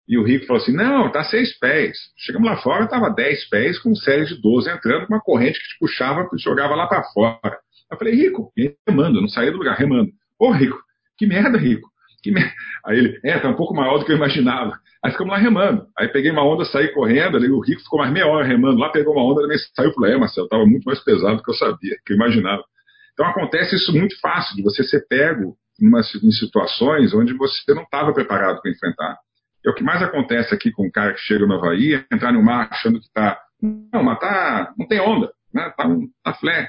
e 0.07 0.19
o 0.19 0.23
Rico 0.23 0.47
falou 0.47 0.63
assim: 0.63 0.73
não, 0.73 1.11
tá 1.11 1.25
seis 1.25 1.59
pés. 1.59 1.97
Chegamos 2.19 2.49
lá 2.49 2.57
fora, 2.59 2.85
estava 2.85 3.09
dez 3.11 3.49
pés, 3.49 3.79
com 3.79 3.95
série 3.95 4.27
de 4.27 4.41
12 4.41 4.69
entrando, 4.71 5.07
com 5.07 5.15
uma 5.15 5.21
corrente 5.21 5.59
que 5.59 5.69
te 5.69 5.79
puxava 5.79 6.29
e 6.35 6.39
jogava 6.39 6.75
lá 6.75 6.87
para 6.87 7.05
fora. 7.05 7.59
Eu 7.91 7.97
falei: 7.97 8.15
Rico, 8.15 8.53
remando, 8.87 9.21
não 9.21 9.29
saía 9.29 9.51
do 9.51 9.59
lugar, 9.59 9.77
remando. 9.77 10.11
Ô, 10.39 10.51
Rico, 10.51 10.79
que 11.17 11.27
merda, 11.27 11.57
Rico. 11.57 11.89
Que 12.25 12.33
merda. 12.33 12.55
Aí 12.87 12.97
ele: 12.97 13.21
é, 13.23 13.39
tá 13.39 13.51
um 13.51 13.55
pouco 13.55 13.75
maior 13.75 13.99
do 13.99 14.07
que 14.07 14.11
eu 14.11 14.17
imaginava. 14.17 14.73
Aí 15.05 15.13
ficamos 15.13 15.31
lá 15.31 15.39
remando. 15.39 15.87
Aí 15.97 16.09
peguei 16.09 16.31
uma 16.31 16.43
onda, 16.43 16.65
saí 16.65 16.89
correndo, 16.89 17.37
ali, 17.37 17.51
o 17.51 17.61
Rico 17.61 17.83
ficou 17.83 17.99
mais 17.99 18.11
meia 18.11 18.27
hora 18.27 18.47
remando 18.47 18.79
lá, 18.79 18.89
pegou 18.89 19.13
uma 19.13 19.31
onda, 19.31 19.43
também 19.43 19.59
saiu 19.77 19.93
pro 19.93 20.07
é, 20.07 20.17
Marcelo, 20.17 20.47
estava 20.47 20.65
muito 20.65 20.85
mais 20.85 20.99
pesado 21.05 21.37
do 21.37 21.43
que 21.43 21.51
eu 21.51 21.55
sabia, 21.55 21.97
que 22.05 22.15
eu 22.15 22.17
imaginava. 22.17 22.65
Então 23.13 23.27
acontece 23.27 23.77
isso 23.77 23.93
muito 23.93 24.19
fácil, 24.21 24.57
de 24.57 24.63
você 24.63 24.83
ser 24.85 25.07
pego 25.07 25.55
em, 25.79 25.87
em 26.27 26.33
situações 26.33 27.13
onde 27.13 27.35
você 27.35 27.75
não 27.75 27.83
estava 27.83 28.15
preparado 28.15 28.63
para 28.63 28.71
enfrentar. 28.71 29.19
É 29.67 29.69
o 29.69 29.75
que 29.75 29.85
mais 29.85 30.03
acontece 30.03 30.55
aqui 30.55 30.71
com 30.73 30.87
um 30.87 30.91
cara 30.91 31.13
que 31.13 31.21
chega 31.21 31.47
no 31.47 31.57
Havaí, 31.57 32.03
entrar 32.11 32.33
no 32.33 32.43
mar 32.43 32.69
achando 32.71 32.99
que 32.99 33.07
está. 33.07 33.39
Não, 33.61 34.03
mas 34.03 34.19
tá, 34.19 34.73
não 34.79 34.87
tem 34.87 34.99
onda, 34.99 35.31
né? 35.53 35.71
tá, 35.77 35.87
tá 36.25 36.35
flat. 36.35 36.69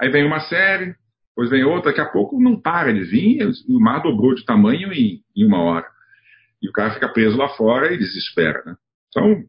Aí 0.00 0.10
vem 0.10 0.26
uma 0.26 0.40
série, 0.40 0.94
depois 1.36 1.50
vem 1.50 1.64
outra, 1.64 1.90
daqui 1.90 2.00
a 2.00 2.10
pouco 2.10 2.40
não 2.40 2.58
para 2.58 2.94
de 2.94 3.04
vir, 3.04 3.46
o 3.68 3.78
mar 3.78 4.00
dobrou 4.02 4.34
de 4.34 4.42
tamanho 4.42 4.90
em, 4.90 5.20
em 5.36 5.44
uma 5.44 5.62
hora. 5.62 5.86
E 6.62 6.68
o 6.68 6.72
cara 6.72 6.94
fica 6.94 7.08
preso 7.10 7.36
lá 7.36 7.50
fora 7.50 7.92
e 7.92 7.98
desespera. 7.98 8.62
Né? 8.64 8.74
Então, 9.10 9.44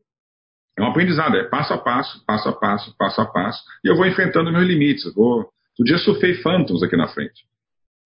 é 0.78 0.82
um 0.84 0.88
aprendizado, 0.88 1.38
é 1.38 1.46
passo 1.46 1.74
a 1.74 1.78
passo, 1.78 2.26
passo 2.26 2.50
a 2.50 2.54
passo, 2.54 2.94
passo 2.98 3.22
a 3.22 3.26
passo, 3.26 3.64
e 3.86 3.88
eu 3.88 3.96
vou 3.96 4.06
enfrentando 4.06 4.52
meus 4.52 4.68
limites. 4.68 5.14
vou 5.16 5.38
Outro 5.80 5.86
dia 5.86 5.98
surfei 6.00 6.34
Phantoms 6.42 6.84
aqui 6.84 6.98
na 6.98 7.08
frente, 7.08 7.46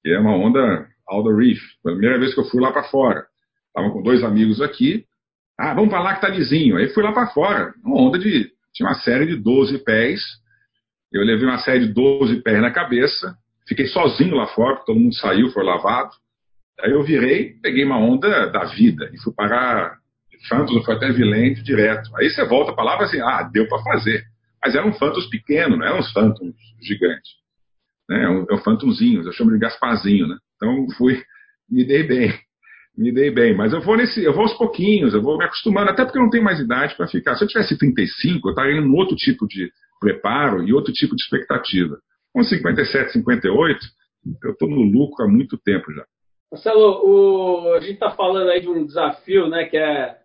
que 0.04 0.12
é 0.12 0.20
uma 0.20 0.36
onda 0.36 0.88
Aldo 1.08 1.36
Reef. 1.36 1.60
Foi 1.82 1.94
a 1.94 1.96
primeira 1.96 2.20
vez 2.20 2.36
que 2.36 2.40
eu 2.40 2.46
fui 2.46 2.62
lá 2.62 2.72
para 2.72 2.84
fora. 2.84 3.26
Estava 3.68 3.92
com 3.92 4.04
dois 4.04 4.24
amigos 4.24 4.62
aqui. 4.62 5.06
Ah, 5.58 5.74
vamos 5.74 5.90
para 5.90 6.02
lá 6.02 6.16
que 6.16 6.22
tá 6.22 6.28
lisinho. 6.28 6.78
Aí 6.78 6.90
fui 6.90 7.02
lá 7.02 7.14
para 7.14 7.28
fora, 7.28 7.74
uma 7.84 8.00
onda 8.00 8.20
de 8.20 8.52
tinha 8.74 8.88
uma 8.88 8.96
série 8.96 9.26
de 9.26 9.38
12 9.38 9.80
pés. 9.80 10.22
Eu 11.12 11.24
levei 11.24 11.48
uma 11.48 11.60
série 11.60 11.88
de 11.88 11.94
12 11.94 12.42
pés 12.42 12.62
na 12.62 12.72
cabeça, 12.72 13.38
fiquei 13.68 13.88
sozinho 13.88 14.36
lá 14.36 14.48
fora, 14.48 14.78
todo 14.86 15.00
mundo 15.00 15.16
saiu, 15.16 15.50
foi 15.52 15.64
lavado. 15.64 16.12
Aí 16.80 16.92
eu 16.92 17.04
virei, 17.04 17.54
peguei 17.62 17.84
uma 17.84 17.98
onda 17.98 18.48
da 18.48 18.66
vida 18.66 19.10
e 19.14 19.20
fui 19.22 19.34
parar 19.34 20.00
Santos, 20.48 20.84
foi 20.84 20.96
até 20.96 21.12
Vilente 21.12 21.62
direto. 21.62 22.10
Aí 22.18 22.30
você 22.30 22.44
volta 22.46 22.74
para 22.74 22.84
lá 22.84 22.94
e 22.94 22.96
fala 22.96 23.08
assim, 23.08 23.22
ah, 23.22 23.44
deu 23.44 23.68
para 23.68 23.84
fazer. 23.84 24.24
Mas 24.64 24.74
eram 24.74 24.92
Phantoms 24.94 25.30
pequenos, 25.30 25.78
não 25.78 25.86
eram 25.86 26.00
uns 26.00 26.12
Phantoms 26.12 26.56
gigantes. 26.82 27.32
Né? 28.10 28.24
É 28.24 28.30
um, 28.30 28.46
é 28.50 28.54
um 28.56 28.58
Phantomzinho, 28.58 29.24
eu 29.24 29.32
chamo 29.34 29.52
de 29.52 29.60
Gasparzinho, 29.60 30.28
né? 30.28 30.38
Então 30.56 30.88
fui, 30.98 31.22
me 31.70 31.86
dei 31.86 32.04
bem 32.04 32.34
me 32.98 33.12
dei 33.12 33.32
bem. 33.32 33.56
Mas 33.56 33.74
eu 33.74 33.82
vou 33.82 33.98
nesse, 33.98 34.24
eu 34.24 34.34
vou 34.34 34.44
aos 34.44 34.58
pouquinhos, 34.58 35.14
eu 35.14 35.22
vou 35.22 35.38
me 35.38 35.46
acostumando, 35.46 35.90
até 35.90 36.04
porque 36.04 36.18
eu 36.18 36.24
não 36.24 36.30
tenho 36.30 36.44
mais 36.44 36.60
idade 36.60 36.96
para 36.96 37.08
ficar. 37.08 37.36
Se 37.36 37.44
eu 37.44 37.48
tivesse 37.48 37.78
35, 37.78 38.48
eu 38.48 38.52
estaria 38.52 38.80
em 38.80 38.96
outro 38.96 39.16
tipo 39.16 39.48
de 39.48 39.72
preparo 40.00 40.68
e 40.68 40.74
outro 40.74 40.94
tipo 40.94 41.16
de 41.16 41.24
expectativa. 41.24 41.98
Com 42.34 42.44
57, 42.44 43.14
58, 43.14 43.80
eu 44.44 44.52
estou 44.52 44.70
no 44.70 44.82
lucro 44.82 45.26
há 45.26 45.28
muito 45.28 45.58
tempo 45.58 45.92
já. 45.92 46.06
Marcelo, 46.52 47.06
o, 47.06 47.74
a 47.74 47.80
gente 47.80 47.94
está 47.94 48.12
falando 48.12 48.50
aí 48.50 48.62
de 48.62 48.70
um 48.70 48.86
desafio, 48.86 49.48
né, 49.48 49.66
que 49.66 49.78
é, 49.78 50.20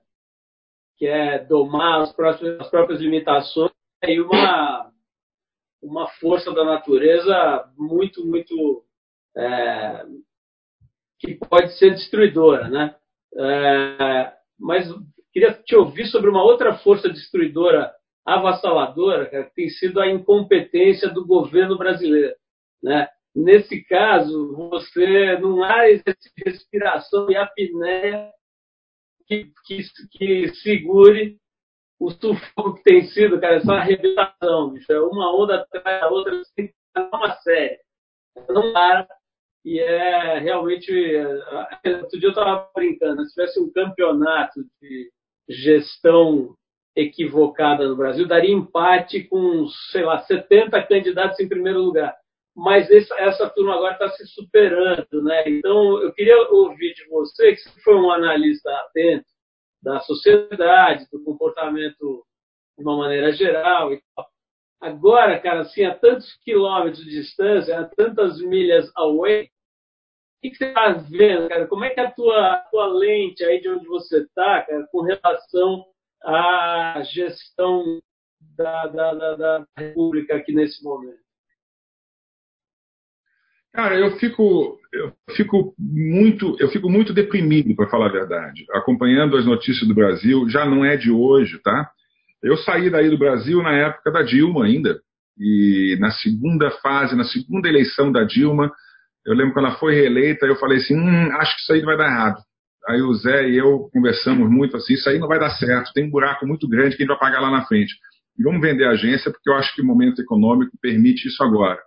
que 0.96 1.06
é 1.06 1.38
domar 1.44 2.02
as, 2.02 2.12
próprias, 2.12 2.60
as 2.60 2.68
próprias 2.68 3.00
limitações 3.00 3.70
e 4.04 4.20
uma, 4.20 4.90
uma 5.82 6.08
força 6.20 6.52
da 6.52 6.64
natureza 6.64 7.70
muito, 7.76 8.26
muito 8.26 8.84
é, 9.36 10.04
que 11.20 11.34
pode 11.34 11.78
ser 11.78 11.90
destruidora, 11.90 12.68
né? 12.68 12.94
É, 13.38 14.32
mas 14.58 14.88
queria 15.32 15.52
te 15.52 15.76
ouvir 15.76 16.06
sobre 16.06 16.30
uma 16.30 16.42
outra 16.42 16.78
força 16.78 17.08
destruidora 17.08 17.92
avassaladora, 18.26 19.30
cara, 19.30 19.50
tem 19.54 19.68
sido 19.68 20.00
a 20.00 20.10
incompetência 20.10 21.08
do 21.08 21.24
governo 21.24 21.78
brasileiro, 21.78 22.34
né? 22.82 23.08
Nesse 23.34 23.84
caso, 23.84 24.56
você 24.56 25.38
não 25.38 25.62
há 25.62 25.82
respiração 26.44 27.30
e 27.30 27.36
apneia 27.36 28.32
que, 29.26 29.52
que, 29.66 29.82
que 30.10 30.48
segure 30.56 31.38
o 32.00 32.10
sufoco 32.10 32.74
que 32.74 32.82
tem 32.82 33.04
sido, 33.08 33.40
cara, 33.40 33.56
essa 33.56 33.74
arrebentação, 33.74 34.70
bicho. 34.70 34.90
É 34.90 35.00
uma 35.00 35.34
onda 35.34 35.56
atrás 35.56 36.00
da 36.00 36.08
outra, 36.08 36.42
sem 36.54 36.72
uma 36.96 37.34
série. 37.36 37.78
Não 38.48 38.72
para 38.72 39.06
e 39.66 39.80
é 39.80 40.38
realmente. 40.38 40.90
É, 41.84 41.96
outro 41.96 42.20
dia 42.20 42.28
eu 42.28 42.30
estava 42.30 42.70
brincando, 42.74 43.24
se 43.24 43.34
tivesse 43.34 43.60
um 43.60 43.72
campeonato 43.72 44.64
de 44.80 45.10
gestão 45.48 46.54
equivocada 46.96 47.86
no 47.86 47.96
Brasil, 47.96 48.26
daria 48.26 48.52
empate 48.52 49.24
com, 49.24 49.68
sei 49.92 50.02
lá, 50.02 50.18
70 50.18 50.82
candidatos 50.84 51.38
em 51.38 51.48
primeiro 51.48 51.80
lugar. 51.80 52.16
Mas 52.54 52.90
essa, 52.90 53.14
essa 53.20 53.50
turma 53.50 53.74
agora 53.74 53.92
está 53.92 54.08
se 54.10 54.26
superando, 54.28 55.22
né? 55.22 55.44
Então, 55.46 56.02
eu 56.02 56.12
queria 56.14 56.36
ouvir 56.50 56.94
de 56.94 57.06
você, 57.08 57.54
que 57.54 57.82
foi 57.84 57.94
um 57.94 58.10
analista 58.10 58.70
atento 58.70 59.26
da 59.82 60.00
sociedade, 60.00 61.06
do 61.12 61.22
comportamento 61.22 62.24
de 62.78 62.82
uma 62.82 62.96
maneira 62.96 63.30
geral 63.32 63.92
e 63.92 64.00
tal. 64.14 64.26
Agora, 64.80 65.38
cara, 65.38 65.60
assim, 65.60 65.84
a 65.84 65.94
tantos 65.94 66.34
quilômetros 66.42 67.04
de 67.04 67.10
distância, 67.10 67.78
a 67.78 67.84
tantas 67.84 68.40
milhas 68.40 68.90
away, 68.96 69.50
que, 70.46 70.50
que 70.50 70.56
você 70.56 70.66
está 70.66 70.92
vendo, 70.92 71.48
cara? 71.48 71.66
Como 71.66 71.84
é 71.84 71.90
que 71.90 72.00
é 72.00 72.06
a 72.06 72.10
tua, 72.10 72.56
tua 72.70 72.86
lente 72.86 73.44
aí 73.44 73.60
de 73.60 73.68
onde 73.68 73.86
você 73.86 74.22
está, 74.22 74.62
cara, 74.62 74.86
com 74.90 75.02
relação 75.02 75.84
à 76.24 77.02
gestão 77.04 78.00
da, 78.56 78.86
da, 78.86 79.14
da, 79.14 79.36
da 79.36 79.66
República 79.76 80.36
aqui 80.36 80.52
nesse 80.52 80.82
momento? 80.82 81.26
Cara, 83.72 83.94
eu 83.94 84.16
fico, 84.16 84.78
eu 84.90 85.12
fico 85.36 85.74
muito, 85.78 86.56
eu 86.58 86.68
fico 86.70 86.88
muito 86.88 87.12
deprimido, 87.12 87.76
para 87.76 87.90
falar 87.90 88.06
a 88.06 88.12
verdade. 88.12 88.64
Acompanhando 88.72 89.36
as 89.36 89.44
notícias 89.44 89.86
do 89.86 89.94
Brasil, 89.94 90.48
já 90.48 90.64
não 90.64 90.82
é 90.82 90.96
de 90.96 91.10
hoje, 91.10 91.58
tá? 91.62 91.90
Eu 92.42 92.56
saí 92.56 92.88
daí 92.88 93.10
do 93.10 93.18
Brasil 93.18 93.62
na 93.62 93.72
época 93.72 94.10
da 94.10 94.22
Dilma 94.22 94.64
ainda, 94.64 94.98
e 95.38 95.94
na 96.00 96.10
segunda 96.10 96.70
fase, 96.82 97.14
na 97.14 97.24
segunda 97.24 97.68
eleição 97.68 98.10
da 98.10 98.24
Dilma, 98.24 98.72
eu 99.26 99.34
lembro 99.34 99.52
quando 99.52 99.66
ela 99.66 99.78
foi 99.78 99.94
reeleita, 99.94 100.46
eu 100.46 100.56
falei 100.56 100.78
assim, 100.78 100.96
hum, 100.96 101.36
acho 101.36 101.54
que 101.56 101.60
isso 101.60 101.72
aí 101.74 101.82
vai 101.82 101.98
dar 101.98 102.06
errado. 102.06 102.42
Aí 102.88 103.02
o 103.02 103.12
Zé 103.14 103.48
e 103.48 103.56
eu 103.56 103.88
conversamos 103.92 104.48
muito 104.48 104.76
assim, 104.76 104.94
isso 104.94 105.08
aí 105.08 105.18
não 105.18 105.26
vai 105.26 105.40
dar 105.40 105.50
certo, 105.50 105.92
tem 105.92 106.04
um 106.04 106.10
buraco 106.10 106.46
muito 106.46 106.68
grande 106.68 106.96
que 106.96 107.02
a 107.02 107.06
gente 107.06 107.18
vai 107.18 107.18
pagar 107.18 107.40
lá 107.40 107.50
na 107.50 107.64
frente. 107.66 107.92
E 108.38 108.42
vamos 108.42 108.60
vender 108.60 108.84
a 108.84 108.90
agência 108.90 109.30
porque 109.30 109.50
eu 109.50 109.54
acho 109.54 109.74
que 109.74 109.82
o 109.82 109.84
momento 109.84 110.20
econômico 110.20 110.76
permite 110.80 111.26
isso 111.26 111.42
agora. 111.42 111.80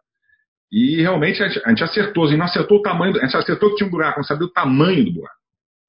E 0.72 1.02
realmente 1.02 1.42
a 1.42 1.48
gente, 1.48 1.62
a 1.66 1.70
gente 1.70 1.84
acertou, 1.84 2.26
a 2.26 2.28
gente 2.28 2.38
não 2.38 2.46
acertou 2.46 2.80
o 2.80 2.82
tamanho, 2.82 3.18
a 3.18 3.26
gente 3.26 3.38
acertou 3.38 3.70
que 3.70 3.78
tinha 3.78 3.88
um 3.88 3.92
buraco, 3.92 4.20
não 4.20 4.24
sabia 4.24 4.46
o 4.46 4.52
tamanho 4.52 5.06
do 5.06 5.14
buraco. 5.14 5.40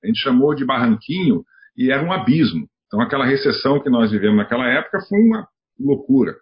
A 0.02 0.06
gente 0.06 0.20
chamou 0.20 0.54
de 0.54 0.64
barranquinho 0.64 1.44
e 1.76 1.90
era 1.90 2.02
um 2.02 2.12
abismo. 2.12 2.66
Então 2.86 3.00
aquela 3.00 3.26
recessão 3.26 3.80
que 3.80 3.90
nós 3.90 4.10
vivemos 4.10 4.36
naquela 4.36 4.66
época 4.68 5.00
foi 5.08 5.18
uma 5.18 5.46
loucura. 5.78 6.36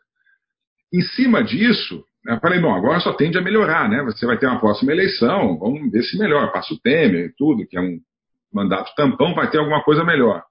Em 0.92 1.02
cima 1.02 1.42
disso, 1.42 2.04
eu 2.26 2.38
falei, 2.40 2.60
bom, 2.60 2.74
agora 2.74 3.00
só 3.00 3.12
tende 3.12 3.38
a 3.38 3.42
melhorar, 3.42 3.88
né? 3.88 4.02
Você 4.04 4.26
vai 4.26 4.38
ter 4.38 4.46
uma 4.46 4.60
próxima 4.60 4.92
eleição, 4.92 5.58
vamos 5.58 5.90
ver 5.90 6.02
se 6.02 6.18
melhora. 6.18 6.52
Passa 6.52 6.74
o 6.74 6.80
Temer 6.80 7.26
e 7.26 7.34
tudo, 7.36 7.66
que 7.66 7.76
é 7.76 7.80
um 7.80 7.98
mandato 8.52 8.94
tampão, 8.94 9.34
vai 9.34 9.50
ter 9.50 9.58
alguma 9.58 9.82
coisa 9.82 10.04
melhor. 10.04 10.42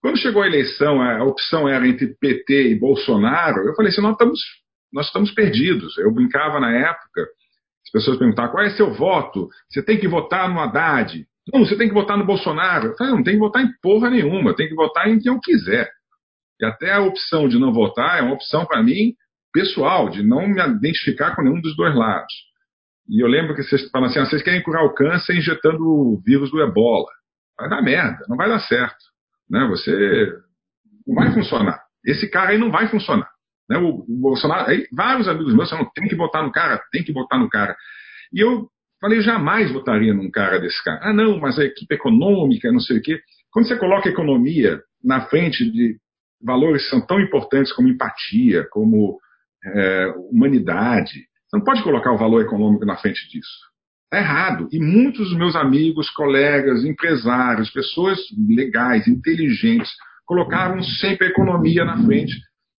Quando 0.00 0.18
chegou 0.18 0.42
a 0.42 0.46
eleição, 0.46 1.00
a 1.02 1.24
opção 1.24 1.68
era 1.68 1.86
entre 1.86 2.14
PT 2.20 2.70
e 2.70 2.78
Bolsonaro, 2.78 3.66
eu 3.66 3.74
falei 3.74 3.90
assim, 3.90 4.00
nós 4.00 4.12
estamos, 4.12 4.40
nós 4.92 5.06
estamos 5.06 5.30
perdidos. 5.32 5.98
Eu 5.98 6.12
brincava 6.12 6.60
na 6.60 6.70
época, 6.70 7.22
as 7.84 7.90
pessoas 7.92 8.18
perguntavam, 8.18 8.52
qual 8.52 8.64
é 8.64 8.70
seu 8.70 8.92
voto? 8.92 9.48
Você 9.68 9.82
tem 9.82 9.98
que 9.98 10.06
votar 10.06 10.48
no 10.48 10.60
Haddad. 10.60 11.26
Não, 11.52 11.64
você 11.64 11.76
tem 11.76 11.88
que 11.88 11.94
votar 11.94 12.16
no 12.16 12.26
Bolsonaro. 12.26 12.88
Eu 12.88 12.96
falei, 12.96 13.12
não 13.12 13.24
tem 13.24 13.34
que 13.34 13.40
votar 13.40 13.62
em 13.62 13.70
porra 13.82 14.10
nenhuma, 14.10 14.54
tem 14.54 14.68
que 14.68 14.74
votar 14.74 15.08
em 15.08 15.18
quem 15.18 15.32
eu 15.32 15.40
quiser. 15.40 15.90
E 16.60 16.64
até 16.64 16.92
a 16.92 17.00
opção 17.00 17.48
de 17.48 17.58
não 17.58 17.72
votar 17.72 18.18
é 18.18 18.22
uma 18.22 18.34
opção 18.34 18.66
para 18.66 18.82
mim 18.82 19.14
pessoal, 19.52 20.10
de 20.10 20.22
não 20.22 20.46
me 20.46 20.60
identificar 20.60 21.34
com 21.34 21.42
nenhum 21.42 21.60
dos 21.60 21.74
dois 21.74 21.94
lados. 21.94 22.32
E 23.08 23.22
eu 23.22 23.26
lembro 23.26 23.54
que 23.54 23.62
vocês 23.62 23.88
falam 23.90 24.08
assim, 24.08 24.18
ah, 24.18 24.26
vocês 24.26 24.42
querem 24.42 24.62
curar 24.62 24.84
o 24.84 24.92
câncer 24.92 25.36
injetando 25.36 25.82
o 25.82 26.20
vírus 26.24 26.50
do 26.50 26.60
ebola. 26.60 27.08
Vai 27.58 27.68
dar 27.68 27.82
merda, 27.82 28.24
não 28.28 28.36
vai 28.36 28.48
dar 28.48 28.60
certo. 28.60 28.96
Né? 29.50 29.66
Você 29.68 30.32
não 31.06 31.14
vai 31.14 31.32
funcionar. 31.32 31.80
Esse 32.04 32.30
cara 32.30 32.50
aí 32.50 32.58
não 32.58 32.70
vai 32.70 32.88
funcionar. 32.88 33.28
Né? 33.68 33.78
O, 33.78 34.04
o 34.08 34.20
Bolsonaro, 34.20 34.70
aí, 34.70 34.86
vários 34.92 35.28
amigos 35.28 35.54
meus 35.54 35.68
falaram, 35.68 35.90
tem 35.94 36.08
que 36.08 36.16
votar 36.16 36.42
no 36.42 36.52
cara, 36.52 36.80
tem 36.92 37.02
que 37.02 37.12
votar 37.12 37.38
no 37.38 37.48
cara. 37.48 37.76
E 38.32 38.40
eu 38.40 38.68
falei, 39.00 39.20
jamais 39.20 39.72
votaria 39.72 40.14
num 40.14 40.30
cara 40.30 40.58
desse 40.58 40.82
cara. 40.84 41.00
Ah, 41.02 41.12
não, 41.12 41.38
mas 41.38 41.58
a 41.58 41.64
equipe 41.64 41.94
econômica, 41.94 42.70
não 42.70 42.80
sei 42.80 42.98
o 42.98 43.02
quê. 43.02 43.20
Quando 43.50 43.66
você 43.66 43.76
coloca 43.76 44.08
a 44.08 44.12
economia 44.12 44.80
na 45.02 45.22
frente 45.22 45.70
de 45.70 45.96
valores 46.42 46.84
que 46.84 46.90
são 46.90 47.04
tão 47.04 47.20
importantes 47.20 47.72
como 47.72 47.88
empatia, 47.88 48.66
como 48.70 49.18
é, 49.64 50.14
humanidade. 50.30 51.26
Você 51.48 51.56
não 51.56 51.64
pode 51.64 51.82
colocar 51.82 52.12
o 52.12 52.18
valor 52.18 52.42
econômico 52.42 52.84
na 52.84 52.96
frente 52.96 53.28
disso. 53.28 53.67
É 54.12 54.18
errado. 54.18 54.68
E 54.72 54.78
muitos 54.80 55.28
dos 55.28 55.38
meus 55.38 55.54
amigos, 55.54 56.08
colegas, 56.10 56.84
empresários, 56.84 57.70
pessoas 57.70 58.18
legais, 58.48 59.06
inteligentes, 59.06 59.90
colocaram 60.24 60.82
sempre 60.82 61.26
a 61.26 61.30
economia 61.30 61.84
na 61.84 62.02
frente 62.04 62.34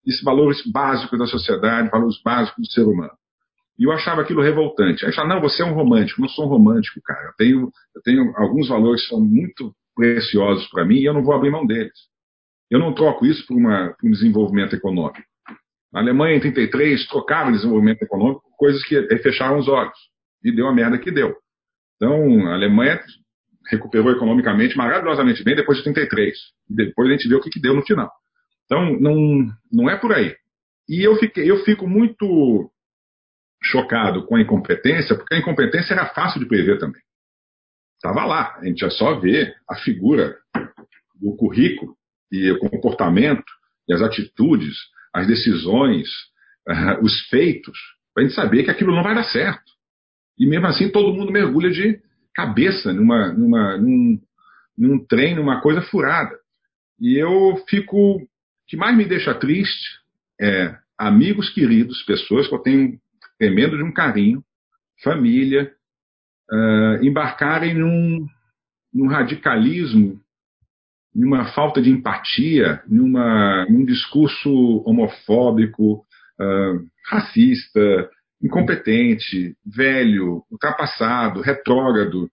desses 0.06 0.24
valores 0.24 0.62
básicos 0.72 1.20
da 1.20 1.28
sociedade, 1.28 1.90
valores 1.90 2.22
básicos 2.24 2.68
do 2.68 2.72
ser 2.72 2.84
humano. 2.84 3.12
E 3.78 3.86
eu 3.86 3.92
achava 3.92 4.22
aquilo 4.22 4.42
revoltante. 4.42 5.06
Eu 5.06 5.28
não, 5.28 5.40
você 5.40 5.62
é 5.62 5.66
um 5.66 5.74
romântico. 5.74 6.22
Não 6.22 6.28
sou 6.28 6.46
um 6.46 6.50
romântico, 6.50 7.00
cara. 7.02 7.28
Eu 7.28 7.34
tenho, 7.38 7.72
eu 7.96 8.02
tenho 8.04 8.34
alguns 8.36 8.68
valores 8.68 9.04
que 9.04 9.10
são 9.10 9.22
muito 9.22 9.74
preciosos 9.96 10.68
para 10.70 10.84
mim 10.84 10.96
e 10.96 11.06
eu 11.06 11.14
não 11.14 11.24
vou 11.24 11.34
abrir 11.34 11.52
mão 11.52 11.66
deles. 11.66 11.94
Eu 12.70 12.80
não 12.80 12.94
troco 12.94 13.26
isso 13.26 13.46
por, 13.48 13.56
uma, 13.56 13.96
por 14.00 14.08
um 14.08 14.12
desenvolvimento 14.12 14.76
econômico. 14.76 15.24
Na 15.92 16.02
Alemanha, 16.02 16.36
em 16.36 16.40
33, 16.40 17.08
trocava 17.08 17.52
desenvolvimento 17.52 18.02
econômico 18.02 18.42
por 18.42 18.58
coisas 18.58 18.84
que 18.84 19.02
fecharam 19.20 19.58
os 19.58 19.68
olhos. 19.68 19.98
E 20.44 20.52
deu 20.52 20.68
a 20.68 20.74
merda 20.74 20.98
que 20.98 21.12
deu. 21.12 21.36
Então, 21.96 22.48
a 22.48 22.54
Alemanha 22.54 23.02
recuperou 23.70 24.12
economicamente 24.12 24.78
maravilhosamente 24.78 25.44
bem 25.44 25.56
depois 25.56 25.78
de 25.78 25.84
33. 25.84 26.36
Depois 26.70 27.10
a 27.10 27.12
gente 27.12 27.28
vê 27.28 27.36
o 27.36 27.42
que, 27.42 27.50
que 27.50 27.62
deu 27.62 27.76
no 27.76 27.86
final. 27.86 28.12
Então, 28.66 29.00
não, 29.00 29.48
não 29.72 29.90
é 29.90 29.98
por 29.98 30.14
aí. 30.14 30.36
E 30.88 31.06
eu, 31.06 31.16
fiquei, 31.18 31.50
eu 31.50 31.64
fico 31.64 31.88
muito 31.88 32.72
chocado 33.62 34.26
com 34.26 34.36
a 34.36 34.42
incompetência, 34.42 35.16
porque 35.16 35.36
a 35.36 35.40
incompetência 35.40 35.94
era 35.94 36.08
fácil 36.08 36.40
de 36.40 36.48
prever 36.48 36.80
também. 36.80 37.02
Estava 37.96 38.26
lá, 38.26 38.56
a 38.58 38.66
gente 38.66 38.86
é 38.86 38.90
só 38.90 39.20
ver 39.20 39.54
a 39.70 39.76
figura 39.76 40.38
do 41.16 41.36
currículo 41.36 41.96
e 42.32 42.50
o 42.52 42.60
comportamento 42.60 43.44
e 43.88 43.94
as 43.94 44.02
atitudes 44.02 44.78
as 45.14 45.28
decisões, 45.28 46.08
uh, 46.68 47.04
os 47.04 47.28
feitos, 47.28 47.78
para 48.14 48.24
a 48.24 48.28
gente 48.28 48.36
saber 48.36 48.64
que 48.64 48.72
aquilo 48.72 48.96
não 48.96 49.04
vai 49.04 49.16
dar 49.16 49.24
certo. 49.24 49.72
E 50.40 50.48
mesmo 50.48 50.68
assim 50.68 50.90
todo 50.90 51.14
mundo 51.14 51.32
mergulha 51.32 51.70
de 51.70 52.00
cabeça 52.34 52.94
numa, 52.94 53.34
numa, 53.34 53.78
num, 53.78 54.20
num 54.78 55.06
trem, 55.06 55.36
numa 55.36 55.60
coisa 55.62 55.82
furada. 55.82 56.36
E 57.00 57.18
eu 57.18 57.62
fico. 57.68 58.16
O 58.16 58.28
que 58.68 58.78
mais 58.78 58.96
me 58.96 59.04
deixa 59.04 59.34
triste 59.34 60.00
é 60.40 60.76
amigos 60.98 61.50
queridos, 61.50 62.04
pessoas 62.04 62.48
que 62.48 62.54
eu 62.54 62.60
tenho 62.60 63.00
tremendo 63.40 63.78
de 63.78 63.84
um 63.84 63.92
carinho, 63.92 64.44
família, 65.04 65.74
uh, 66.52 67.04
embarcarem 67.04 67.74
num, 67.74 68.28
num 68.94 69.08
radicalismo, 69.08 70.20
numa 71.16 71.46
falta 71.54 71.82
de 71.82 71.90
empatia, 71.90 72.84
numa, 72.88 73.66
num 73.70 73.84
discurso 73.86 74.84
homofóbico, 74.86 76.06
uh, 76.40 76.86
racista, 77.08 78.10
incompetente, 78.42 79.56
velho, 79.66 80.44
ultrapassado, 80.50 81.42
retrógrado, 81.42 82.30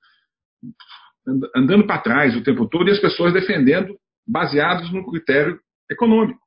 andando 1.55 1.87
para 1.87 2.01
trás 2.01 2.37
o 2.37 2.43
tempo 2.43 2.69
todo 2.69 2.89
e 2.89 2.93
as 2.93 3.01
pessoas 3.01 3.33
defendendo 3.33 3.97
baseados 4.27 4.93
no 4.93 5.05
critério 5.11 5.59
econômico. 5.91 6.41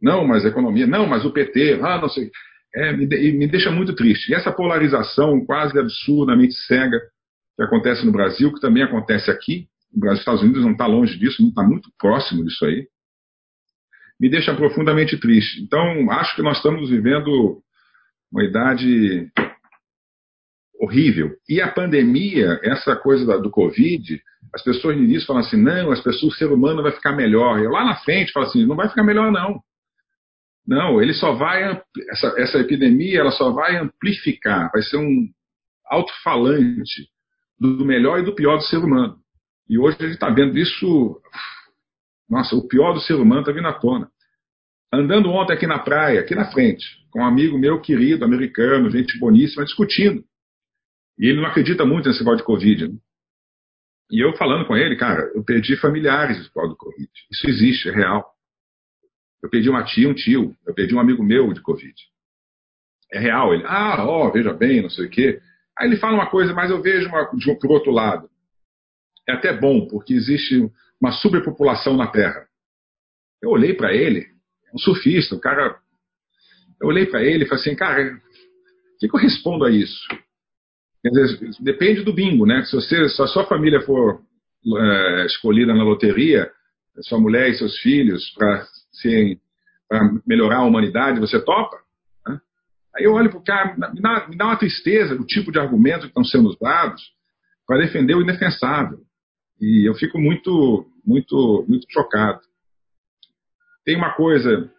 Não, 0.00 0.26
mas 0.26 0.44
economia, 0.44 0.86
não, 0.86 1.06
mas 1.06 1.24
o 1.24 1.32
PT, 1.32 1.80
ah, 1.82 2.00
não 2.00 2.08
sei. 2.08 2.30
É, 2.74 2.92
me, 2.92 3.06
me 3.06 3.46
deixa 3.46 3.70
muito 3.70 3.94
triste. 3.94 4.30
E 4.30 4.34
essa 4.34 4.52
polarização 4.52 5.44
quase 5.46 5.78
absurdamente 5.78 6.54
cega 6.66 7.00
que 7.56 7.62
acontece 7.62 8.04
no 8.04 8.12
Brasil, 8.12 8.52
que 8.52 8.60
também 8.60 8.82
acontece 8.82 9.30
aqui, 9.30 9.66
os 9.94 10.18
Estados 10.18 10.42
Unidos 10.42 10.62
não 10.62 10.72
está 10.72 10.86
longe 10.86 11.18
disso, 11.18 11.40
não 11.40 11.48
está 11.48 11.62
muito 11.62 11.90
próximo 11.98 12.44
disso 12.44 12.66
aí, 12.66 12.86
me 14.20 14.28
deixa 14.28 14.54
profundamente 14.54 15.18
triste. 15.18 15.62
Então, 15.62 16.10
acho 16.10 16.36
que 16.36 16.42
nós 16.42 16.58
estamos 16.58 16.90
vivendo 16.90 17.62
uma 18.32 18.44
idade 18.44 19.30
horrível. 20.80 21.34
E 21.48 21.60
a 21.60 21.70
pandemia, 21.70 22.60
essa 22.62 22.94
coisa 22.96 23.38
do 23.38 23.50
Covid, 23.50 24.20
as 24.54 24.62
pessoas 24.62 24.96
no 24.96 25.04
início 25.04 25.26
falam 25.26 25.42
assim, 25.42 25.56
não, 25.56 25.90
as 25.90 26.00
pessoas, 26.00 26.34
o 26.34 26.36
ser 26.36 26.46
humano 26.46 26.82
vai 26.82 26.92
ficar 26.92 27.12
melhor. 27.12 27.58
E 27.58 27.68
lá 27.68 27.84
na 27.84 27.96
frente 27.96 28.32
fala 28.32 28.46
assim, 28.46 28.66
não 28.66 28.76
vai 28.76 28.88
ficar 28.88 29.02
melhor 29.02 29.30
não. 29.32 29.60
Não, 30.66 31.00
ele 31.00 31.14
só 31.14 31.32
vai, 31.32 31.80
essa, 32.10 32.34
essa 32.38 32.58
epidemia, 32.58 33.20
ela 33.20 33.30
só 33.30 33.52
vai 33.52 33.76
amplificar, 33.76 34.70
vai 34.72 34.82
ser 34.82 34.96
um 34.96 35.28
alto-falante 35.86 37.08
do 37.58 37.84
melhor 37.84 38.18
e 38.18 38.24
do 38.24 38.34
pior 38.34 38.56
do 38.56 38.64
ser 38.64 38.78
humano. 38.78 39.16
E 39.68 39.78
hoje 39.78 39.96
a 40.00 40.02
gente 40.04 40.14
está 40.14 40.28
vendo 40.28 40.58
isso, 40.58 41.20
nossa, 42.28 42.56
o 42.56 42.66
pior 42.66 42.92
do 42.92 43.00
ser 43.00 43.14
humano 43.14 43.40
está 43.40 43.52
vindo 43.52 43.68
à 43.68 43.72
tona. 43.72 44.10
Andando 44.92 45.30
ontem 45.30 45.52
aqui 45.52 45.66
na 45.66 45.78
praia, 45.78 46.20
aqui 46.20 46.34
na 46.34 46.50
frente, 46.50 46.84
com 47.10 47.20
um 47.20 47.24
amigo 47.24 47.58
meu 47.58 47.80
querido, 47.80 48.24
americano, 48.24 48.90
gente 48.90 49.18
boníssima, 49.18 49.64
discutindo. 49.64 50.24
E 51.18 51.28
ele 51.28 51.40
não 51.40 51.48
acredita 51.48 51.84
muito 51.84 52.08
nesse 52.08 52.20
negócio 52.20 52.38
de 52.38 52.44
Covid. 52.44 52.88
Né? 52.88 52.98
E 54.10 54.24
eu 54.24 54.36
falando 54.36 54.66
com 54.66 54.76
ele, 54.76 54.96
cara, 54.96 55.30
eu 55.34 55.42
perdi 55.42 55.76
familiares 55.76 56.46
por 56.48 56.54
causa 56.54 56.70
do 56.70 56.76
Covid. 56.76 57.10
Isso 57.30 57.48
existe, 57.48 57.88
é 57.88 57.92
real. 57.92 58.24
Eu 59.42 59.50
perdi 59.50 59.68
uma 59.68 59.84
tia, 59.84 60.08
um 60.08 60.14
tio. 60.14 60.54
Eu 60.66 60.74
perdi 60.74 60.94
um 60.94 61.00
amigo 61.00 61.22
meu 61.22 61.52
de 61.52 61.60
Covid. 61.60 61.94
É 63.12 63.18
real. 63.18 63.54
Ele, 63.54 63.64
ah, 63.66 64.04
ó, 64.06 64.30
veja 64.30 64.52
bem, 64.52 64.82
não 64.82 64.90
sei 64.90 65.06
o 65.06 65.10
quê. 65.10 65.40
Aí 65.76 65.88
ele 65.88 65.96
fala 65.96 66.14
uma 66.14 66.30
coisa, 66.30 66.54
mas 66.54 66.70
eu 66.70 66.80
vejo 66.80 67.08
uma, 67.08 67.24
de, 67.34 67.54
por 67.58 67.70
outro 67.70 67.90
lado. 67.90 68.30
É 69.28 69.32
até 69.32 69.52
bom, 69.52 69.86
porque 69.88 70.14
existe 70.14 70.70
uma 71.00 71.12
superpopulação 71.12 71.96
na 71.96 72.06
Terra. 72.06 72.46
Eu 73.42 73.50
olhei 73.50 73.74
para 73.74 73.94
ele, 73.94 74.26
um 74.76 74.78
surfista, 74.78 75.34
um 75.34 75.40
cara. 75.40 75.78
Eu 76.80 76.88
olhei 76.88 77.06
para 77.06 77.24
ele 77.24 77.44
e 77.44 77.48
falei 77.48 77.62
assim, 77.62 77.74
cara, 77.74 78.14
o 78.14 78.98
que, 79.00 79.08
que 79.08 79.16
eu 79.16 79.20
respondo 79.20 79.64
a 79.64 79.70
isso? 79.70 79.98
Dizer, 81.02 81.50
depende 81.60 82.02
do 82.02 82.12
bingo, 82.12 82.44
né? 82.44 82.64
Se, 82.64 82.74
você, 82.74 83.08
se 83.08 83.22
a 83.22 83.26
sua 83.26 83.46
família 83.46 83.80
for 83.80 84.20
é, 84.76 85.26
escolhida 85.26 85.72
na 85.72 85.84
loteria, 85.84 86.50
sua 87.02 87.18
mulher 87.18 87.48
e 87.50 87.54
seus 87.54 87.78
filhos, 87.78 88.32
para 88.34 88.66
melhorar 90.26 90.58
a 90.58 90.64
humanidade, 90.64 91.20
você 91.20 91.40
topa? 91.40 91.76
Né? 92.26 92.40
Aí 92.96 93.04
eu 93.04 93.12
olho 93.12 93.30
para 93.30 93.38
o 93.38 93.44
cara, 93.44 93.76
me 93.92 94.00
dá, 94.00 94.28
me 94.28 94.36
dá 94.36 94.46
uma 94.46 94.58
tristeza 94.58 95.14
o 95.14 95.24
tipo 95.24 95.52
de 95.52 95.58
argumentos 95.58 96.02
que 96.02 96.08
estão 96.08 96.24
sendo 96.24 96.48
usados 96.48 97.02
para 97.66 97.78
defender 97.78 98.14
o 98.14 98.22
indefensável. 98.22 98.98
E 99.60 99.88
eu 99.88 99.94
fico 99.94 100.18
muito, 100.18 100.86
muito, 101.04 101.64
muito 101.68 101.86
chocado. 101.90 102.40
Tem 103.86 103.96
uma 103.96 104.10
coisa 104.10 104.70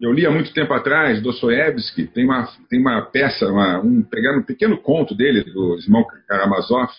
eu 0.00 0.12
li 0.12 0.26
há 0.26 0.30
muito 0.30 0.52
tempo 0.52 0.74
atrás, 0.74 1.22
Dostoiévski, 1.22 2.06
tem 2.06 2.24
uma, 2.26 2.46
tem 2.68 2.78
uma 2.78 3.00
peça, 3.02 3.46
uma, 3.46 3.80
um, 3.80 4.02
pegaram 4.02 4.40
um 4.40 4.44
pequeno 4.44 4.76
conto 4.76 5.14
dele, 5.14 5.42
do 5.44 5.78
irmão 5.78 6.06
Karamazov, 6.28 6.92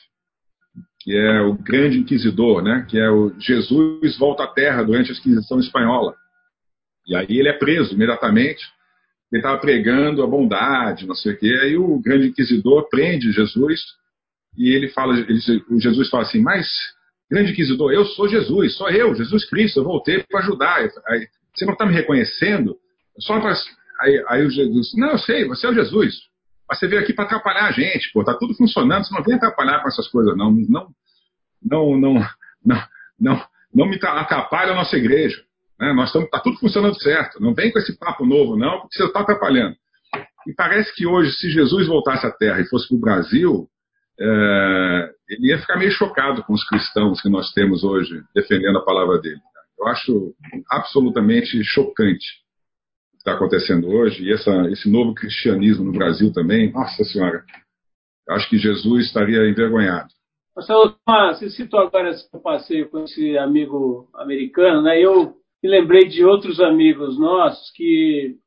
que 1.01 1.15
é 1.15 1.41
o 1.41 1.53
Grande 1.53 1.99
Inquisidor, 1.99 2.63
né? 2.63 2.87
que 2.89 2.97
é 2.97 3.09
o 3.09 3.33
Jesus 3.39 4.17
volta 4.17 4.43
à 4.43 4.47
Terra 4.47 4.83
durante 4.83 5.11
a 5.11 5.15
Inquisição 5.15 5.59
Espanhola. 5.59 6.15
E 7.05 7.15
aí 7.15 7.37
ele 7.37 7.49
é 7.49 7.53
preso 7.53 7.93
imediatamente, 7.93 8.65
ele 9.31 9.41
estava 9.41 9.59
pregando 9.59 10.23
a 10.23 10.27
bondade, 10.27 11.05
não 11.05 11.15
sei 11.15 11.33
o 11.33 11.37
quê, 11.37 11.55
aí 11.61 11.77
o 11.77 11.99
Grande 11.99 12.29
Inquisidor 12.29 12.89
prende 12.89 13.31
Jesus 13.31 13.79
e 14.57 14.75
ele 14.75 14.89
fala, 14.89 15.19
ele, 15.19 15.39
o 15.69 15.79
Jesus 15.79 16.09
fala 16.09 16.23
assim, 16.23 16.41
mas 16.41 16.67
Grande 17.29 17.51
Inquisidor, 17.51 17.91
eu 17.91 18.05
sou 18.05 18.27
Jesus, 18.27 18.75
sou 18.75 18.89
eu, 18.89 19.13
Jesus 19.13 19.49
Cristo, 19.49 19.79
eu 19.79 19.83
voltei 19.83 20.23
para 20.23 20.39
ajudar. 20.39 20.77
Aí, 21.07 21.27
você 21.53 21.65
não 21.65 21.73
está 21.73 21.85
me 21.85 21.93
reconhecendo? 21.93 22.77
Só 23.19 23.39
para. 23.39 23.53
Aí, 24.01 24.23
aí 24.27 24.45
o 24.45 24.49
Jesus, 24.49 24.93
não, 24.95 25.11
eu 25.11 25.17
sei, 25.17 25.45
você 25.45 25.67
é 25.67 25.69
o 25.69 25.73
Jesus. 25.73 26.15
Mas 26.69 26.79
você 26.79 26.87
veio 26.87 27.01
aqui 27.01 27.13
para 27.13 27.25
atrapalhar 27.25 27.65
a 27.65 27.71
gente, 27.71 28.11
pô, 28.13 28.23
tá 28.23 28.33
tudo 28.33 28.53
funcionando, 28.53 29.05
você 29.05 29.13
não 29.13 29.23
vem 29.23 29.35
atrapalhar 29.35 29.81
com 29.81 29.87
essas 29.87 30.07
coisas, 30.07 30.37
não. 30.37 30.51
Não, 30.51 30.89
não, 31.63 31.97
não, 31.97 32.13
não, 32.65 32.83
não, 33.19 33.45
não 33.73 33.85
me 33.87 33.97
atrapalha 34.01 34.73
a 34.73 34.75
nossa 34.75 34.95
igreja. 34.95 35.41
Né? 35.79 35.93
Nós 35.93 36.07
estamos, 36.07 36.29
tá 36.29 36.39
tudo 36.39 36.57
funcionando 36.57 36.99
certo. 37.01 37.41
Não 37.41 37.53
vem 37.53 37.71
com 37.71 37.79
esse 37.79 37.97
papo 37.97 38.25
novo, 38.25 38.57
não, 38.57 38.81
porque 38.81 38.97
você 38.97 39.05
está 39.05 39.21
atrapalhando. 39.21 39.75
E 40.47 40.53
parece 40.53 40.93
que 40.95 41.05
hoje, 41.05 41.31
se 41.33 41.49
Jesus 41.49 41.87
voltasse 41.87 42.25
à 42.25 42.31
Terra 42.31 42.61
e 42.61 42.67
fosse 42.67 42.87
para 42.87 42.97
o 42.97 43.01
Brasil, 43.01 43.67
é, 44.19 45.09
ele 45.29 45.49
ia 45.49 45.59
ficar 45.59 45.77
meio 45.77 45.91
chocado 45.91 46.43
com 46.43 46.53
os 46.53 46.67
cristãos 46.67 47.21
que 47.21 47.29
nós 47.29 47.51
temos 47.53 47.83
hoje 47.83 48.21
defendendo 48.33 48.77
a 48.77 48.85
palavra 48.85 49.19
dele. 49.19 49.39
Eu 49.79 49.87
acho 49.87 50.33
absolutamente 50.71 51.63
chocante 51.63 52.25
está 53.27 53.33
acontecendo 53.33 53.89
hoje, 53.89 54.23
e 54.23 54.31
essa, 54.31 54.51
esse 54.69 54.89
novo 54.89 55.13
cristianismo 55.13 55.83
no 55.83 55.91
Brasil 55.91 56.31
também, 56.31 56.71
nossa 56.71 57.03
senhora, 57.03 57.43
acho 58.29 58.49
que 58.49 58.57
Jesus 58.57 59.05
estaria 59.05 59.49
envergonhado. 59.49 60.07
Marcelo, 60.55 60.95
você 61.33 61.49
citou 61.49 61.81
agora 61.81 62.09
esse 62.09 62.25
passeio 62.41 62.89
com 62.89 63.03
esse 63.03 63.37
amigo 63.37 64.09
americano, 64.15 64.81
né? 64.81 64.99
Eu 64.99 65.35
me 65.61 65.69
lembrei 65.69 66.07
de 66.07 66.23
outros 66.23 66.59
amigos 66.61 67.19
nossos 67.19 67.69
que 67.75 68.37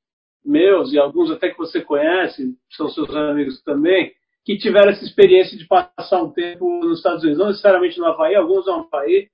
meus 0.44 0.92
e 0.92 0.98
alguns 0.98 1.30
até 1.30 1.50
que 1.50 1.58
você 1.58 1.82
conhece, 1.82 2.54
são 2.70 2.88
seus 2.88 3.14
amigos 3.14 3.62
também, 3.62 4.12
que 4.44 4.56
tiveram 4.56 4.90
essa 4.90 5.04
experiência 5.04 5.56
de 5.56 5.66
passar 5.66 6.22
um 6.22 6.32
tempo 6.32 6.68
nos 6.80 6.98
Estados 6.98 7.22
Unidos, 7.22 7.38
não 7.38 7.48
necessariamente 7.48 7.98
no 7.98 8.06
Havaí, 8.06 8.34
alguns 8.34 8.66
no 8.66 8.72
Havaí, 8.72 9.28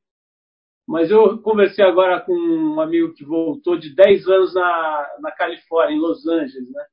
mas 0.86 1.10
eu 1.10 1.38
conversei 1.42 1.84
agora 1.84 2.20
com 2.20 2.32
um 2.32 2.80
amigo 2.80 3.12
que 3.12 3.24
voltou 3.24 3.76
de 3.76 3.94
10 3.94 4.28
anos 4.28 4.54
na, 4.54 5.16
na 5.20 5.32
Califórnia, 5.32 5.96
em 5.96 6.00
Los 6.00 6.26
Angeles, 6.26 6.70
né? 6.70 6.84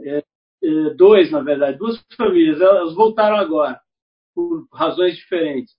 É, 0.00 0.24
é, 0.64 0.94
dois, 0.94 1.30
na 1.30 1.40
verdade, 1.40 1.78
duas 1.78 2.04
famílias. 2.16 2.60
Elas 2.60 2.94
voltaram 2.94 3.36
agora, 3.36 3.80
por 4.34 4.66
razões 4.72 5.14
diferentes. 5.16 5.72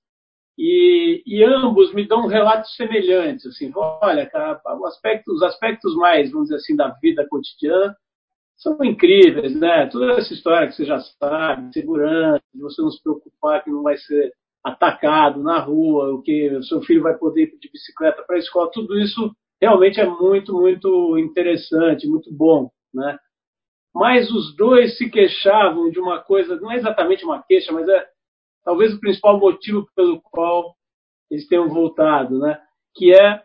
E, 0.58 1.22
e 1.26 1.44
ambos 1.44 1.94
me 1.94 2.08
dão 2.08 2.28
relatos 2.28 2.74
semelhantes. 2.76 3.46
Assim, 3.46 3.72
olha, 3.76 4.26
cara, 4.30 4.62
aspecto, 4.86 5.34
os 5.34 5.44
aspectos 5.44 5.96
mais, 5.96 6.32
vamos 6.32 6.48
dizer 6.48 6.56
assim, 6.56 6.76
da 6.78 6.90
vida 7.02 7.28
cotidiana 7.30 7.96
são 8.58 8.78
incríveis, 8.84 9.56
né? 9.56 9.88
Toda 9.88 10.14
essa 10.14 10.34
história 10.34 10.68
que 10.68 10.74
você 10.74 10.86
já 10.86 11.00
sabe, 11.00 11.72
segurança, 11.74 12.44
de 12.54 12.62
você 12.62 12.82
não 12.82 12.90
se 12.90 13.02
preocupar 13.02 13.64
que 13.64 13.70
não 13.70 13.84
vai 13.84 13.98
ser 13.98 14.34
atacado 14.64 15.42
na 15.42 15.60
rua, 15.60 16.14
o 16.14 16.22
que 16.22 16.50
o 16.50 16.64
seu 16.64 16.82
filho 16.82 17.04
vai 17.04 17.16
poder 17.16 17.44
ir 17.44 17.60
de 17.60 17.72
bicicleta 17.72 18.24
para 18.24 18.36
a 18.36 18.40
escola, 18.40 18.72
tudo 18.72 19.00
isso 19.00 19.32
realmente 19.62 20.00
é 20.00 20.06
muito, 20.06 20.54
muito 20.54 21.18
interessante, 21.18 22.08
muito 22.08 22.34
bom, 22.34 22.70
né? 22.94 23.18
Mas 23.94 24.30
os 24.30 24.56
dois 24.56 24.98
se 24.98 25.10
queixavam 25.10 25.90
de 25.90 26.00
uma 26.00 26.20
coisa, 26.20 26.60
não 26.60 26.72
é 26.72 26.76
exatamente 26.76 27.24
uma 27.24 27.42
queixa, 27.42 27.72
mas 27.72 27.88
é 27.88 28.06
talvez 28.64 28.94
o 28.94 29.00
principal 29.00 29.40
motivo 29.40 29.88
pelo 29.96 30.22
qual 30.22 30.76
eles 31.32 31.48
tenham 31.48 31.70
voltado, 31.70 32.38
né? 32.38 32.60
Que 32.96 33.14
é 33.14 33.44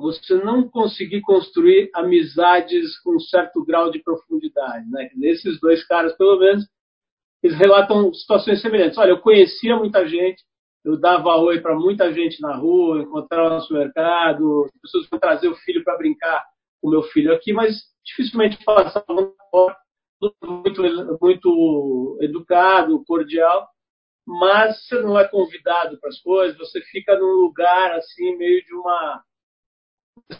você 0.00 0.34
não 0.36 0.68
conseguir 0.68 1.20
construir 1.20 1.90
amizades 1.94 2.98
com 3.00 3.16
um 3.16 3.20
certo 3.20 3.64
grau 3.64 3.90
de 3.90 4.02
profundidade, 4.02 4.88
né? 4.88 5.10
Esses 5.22 5.60
dois 5.60 5.86
caras, 5.86 6.16
pelo 6.16 6.38
menos, 6.38 6.64
eles 7.42 7.56
relatam 7.58 8.12
situações 8.12 8.60
semelhantes. 8.60 8.98
Olha, 8.98 9.10
eu 9.10 9.20
conhecia 9.20 9.76
muita 9.76 10.06
gente, 10.08 10.42
eu 10.84 10.98
dava 10.98 11.36
oi 11.36 11.60
para 11.60 11.74
muita 11.74 12.12
gente 12.12 12.40
na 12.40 12.56
rua, 12.56 13.02
encontrava 13.02 13.54
no 13.54 13.60
supermercado, 13.60 14.64
as 14.66 14.80
pessoas 14.80 15.08
iam 15.10 15.20
trazer 15.20 15.48
o 15.48 15.56
filho 15.56 15.84
para 15.84 15.98
brincar 15.98 16.44
com 16.80 16.88
o 16.88 16.90
meu 16.90 17.02
filho 17.02 17.32
aqui, 17.34 17.52
mas 17.52 17.76
dificilmente 18.04 18.62
passavam 18.64 19.34
fora, 19.50 19.76
muito, 20.42 20.82
muito 21.20 22.18
educado, 22.22 23.04
cordial, 23.06 23.68
mas 24.26 24.86
você 24.86 25.00
não 25.00 25.18
é 25.18 25.26
convidado 25.28 25.98
para 25.98 26.08
as 26.08 26.20
coisas, 26.20 26.58
você 26.58 26.80
fica 26.82 27.18
num 27.18 27.42
lugar 27.42 27.92
assim, 27.92 28.36
meio 28.36 28.64
de 28.64 28.74
uma 28.74 29.22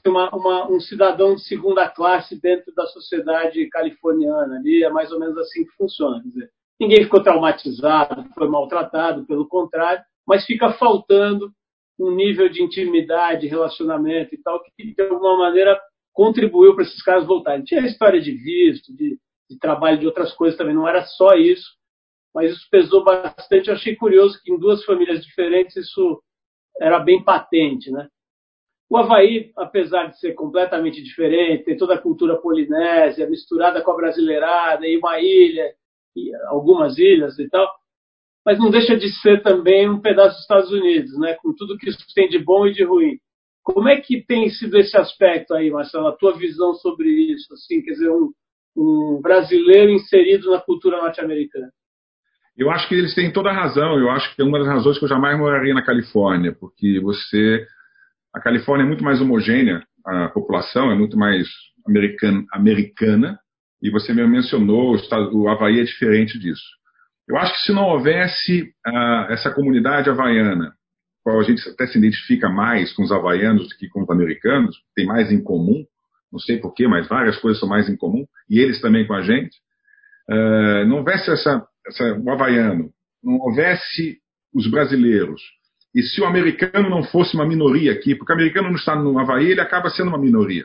uma, 0.07 0.31
uma, 0.35 0.71
um 0.71 0.81
cidadão 0.81 1.35
de 1.35 1.43
segunda 1.45 1.89
classe 1.89 2.41
dentro 2.41 2.73
da 2.75 2.87
sociedade 2.87 3.69
californiana. 3.69 4.57
Ali 4.57 4.83
é 4.83 4.91
mais 4.91 5.13
ou 5.13 5.21
menos 5.21 5.37
assim 5.39 5.65
que 5.65 5.73
funciona. 5.73 6.23
Dizer, 6.23 6.51
ninguém 6.81 7.05
ficou 7.05 7.23
traumatizado, 7.23 8.29
foi 8.35 8.49
maltratado, 8.49 9.27
pelo 9.27 9.49
contrário, 9.49 10.03
mas 10.27 10.45
fica 10.45 10.73
faltando 10.73 11.51
um 11.99 12.11
nível 12.11 12.49
de 12.49 12.63
intimidade, 12.63 13.47
relacionamento 13.47 14.35
e 14.35 14.39
tal, 14.43 14.63
que 14.63 14.95
de 14.95 15.03
alguma 15.03 15.37
maneira 15.37 15.79
contribuiu 16.13 16.75
para 16.75 16.85
esses 16.85 17.03
caras 17.03 17.27
voltarem. 17.27 17.65
Tinha 17.65 17.83
a 17.83 17.87
história 17.87 18.21
de 18.21 18.33
visto, 18.33 18.95
de, 18.95 19.19
de 19.49 19.59
trabalho, 19.59 19.99
de 19.99 20.07
outras 20.07 20.33
coisas 20.33 20.57
também, 20.57 20.75
não 20.75 20.89
era 20.89 21.05
só 21.05 21.35
isso, 21.35 21.69
mas 22.35 22.53
isso 22.53 22.67
pesou 22.71 23.05
bastante. 23.05 23.69
Eu 23.69 23.75
achei 23.75 23.95
curioso 23.97 24.41
que 24.43 24.53
em 24.53 24.59
duas 24.59 24.85
famílias 24.85 25.25
diferentes 25.25 25.77
isso 25.77 26.23
era 26.81 26.99
bem 26.99 27.23
patente, 27.23 27.91
né? 27.91 28.09
O 28.91 28.97
Havaí, 28.97 29.53
apesar 29.57 30.07
de 30.07 30.19
ser 30.19 30.33
completamente 30.33 31.01
diferente, 31.01 31.63
tem 31.63 31.77
toda 31.77 31.95
a 31.95 31.99
cultura 31.99 32.37
polinésia 32.41 33.31
misturada 33.31 33.81
com 33.83 33.93
a 33.93 33.97
brasileirada 33.97 34.85
e 34.85 34.99
uma 34.99 35.21
ilha, 35.21 35.73
e 36.17 36.35
algumas 36.49 36.99
ilhas 36.99 37.39
e 37.39 37.49
tal, 37.49 37.71
mas 38.45 38.59
não 38.59 38.69
deixa 38.69 38.97
de 38.97 39.09
ser 39.21 39.45
também 39.45 39.89
um 39.89 40.01
pedaço 40.01 40.35
dos 40.35 40.41
Estados 40.41 40.73
Unidos, 40.73 41.17
né? 41.21 41.37
com 41.41 41.55
tudo 41.55 41.79
que 41.79 41.89
isso 41.89 42.05
tem 42.17 42.29
de 42.29 42.41
bom 42.41 42.67
e 42.67 42.73
de 42.73 42.83
ruim. 42.83 43.17
Como 43.63 43.89
é 43.89 44.01
que 44.01 44.25
tem 44.27 44.49
sido 44.49 44.77
esse 44.77 44.97
aspecto 44.97 45.55
aí, 45.55 45.71
Marcelo, 45.71 46.09
a 46.09 46.17
tua 46.17 46.37
visão 46.37 46.75
sobre 46.75 47.09
isso? 47.09 47.55
Assim, 47.55 47.81
quer 47.83 47.93
dizer, 47.93 48.11
um, 48.11 48.33
um 48.77 49.21
brasileiro 49.23 49.93
inserido 49.93 50.51
na 50.51 50.61
cultura 50.61 51.01
norte-americana. 51.01 51.71
Eu 52.57 52.69
acho 52.71 52.89
que 52.89 52.97
eles 52.97 53.15
têm 53.15 53.33
toda 53.33 53.51
a 53.51 53.55
razão. 53.55 53.99
Eu 53.99 54.11
acho 54.11 54.35
que 54.35 54.43
é 54.43 54.45
uma 54.45 54.59
das 54.59 54.67
razões 54.67 54.99
que 54.99 55.05
eu 55.05 55.09
jamais 55.09 55.39
moraria 55.39 55.75
na 55.75 55.85
Califórnia, 55.85 56.53
porque 56.59 56.99
você 57.01 57.65
a 58.35 58.41
Califórnia 58.41 58.85
é 58.85 58.87
muito 58.87 59.05
mais 59.05 59.21
homogênea, 59.21 59.83
a 60.07 60.29
população 60.29 60.91
é 60.91 60.95
muito 60.95 61.17
mais 61.17 61.47
americana, 61.87 62.45
americana 62.53 63.39
e 63.83 63.91
você 63.91 64.13
mesmo 64.13 64.31
mencionou, 64.31 64.93
o, 64.93 64.97
estado, 64.97 65.37
o 65.37 65.49
Havaí 65.49 65.81
é 65.81 65.85
diferente 65.85 66.39
disso. 66.39 66.63
Eu 67.29 67.37
acho 67.37 67.53
que 67.55 67.61
se 67.61 67.73
não 67.73 67.85
houvesse 67.85 68.73
uh, 68.87 69.33
essa 69.33 69.53
comunidade 69.53 70.11
havaiana, 70.11 70.75
qual 71.23 71.41
a 71.41 71.43
gente 71.43 71.67
até 71.69 71.87
se 71.87 71.99
identifica 71.99 72.49
mais 72.49 72.93
com 72.93 73.03
os 73.03 73.13
havaianos 73.13 73.69
do 73.69 73.77
que 73.77 73.89
com 73.89 74.03
os 74.03 74.11
americanos, 74.11 74.77
tem 74.95 75.07
mais 75.07 75.31
em 75.31 75.43
comum, 75.43 75.85
não 76.33 76.39
sei 76.39 76.59
porquê, 76.59 76.87
mas 76.87 77.09
várias 77.09 77.39
coisas 77.39 77.61
são 77.61 77.69
mais 77.69 77.89
em 77.89 77.97
comum, 77.97 78.25
e 78.49 78.59
eles 78.59 78.81
também 78.81 79.07
com 79.07 79.15
a 79.15 79.23
gente, 79.23 79.57
uh, 80.29 80.87
não 80.87 80.99
houvesse 80.99 81.31
essa, 81.31 81.67
essa, 81.87 82.19
o 82.19 82.31
havaiano, 82.31 82.91
não 83.23 83.39
houvesse 83.39 84.19
os 84.55 84.69
brasileiros, 84.71 85.41
e 85.95 86.03
se 86.03 86.21
o 86.21 86.25
americano 86.25 86.89
não 86.89 87.03
fosse 87.03 87.35
uma 87.35 87.47
minoria 87.47 87.93
aqui, 87.93 88.15
porque 88.15 88.33
o 88.33 88.37
americano 88.37 88.69
não 88.69 88.77
está 88.77 88.95
no 88.95 89.19
Havaí, 89.19 89.51
ele 89.51 89.61
acaba 89.61 89.91
sendo 89.91 90.09
uma 90.09 90.19
minoria. 90.19 90.65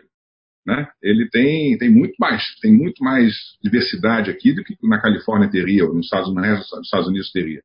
Né? 0.66 0.88
Ele 1.02 1.30
tem, 1.30 1.78
tem 1.78 1.90
muito 1.90 2.16
mais 2.20 2.44
tem 2.60 2.74
muito 2.74 3.04
mais 3.04 3.34
diversidade 3.62 4.32
aqui 4.32 4.52
do 4.52 4.64
que 4.64 4.76
na 4.84 5.00
Califórnia 5.00 5.50
teria, 5.50 5.86
ou 5.86 5.94
nos 5.94 6.06
Estados, 6.06 6.30
Unidos, 6.30 6.72
nos 6.72 6.86
Estados 6.86 7.08
Unidos 7.08 7.32
teria. 7.32 7.62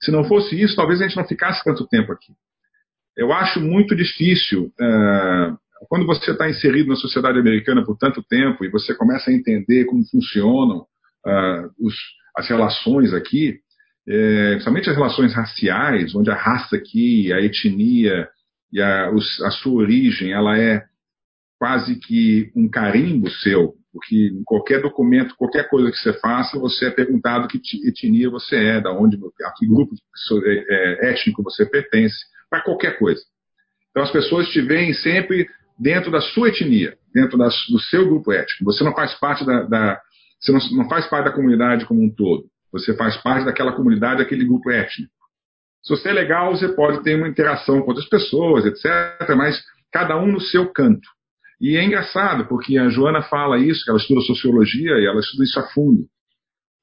Se 0.00 0.12
não 0.12 0.24
fosse 0.24 0.60
isso, 0.60 0.76
talvez 0.76 1.00
a 1.00 1.06
gente 1.06 1.16
não 1.16 1.26
ficasse 1.26 1.62
tanto 1.64 1.86
tempo 1.88 2.12
aqui. 2.12 2.32
Eu 3.16 3.32
acho 3.32 3.60
muito 3.60 3.96
difícil, 3.96 4.72
uh, 4.80 5.58
quando 5.88 6.06
você 6.06 6.30
está 6.30 6.48
inserido 6.48 6.88
na 6.88 6.96
sociedade 6.96 7.38
americana 7.38 7.84
por 7.84 7.96
tanto 7.96 8.22
tempo 8.22 8.64
e 8.64 8.70
você 8.70 8.94
começa 8.94 9.30
a 9.30 9.34
entender 9.34 9.86
como 9.86 10.06
funcionam 10.08 10.86
uh, 11.26 11.70
os, 11.80 11.94
as 12.36 12.48
relações 12.48 13.12
aqui, 13.12 13.58
é, 14.08 14.50
principalmente 14.52 14.88
as 14.88 14.96
relações 14.96 15.34
raciais, 15.34 16.14
onde 16.14 16.30
a 16.30 16.34
raça 16.34 16.76
aqui, 16.76 17.30
a 17.32 17.40
etnia 17.40 18.26
e 18.72 18.80
a, 18.80 19.10
os, 19.12 19.40
a 19.42 19.50
sua 19.50 19.82
origem, 19.82 20.32
ela 20.32 20.58
é 20.58 20.82
quase 21.58 21.98
que 21.98 22.50
um 22.56 22.68
carimbo 22.70 23.28
seu, 23.28 23.74
porque 23.92 24.30
em 24.32 24.42
qualquer 24.44 24.80
documento, 24.80 25.34
qualquer 25.36 25.68
coisa 25.68 25.90
que 25.90 25.98
você 25.98 26.12
faça, 26.20 26.58
você 26.58 26.86
é 26.86 26.90
perguntado 26.90 27.48
que 27.48 27.60
etnia 27.86 28.30
você 28.30 28.56
é, 28.56 28.80
da 28.80 28.92
onde, 28.92 29.18
a 29.44 29.52
que 29.52 29.66
grupo 29.66 29.94
é, 30.44 31.06
é, 31.06 31.10
étnico 31.10 31.42
você 31.42 31.66
pertence, 31.66 32.16
para 32.48 32.62
qualquer 32.62 32.98
coisa. 32.98 33.20
Então 33.90 34.02
as 34.02 34.10
pessoas 34.10 34.48
te 34.48 34.62
veem 34.62 34.94
sempre 34.94 35.46
dentro 35.78 36.10
da 36.10 36.20
sua 36.20 36.48
etnia, 36.48 36.96
dentro 37.12 37.36
do 37.36 37.80
seu 37.90 38.06
grupo 38.06 38.32
étnico. 38.32 38.64
Você 38.64 38.82
não 38.84 38.94
faz 38.94 39.12
parte 39.18 39.44
da, 39.44 39.64
da 39.64 40.00
você 40.40 40.52
não, 40.52 40.60
não 40.82 40.88
faz 40.88 41.06
parte 41.08 41.26
da 41.26 41.34
comunidade 41.34 41.84
como 41.84 42.02
um 42.02 42.08
todo. 42.08 42.44
Você 42.72 42.94
faz 42.94 43.16
parte 43.22 43.44
daquela 43.44 43.72
comunidade, 43.72 44.18
daquele 44.22 44.44
grupo 44.44 44.70
étnico. 44.70 45.12
Se 45.82 45.90
você 45.90 46.10
é 46.10 46.12
legal, 46.12 46.54
você 46.54 46.68
pode 46.68 47.02
ter 47.02 47.14
uma 47.14 47.28
interação 47.28 47.80
com 47.80 47.88
outras 47.88 48.08
pessoas, 48.08 48.66
etc., 48.66 49.34
mas 49.36 49.62
cada 49.92 50.16
um 50.18 50.26
no 50.26 50.40
seu 50.40 50.70
canto. 50.72 51.08
E 51.60 51.76
é 51.76 51.84
engraçado, 51.84 52.46
porque 52.46 52.78
a 52.78 52.88
Joana 52.88 53.22
fala 53.22 53.58
isso, 53.58 53.84
que 53.84 53.90
ela 53.90 53.98
estuda 53.98 54.20
sociologia 54.20 54.92
e 54.98 55.06
ela 55.06 55.18
estuda 55.18 55.44
isso 55.44 55.58
a 55.58 55.68
fundo. 55.68 56.06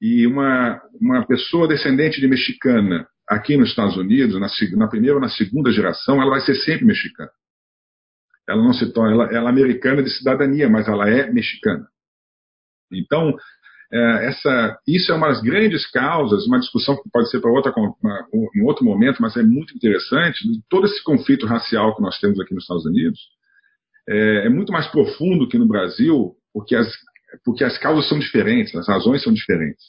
E 0.00 0.26
uma, 0.26 0.82
uma 1.00 1.26
pessoa 1.26 1.68
descendente 1.68 2.20
de 2.20 2.28
mexicana 2.28 3.06
aqui 3.28 3.56
nos 3.56 3.70
Estados 3.70 3.96
Unidos, 3.96 4.38
na, 4.38 4.48
na 4.76 4.88
primeira 4.88 5.16
ou 5.16 5.20
na 5.20 5.28
segunda 5.28 5.70
geração, 5.70 6.20
ela 6.20 6.30
vai 6.30 6.40
ser 6.40 6.54
sempre 6.56 6.84
mexicana. 6.84 7.30
Ela 8.48 8.62
não 8.62 8.72
se 8.72 8.92
torna, 8.92 9.12
ela, 9.12 9.24
ela 9.32 9.48
é 9.48 9.52
americana 9.52 10.02
de 10.02 10.10
cidadania, 10.10 10.68
mas 10.68 10.86
ela 10.86 11.08
é 11.08 11.30
mexicana. 11.30 11.86
Então, 12.92 13.34
essa, 13.92 14.78
isso 14.86 15.12
é 15.12 15.14
uma 15.14 15.28
das 15.28 15.40
grandes 15.42 15.88
causas, 15.90 16.46
uma 16.46 16.58
discussão 16.58 16.96
que 17.00 17.08
pode 17.10 17.30
ser 17.30 17.40
para 17.40 17.50
outra, 17.50 17.72
um 18.54 18.64
outro 18.64 18.84
momento, 18.84 19.22
mas 19.22 19.36
é 19.36 19.42
muito 19.42 19.74
interessante, 19.74 20.40
todo 20.68 20.86
esse 20.86 21.02
conflito 21.04 21.46
racial 21.46 21.94
que 21.94 22.02
nós 22.02 22.18
temos 22.18 22.40
aqui 22.40 22.52
nos 22.52 22.64
Estados 22.64 22.84
Unidos, 22.84 23.18
é, 24.08 24.46
é 24.46 24.48
muito 24.48 24.72
mais 24.72 24.86
profundo 24.88 25.48
que 25.48 25.58
no 25.58 25.68
Brasil, 25.68 26.34
porque 26.52 26.74
as, 26.74 26.88
porque 27.44 27.64
as 27.64 27.76
causas 27.78 28.08
são 28.08 28.18
diferentes, 28.18 28.74
as 28.74 28.88
razões 28.88 29.22
são 29.22 29.32
diferentes. 29.32 29.84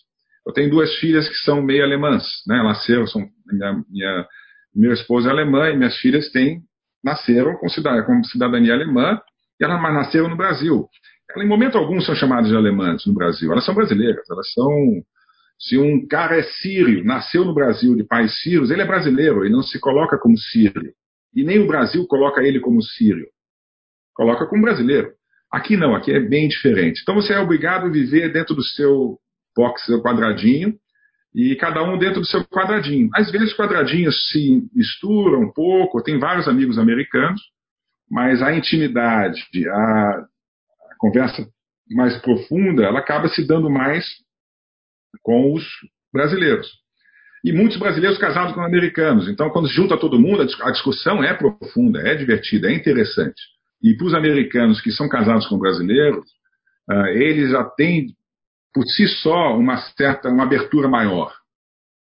Eu 0.46 0.54
tenho 0.54 0.70
duas 0.70 0.96
filhas 0.96 1.28
que 1.28 1.36
são 1.36 1.62
meio 1.62 1.84
alemãs, 1.84 2.24
né? 2.48 2.64
Nasceram, 2.64 3.06
são, 3.06 3.28
minha, 3.46 3.84
minha, 3.90 4.28
minha 4.74 4.94
esposa 4.94 5.28
é 5.28 5.32
alemã 5.32 5.70
e 5.70 5.78
minhas 5.78 5.98
filhas 5.98 6.32
têm, 6.32 6.62
nasceram 7.04 7.56
com 7.58 7.68
cidadania, 7.68 8.06
com 8.06 8.24
cidadania 8.24 8.74
alemã 8.74 9.20
e 9.60 9.64
elas 9.64 9.82
nasceram 9.82 10.30
no 10.30 10.38
Brasil. 10.38 10.88
Em 11.36 11.48
momento 11.48 11.78
algum, 11.78 12.00
são 12.00 12.16
chamadas 12.16 12.50
de 12.50 12.56
alemãs 12.56 13.06
no 13.06 13.14
Brasil. 13.14 13.52
Elas 13.52 13.66
são 13.66 13.76
brasileiras. 13.76 14.30
Elas 14.30 14.52
são. 14.54 15.04
Se 15.60 15.78
um 15.78 16.08
cara 16.08 16.38
é 16.38 16.44
sírio, 16.44 17.04
nasceu 17.04 17.44
no 17.44 17.54
Brasil 17.54 17.96
de 17.96 18.04
pais 18.04 18.42
sírios, 18.42 18.70
ele 18.70 18.84
é 18.84 18.86
brasileiro, 18.86 19.44
ele 19.44 19.54
não 19.54 19.64
se 19.64 19.80
coloca 19.80 20.18
como 20.18 20.38
sírio. 20.38 20.94
E 21.36 21.44
nem 21.44 21.60
o 21.60 21.68
Brasil 21.68 22.06
coloca 22.08 22.44
ele 22.44 22.60
como 22.60 22.82
sírio. 22.82 23.28
Coloca 24.14 24.46
como 24.46 24.62
brasileiro. 24.62 25.12
Aqui 25.52 25.76
não, 25.76 25.96
aqui 25.96 26.12
é 26.12 26.20
bem 26.20 26.48
diferente. 26.48 27.02
Então 27.02 27.16
você 27.16 27.34
é 27.34 27.40
obrigado 27.40 27.88
a 27.88 27.90
viver 27.90 28.32
dentro 28.32 28.54
do 28.54 28.64
seu 28.64 29.18
box, 29.56 29.86
seu 29.86 30.02
quadradinho, 30.02 30.76
e 31.34 31.56
cada 31.56 31.84
um 31.84 31.98
dentro 31.98 32.22
do 32.22 32.28
seu 32.28 32.44
quadradinho. 32.46 33.10
Às 33.16 33.32
vezes 33.32 33.56
quadradinhos 33.56 34.30
se 34.30 34.64
misturam 34.74 35.42
um 35.42 35.52
pouco, 35.52 36.04
tem 36.04 36.20
vários 36.20 36.48
amigos 36.48 36.78
americanos, 36.78 37.42
mas 38.10 38.42
a 38.42 38.54
intimidade, 38.54 39.42
a 39.70 40.26
conversa 40.98 41.48
mais 41.90 42.18
profunda, 42.22 42.84
ela 42.84 43.00
acaba 43.00 43.28
se 43.30 43.46
dando 43.46 43.70
mais 43.70 44.06
com 45.22 45.54
os 45.54 45.64
brasileiros. 46.14 46.68
E 47.44 47.54
muitos 47.54 47.78
brasileiros 47.78 48.18
casados 48.18 48.54
com 48.54 48.62
americanos. 48.62 49.30
Então, 49.30 49.50
quando 49.50 49.68
se 49.68 49.76
junta 49.76 49.98
todo 49.98 50.20
mundo, 50.20 50.42
a 50.62 50.72
discussão 50.72 51.24
é 51.24 51.34
profunda, 51.34 52.02
é 52.02 52.16
divertida, 52.16 52.70
é 52.70 52.76
interessante. 52.76 53.42
E 53.82 53.96
para 53.96 54.08
os 54.08 54.14
americanos 54.14 54.82
que 54.82 54.92
são 54.92 55.08
casados 55.08 55.48
com 55.48 55.58
brasileiros, 55.58 56.26
uh, 56.90 57.08
eles 57.14 57.52
já 57.52 57.64
têm, 57.64 58.08
por 58.74 58.84
si 58.86 59.08
só, 59.08 59.56
uma 59.56 59.78
certa 59.78 60.30
uma 60.30 60.44
abertura 60.44 60.88
maior 60.88 61.32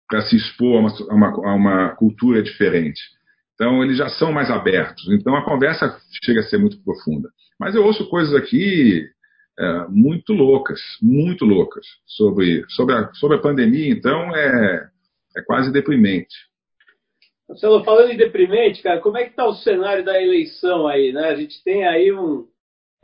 para 0.08 0.22
se 0.22 0.36
expor 0.36 0.76
a 0.76 0.80
uma, 0.80 0.90
a, 0.90 1.14
uma, 1.14 1.28
a 1.28 1.54
uma 1.54 1.88
cultura 1.90 2.42
diferente. 2.42 3.00
Então, 3.60 3.84
eles 3.84 3.98
já 3.98 4.08
são 4.08 4.32
mais 4.32 4.50
abertos. 4.50 5.06
Então, 5.10 5.36
a 5.36 5.44
conversa 5.44 5.94
chega 6.24 6.40
a 6.40 6.44
ser 6.44 6.56
muito 6.56 6.82
profunda. 6.82 7.28
Mas 7.58 7.74
eu 7.74 7.84
ouço 7.84 8.08
coisas 8.08 8.34
aqui 8.34 9.06
é, 9.58 9.86
muito 9.90 10.32
loucas, 10.32 10.80
muito 11.02 11.44
loucas, 11.44 11.84
sobre, 12.06 12.64
sobre, 12.70 12.94
a, 12.94 13.12
sobre 13.12 13.36
a 13.36 13.40
pandemia, 13.40 13.92
então 13.92 14.34
é, 14.34 14.88
é 15.36 15.42
quase 15.42 15.70
deprimente. 15.70 16.34
Marcelo, 17.46 17.84
falando 17.84 18.12
em 18.12 18.16
deprimente, 18.16 18.82
cara, 18.82 18.98
como 18.98 19.18
é 19.18 19.24
que 19.24 19.30
está 19.30 19.44
o 19.44 19.52
cenário 19.52 20.02
da 20.02 20.22
eleição 20.22 20.86
aí, 20.86 21.12
né? 21.12 21.28
A 21.28 21.36
gente 21.36 21.62
tem 21.62 21.86
aí 21.86 22.10
um... 22.10 22.48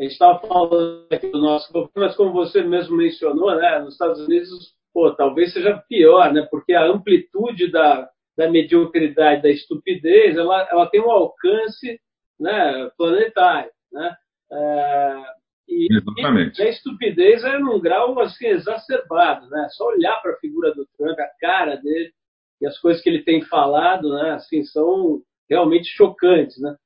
A 0.01 0.05
gente 0.05 0.13
estava 0.13 0.39
falando 0.39 1.07
aqui 1.13 1.29
do 1.29 1.41
nosso 1.41 1.71
governo, 1.71 1.93
mas 1.97 2.17
como 2.17 2.33
você 2.33 2.63
mesmo 2.63 2.97
mencionou, 2.97 3.55
né? 3.57 3.81
Nos 3.81 3.93
Estados 3.93 4.23
Unidos, 4.23 4.73
pô, 4.91 5.11
talvez 5.11 5.53
seja 5.53 5.77
pior, 5.87 6.33
né? 6.33 6.49
Porque 6.51 6.73
a 6.73 6.87
amplitude 6.87 7.71
da, 7.71 8.09
da 8.37 8.51
mediocridade, 8.51 9.43
da 9.43 9.51
estupidez, 9.51 10.37
ela, 10.37 10.69
ela 10.71 10.87
tem 10.87 11.01
um 11.01 11.11
alcance 11.11 12.01
né, 12.39 12.91
planetário, 12.97 13.71
né? 13.93 14.17
É, 14.53 15.23
e, 15.69 15.89
Exatamente. 15.91 16.61
e 16.61 16.65
a 16.65 16.69
estupidez 16.69 17.43
é 17.43 17.59
num 17.59 17.81
grau 17.81 18.19
assim, 18.21 18.47
exacerbado, 18.47 19.49
né? 19.49 19.69
Só 19.71 19.87
olhar 19.87 20.21
para 20.21 20.33
a 20.33 20.39
figura 20.39 20.75
do 20.75 20.87
Trump, 20.97 21.19
a 21.19 21.31
cara 21.41 21.77
dele 21.77 22.13
e 22.61 22.67
as 22.67 22.79
coisas 22.79 23.03
que 23.03 23.09
ele 23.09 23.23
tem 23.23 23.43
falado, 23.43 24.15
né? 24.15 24.33
Assim, 24.33 24.63
são 24.65 25.23
realmente 25.49 25.89
chocantes, 25.89 26.61
né? 26.61 26.77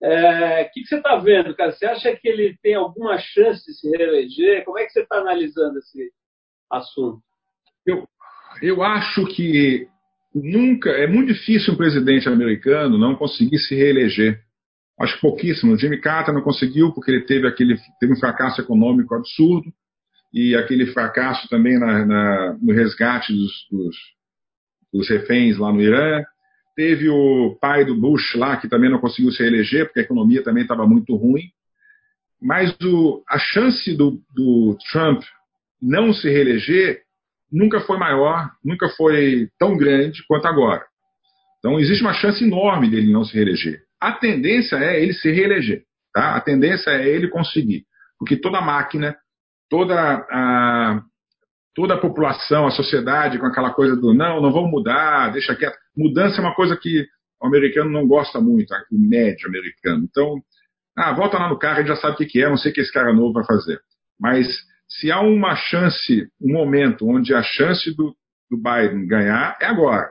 É, 0.00 0.62
o 0.62 0.70
que, 0.70 0.82
que, 0.82 0.86
você 0.86 0.96
está 0.96 1.16
vendo, 1.16 1.56
cara? 1.56 1.72
Você 1.72 1.84
acha 1.84 2.14
que 2.14 2.28
ele 2.28 2.56
tem 2.62 2.74
alguma 2.74 3.18
chance 3.18 3.64
de 3.66 3.74
se 3.74 3.90
reeleger? 3.90 4.64
Como 4.64 4.78
é 4.78 4.84
que 4.84 4.92
você 4.92 5.00
está 5.00 5.16
analisando 5.16 5.78
esse 5.78 6.12
assunto? 6.70 7.20
Eu, 7.84 8.06
eu 8.62 8.82
acho 8.82 9.26
que 9.26 9.88
nunca 10.42 10.90
é 10.90 11.06
muito 11.06 11.32
difícil 11.32 11.74
um 11.74 11.76
presidente 11.76 12.28
americano 12.28 12.98
não 12.98 13.14
conseguir 13.14 13.58
se 13.58 13.74
reeleger. 13.74 14.40
Acho 15.00 15.14
que 15.14 15.20
pouquíssimo. 15.20 15.78
Jimmy 15.78 16.00
Carter 16.00 16.34
não 16.34 16.42
conseguiu 16.42 16.92
porque 16.92 17.10
ele 17.10 17.24
teve 17.24 17.46
aquele 17.46 17.76
teve 18.00 18.12
um 18.12 18.18
fracasso 18.18 18.60
econômico 18.60 19.14
absurdo 19.14 19.72
e 20.32 20.54
aquele 20.56 20.86
fracasso 20.86 21.48
também 21.48 21.78
na, 21.78 22.04
na, 22.04 22.58
no 22.60 22.72
resgate 22.72 23.32
dos, 23.32 23.52
dos, 23.70 23.96
dos 24.92 25.08
reféns 25.08 25.56
lá 25.56 25.72
no 25.72 25.80
Irã. 25.80 26.22
Teve 26.74 27.08
o 27.08 27.56
pai 27.60 27.84
do 27.84 27.94
Bush 27.94 28.34
lá, 28.34 28.56
que 28.56 28.68
também 28.68 28.90
não 28.90 29.00
conseguiu 29.00 29.32
se 29.32 29.42
reeleger, 29.42 29.86
porque 29.86 30.00
a 30.00 30.02
economia 30.02 30.42
também 30.42 30.62
estava 30.62 30.86
muito 30.86 31.16
ruim. 31.16 31.42
Mas 32.40 32.72
o, 32.80 33.22
a 33.28 33.38
chance 33.38 33.96
do, 33.96 34.22
do 34.32 34.76
Trump 34.92 35.22
não 35.82 36.12
se 36.12 36.28
reeleger 36.28 37.02
nunca 37.50 37.80
foi 37.80 37.98
maior, 37.98 38.50
nunca 38.64 38.88
foi 38.90 39.48
tão 39.58 39.76
grande 39.76 40.24
quanto 40.26 40.46
agora. 40.46 40.84
Então, 41.58 41.78
existe 41.78 42.02
uma 42.02 42.14
chance 42.14 42.42
enorme 42.44 42.88
dele 42.90 43.12
não 43.12 43.24
se 43.24 43.34
reeleger. 43.34 43.80
A 44.00 44.12
tendência 44.12 44.76
é 44.76 45.02
ele 45.02 45.12
se 45.12 45.30
reeleger. 45.30 45.82
Tá? 46.12 46.36
A 46.36 46.40
tendência 46.40 46.90
é 46.90 47.08
ele 47.08 47.28
conseguir. 47.28 47.84
Porque 48.18 48.36
toda 48.36 48.60
máquina, 48.60 49.16
toda 49.68 49.94
a, 49.94 51.02
toda 51.74 51.94
a 51.94 52.00
população, 52.00 52.66
a 52.66 52.70
sociedade, 52.70 53.38
com 53.38 53.46
aquela 53.46 53.72
coisa 53.72 53.96
do 53.96 54.14
não, 54.14 54.40
não 54.40 54.52
vamos 54.52 54.70
mudar, 54.70 55.32
deixa 55.32 55.54
quieto. 55.54 55.76
Mudança 55.96 56.38
é 56.38 56.40
uma 56.40 56.54
coisa 56.54 56.76
que 56.76 57.06
o 57.40 57.46
americano 57.46 57.90
não 57.90 58.06
gosta 58.06 58.40
muito, 58.40 58.72
o 58.92 58.98
médio 58.98 59.48
americano. 59.48 60.04
Então, 60.04 60.40
ah, 60.96 61.12
volta 61.12 61.38
lá 61.38 61.48
no 61.48 61.58
carro, 61.58 61.76
a 61.76 61.78
gente 61.80 61.88
já 61.88 61.96
sabe 61.96 62.14
o 62.14 62.28
que 62.28 62.42
é, 62.42 62.48
não 62.48 62.56
sei 62.56 62.72
o 62.72 62.74
que 62.74 62.80
esse 62.80 62.92
cara 62.92 63.12
novo 63.12 63.32
vai 63.32 63.44
fazer. 63.44 63.80
Mas 64.20 64.48
se 64.88 65.10
há 65.10 65.20
uma 65.20 65.54
chance, 65.54 66.28
um 66.40 66.52
momento 66.52 67.08
onde 67.08 67.34
a 67.34 67.42
chance 67.42 67.94
do, 67.94 68.14
do 68.50 68.56
Biden 68.56 69.06
ganhar, 69.06 69.56
é 69.60 69.66
agora. 69.66 70.10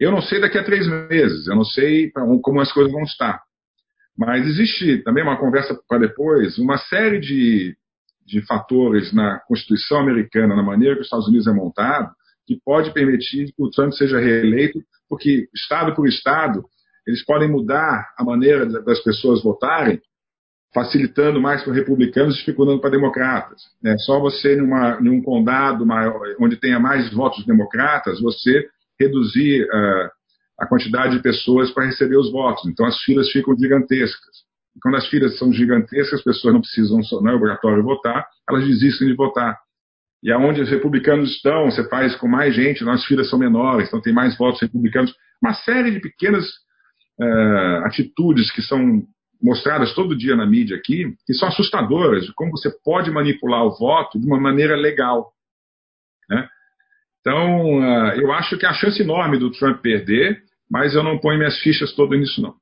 Eu 0.00 0.10
não 0.10 0.22
sei 0.22 0.40
daqui 0.40 0.56
a 0.58 0.64
três 0.64 0.86
meses, 0.86 1.46
eu 1.46 1.56
não 1.56 1.64
sei 1.64 2.10
como 2.42 2.60
as 2.60 2.72
coisas 2.72 2.92
vão 2.92 3.02
estar. 3.02 3.42
Mas 4.16 4.46
existe 4.46 4.98
também 5.02 5.22
uma 5.22 5.38
conversa 5.38 5.78
para 5.88 5.98
depois, 5.98 6.58
uma 6.58 6.78
série 6.78 7.20
de 7.20 7.76
de 8.28 8.42
fatores 8.42 9.12
na 9.12 9.40
Constituição 9.40 9.98
americana, 9.98 10.54
na 10.54 10.62
maneira 10.62 10.94
que 10.94 11.00
os 11.00 11.06
Estados 11.06 11.26
Unidos 11.26 11.46
é 11.46 11.52
montado, 11.52 12.12
que 12.46 12.60
pode 12.62 12.92
permitir 12.92 13.46
que 13.46 13.62
o 13.62 13.70
Trump 13.70 13.92
seja 13.92 14.20
reeleito, 14.20 14.80
porque 15.08 15.48
Estado 15.54 15.94
por 15.94 16.06
Estado, 16.06 16.62
eles 17.06 17.24
podem 17.24 17.50
mudar 17.50 18.06
a 18.18 18.22
maneira 18.22 18.66
das 18.66 19.02
pessoas 19.02 19.42
votarem, 19.42 19.98
facilitando 20.74 21.40
mais 21.40 21.62
para 21.62 21.72
republicanos 21.72 22.34
e 22.34 22.38
dificultando 22.38 22.80
para 22.80 22.90
democratas. 22.90 23.62
É 23.84 23.96
só 23.98 24.20
você, 24.20 24.56
numa, 24.56 24.98
em 25.00 25.08
um 25.08 25.22
condado 25.22 25.86
maior, 25.86 26.20
onde 26.40 26.56
tenha 26.56 26.78
mais 26.78 27.12
votos 27.12 27.44
democratas, 27.46 28.20
você 28.20 28.66
reduzir 29.00 29.64
uh, 29.64 30.10
a 30.60 30.66
quantidade 30.66 31.16
de 31.16 31.22
pessoas 31.22 31.70
para 31.70 31.86
receber 31.86 32.16
os 32.16 32.30
votos. 32.30 32.66
Então 32.66 32.84
as 32.84 33.00
filas 33.02 33.30
ficam 33.30 33.56
gigantescas 33.56 34.48
quando 34.82 34.96
as 34.96 35.06
filas 35.08 35.36
são 35.38 35.52
gigantescas, 35.52 36.20
as 36.20 36.24
pessoas 36.24 36.54
não 36.54 36.60
precisam, 36.60 37.00
não 37.22 37.32
é 37.32 37.34
obrigatório 37.34 37.82
votar, 37.82 38.26
elas 38.48 38.64
desistem 38.64 39.08
de 39.08 39.14
votar. 39.14 39.58
E 40.22 40.32
aonde 40.32 40.60
os 40.60 40.70
republicanos 40.70 41.30
estão, 41.30 41.70
você 41.70 41.88
faz 41.88 42.16
com 42.16 42.26
mais 42.26 42.54
gente, 42.54 42.88
as 42.88 43.04
filas 43.04 43.28
são 43.30 43.38
menores, 43.38 43.88
então 43.88 44.00
tem 44.00 44.12
mais 44.12 44.36
votos 44.36 44.60
republicanos. 44.60 45.14
Uma 45.42 45.54
série 45.54 45.92
de 45.92 46.00
pequenas 46.00 46.44
uh, 47.20 47.84
atitudes 47.84 48.50
que 48.52 48.62
são 48.62 49.02
mostradas 49.42 49.94
todo 49.94 50.16
dia 50.16 50.34
na 50.34 50.46
mídia 50.46 50.76
aqui, 50.76 51.14
que 51.26 51.34
são 51.34 51.48
assustadoras, 51.48 52.24
de 52.24 52.34
como 52.34 52.50
você 52.50 52.70
pode 52.84 53.10
manipular 53.10 53.64
o 53.64 53.76
voto 53.76 54.18
de 54.18 54.26
uma 54.26 54.40
maneira 54.40 54.76
legal. 54.76 55.32
Né? 56.28 56.48
Então, 57.20 57.78
uh, 57.78 58.12
eu 58.20 58.32
acho 58.32 58.58
que 58.58 58.66
há 58.66 58.70
a 58.70 58.74
chance 58.74 59.00
enorme 59.00 59.38
do 59.38 59.50
Trump 59.50 59.80
perder, 59.80 60.42
mas 60.70 60.94
eu 60.94 61.02
não 61.02 61.18
ponho 61.18 61.38
minhas 61.38 61.58
fichas 61.60 61.94
todas 61.94 62.18
nisso, 62.18 62.42
não. 62.42 62.54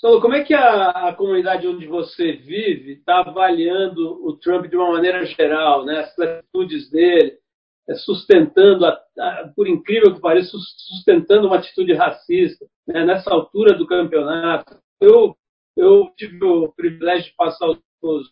Saulo, 0.00 0.20
como 0.22 0.34
é 0.34 0.42
que 0.42 0.54
a, 0.54 1.08
a 1.08 1.14
comunidade 1.14 1.66
onde 1.66 1.86
você 1.86 2.32
vive 2.32 2.92
está 2.92 3.20
avaliando 3.20 4.26
o 4.26 4.34
Trump 4.38 4.66
de 4.66 4.74
uma 4.74 4.92
maneira 4.92 5.24
geral, 5.26 5.84
né? 5.84 6.00
as 6.00 6.18
atitudes 6.18 6.90
dele, 6.90 7.34
é, 7.86 7.94
sustentando, 7.96 8.86
a, 8.86 8.98
a, 9.18 9.52
por 9.54 9.68
incrível 9.68 10.14
que 10.14 10.20
pareça, 10.20 10.56
sustentando 10.88 11.48
uma 11.48 11.56
atitude 11.56 11.92
racista 11.92 12.64
né? 12.88 13.04
nessa 13.04 13.30
altura 13.30 13.76
do 13.76 13.86
campeonato? 13.86 14.78
Eu, 15.02 15.36
eu 15.76 16.10
tive 16.16 16.44
o 16.44 16.72
privilégio 16.72 17.30
de 17.30 17.36
passar 17.36 17.68
os, 17.68 18.28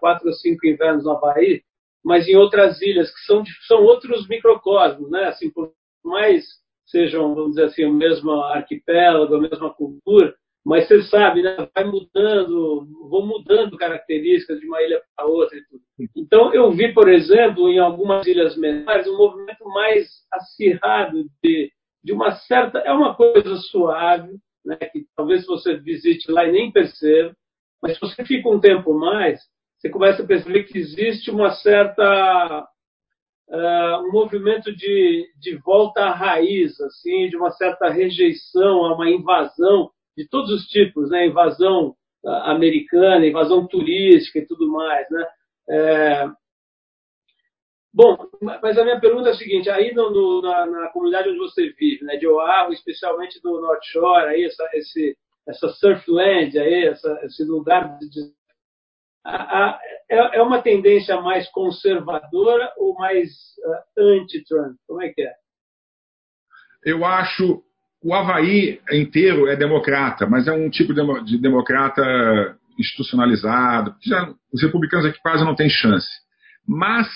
quatro 0.00 0.28
ou 0.28 0.32
cinco 0.34 0.66
invernos 0.66 1.04
no 1.04 1.12
Havaí, 1.12 1.62
mas 2.04 2.28
em 2.28 2.36
outras 2.36 2.80
ilhas, 2.80 3.12
que 3.12 3.20
são, 3.20 3.42
são 3.66 3.82
outros 3.82 4.28
microcosmos, 4.28 5.10
né? 5.10 5.24
assim, 5.24 5.50
por 5.50 5.72
mais 6.04 6.44
sejam, 6.86 7.34
vamos 7.34 7.50
dizer 7.50 7.64
assim, 7.64 7.84
o 7.84 7.92
mesmo 7.92 8.30
arquipélago, 8.32 9.34
a 9.34 9.40
mesma 9.40 9.72
cultura, 9.74 10.34
mas 10.64 10.86
você 10.86 11.02
sabe, 11.04 11.42
né, 11.42 11.56
vai 11.74 11.84
mudando, 11.84 12.86
vão 13.08 13.26
mudando 13.26 13.76
características 13.76 14.60
de 14.60 14.66
uma 14.66 14.82
ilha 14.82 15.02
para 15.16 15.26
outra 15.26 15.56
e 15.56 15.64
tudo. 15.64 15.82
Então, 16.14 16.52
eu 16.52 16.70
vi, 16.72 16.92
por 16.92 17.08
exemplo, 17.08 17.68
em 17.70 17.78
algumas 17.78 18.26
ilhas 18.26 18.56
menores, 18.56 19.06
um 19.06 19.16
movimento 19.16 19.64
mais 19.64 20.08
acirrado 20.30 21.24
de, 21.42 21.72
de 22.04 22.12
uma 22.12 22.32
certa. 22.32 22.80
É 22.80 22.92
uma 22.92 23.14
coisa 23.14 23.56
suave, 23.56 24.38
né, 24.68 24.76
que 24.76 25.06
talvez 25.16 25.46
você 25.46 25.76
visite 25.78 26.30
lá 26.30 26.44
e 26.44 26.52
nem 26.52 26.70
perceba, 26.70 27.34
mas 27.82 27.94
se 27.94 28.00
você 28.00 28.22
fica 28.24 28.48
um 28.50 28.60
tempo 28.60 28.92
mais, 28.92 29.40
você 29.78 29.88
começa 29.88 30.22
a 30.22 30.26
perceber 30.26 30.64
que 30.64 30.78
existe 30.78 31.30
uma 31.30 31.50
certa. 31.52 32.68
Uh, 33.48 34.06
um 34.06 34.12
movimento 34.12 34.70
de, 34.76 35.26
de 35.40 35.56
volta 35.64 36.02
à 36.02 36.12
raiz, 36.12 36.78
assim, 36.82 37.30
de 37.30 37.36
uma 37.36 37.50
certa 37.52 37.88
rejeição 37.88 38.84
a 38.84 38.94
uma 38.94 39.08
invasão 39.08 39.90
de 40.14 40.28
todos 40.28 40.50
os 40.50 40.66
tipos, 40.66 41.08
né? 41.08 41.28
invasão 41.28 41.94
uh, 42.24 42.30
americana, 42.44 43.26
invasão 43.26 43.66
turística 43.66 44.38
e 44.38 44.46
tudo 44.46 44.70
mais. 44.70 45.08
Né? 45.10 45.26
É... 45.70 46.28
Bom, 47.92 48.16
mas 48.62 48.76
a 48.78 48.84
minha 48.84 49.00
pergunta 49.00 49.30
é 49.30 49.32
a 49.32 49.36
seguinte: 49.36 49.70
aí 49.70 49.92
no, 49.94 50.10
no, 50.10 50.42
na, 50.42 50.66
na, 50.66 50.88
comunidade 50.88 51.28
onde 51.28 51.38
você 51.38 51.70
vive, 51.70 52.04
né, 52.04 52.16
de 52.16 52.26
Oahu, 52.26 52.72
especialmente 52.72 53.40
do 53.42 53.60
North 53.60 53.82
Shore, 53.84 54.28
aí 54.28 54.44
essa, 54.44 54.68
esse, 54.74 55.16
essa 55.48 55.68
surfland, 55.68 56.58
aí, 56.58 56.86
essa, 56.86 57.18
esse 57.24 57.44
lugar 57.44 57.98
de, 57.98 58.32
a, 59.24 59.36
a, 59.36 59.80
é, 60.10 60.38
é 60.38 60.42
uma 60.42 60.62
tendência 60.62 61.20
mais 61.20 61.48
conservadora 61.50 62.72
ou 62.76 62.94
mais 62.94 63.28
uh, 63.98 64.00
anti-Trump? 64.00 64.76
Como 64.86 65.02
é 65.02 65.08
que 65.10 65.22
é? 65.22 65.32
Eu 66.84 67.04
acho 67.04 67.62
o 68.02 68.14
Havaí 68.14 68.80
inteiro 68.92 69.48
é 69.48 69.56
democrata, 69.56 70.26
mas 70.26 70.46
é 70.46 70.52
um 70.52 70.70
tipo 70.70 70.94
de 71.24 71.38
democrata 71.38 72.56
institucionalizado. 72.78 73.94
Já, 74.06 74.32
os 74.52 74.62
republicanos 74.62 75.06
aqui 75.06 75.18
quase 75.20 75.44
não 75.44 75.56
têm 75.56 75.68
chance. 75.68 76.08
Mas 76.66 77.08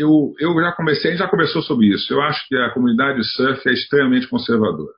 eu, 0.00 0.34
eu 0.38 0.54
já 0.60 0.72
comecei, 0.72 1.10
a 1.10 1.12
gente 1.12 1.22
já 1.22 1.28
conversou 1.28 1.62
sobre 1.62 1.86
isso. 1.86 2.12
Eu 2.12 2.20
acho 2.22 2.46
que 2.48 2.56
a 2.56 2.70
comunidade 2.70 3.22
surf 3.24 3.68
é 3.68 3.72
extremamente 3.72 4.28
conservadora. 4.28 4.94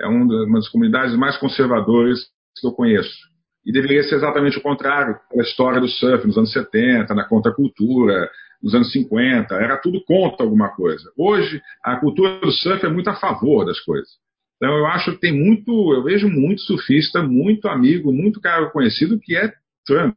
É 0.00 0.06
uma 0.06 0.52
das 0.54 0.68
comunidades 0.68 1.16
mais 1.16 1.36
conservadoras 1.36 2.20
que 2.58 2.66
eu 2.66 2.72
conheço. 2.72 3.16
E 3.64 3.72
deveria 3.72 4.02
ser 4.04 4.16
exatamente 4.16 4.58
o 4.58 4.62
contrário, 4.62 5.18
a 5.36 5.42
história 5.42 5.80
do 5.80 5.88
surf 5.88 6.26
nos 6.26 6.38
anos 6.38 6.52
70, 6.52 7.12
na 7.14 7.24
contracultura, 7.24 8.30
nos 8.62 8.74
anos 8.74 8.90
50, 8.92 9.54
era 9.54 9.76
tudo 9.76 10.02
contra 10.04 10.44
alguma 10.44 10.68
coisa. 10.70 11.10
Hoje, 11.16 11.60
a 11.84 11.96
cultura 11.96 12.40
do 12.40 12.50
surf 12.50 12.84
é 12.84 12.88
muito 12.88 13.10
a 13.10 13.16
favor 13.16 13.64
das 13.64 13.80
coisas. 13.80 14.08
Então 14.56 14.76
eu 14.76 14.86
acho 14.86 15.12
que 15.12 15.20
tem 15.20 15.32
muito, 15.32 15.70
eu 15.94 16.02
vejo 16.02 16.28
muito 16.28 16.62
surfista, 16.62 17.22
muito 17.22 17.68
amigo, 17.68 18.12
muito 18.12 18.40
cara 18.40 18.70
conhecido 18.70 19.18
que 19.20 19.36
é 19.36 19.52
Trump, 19.86 20.16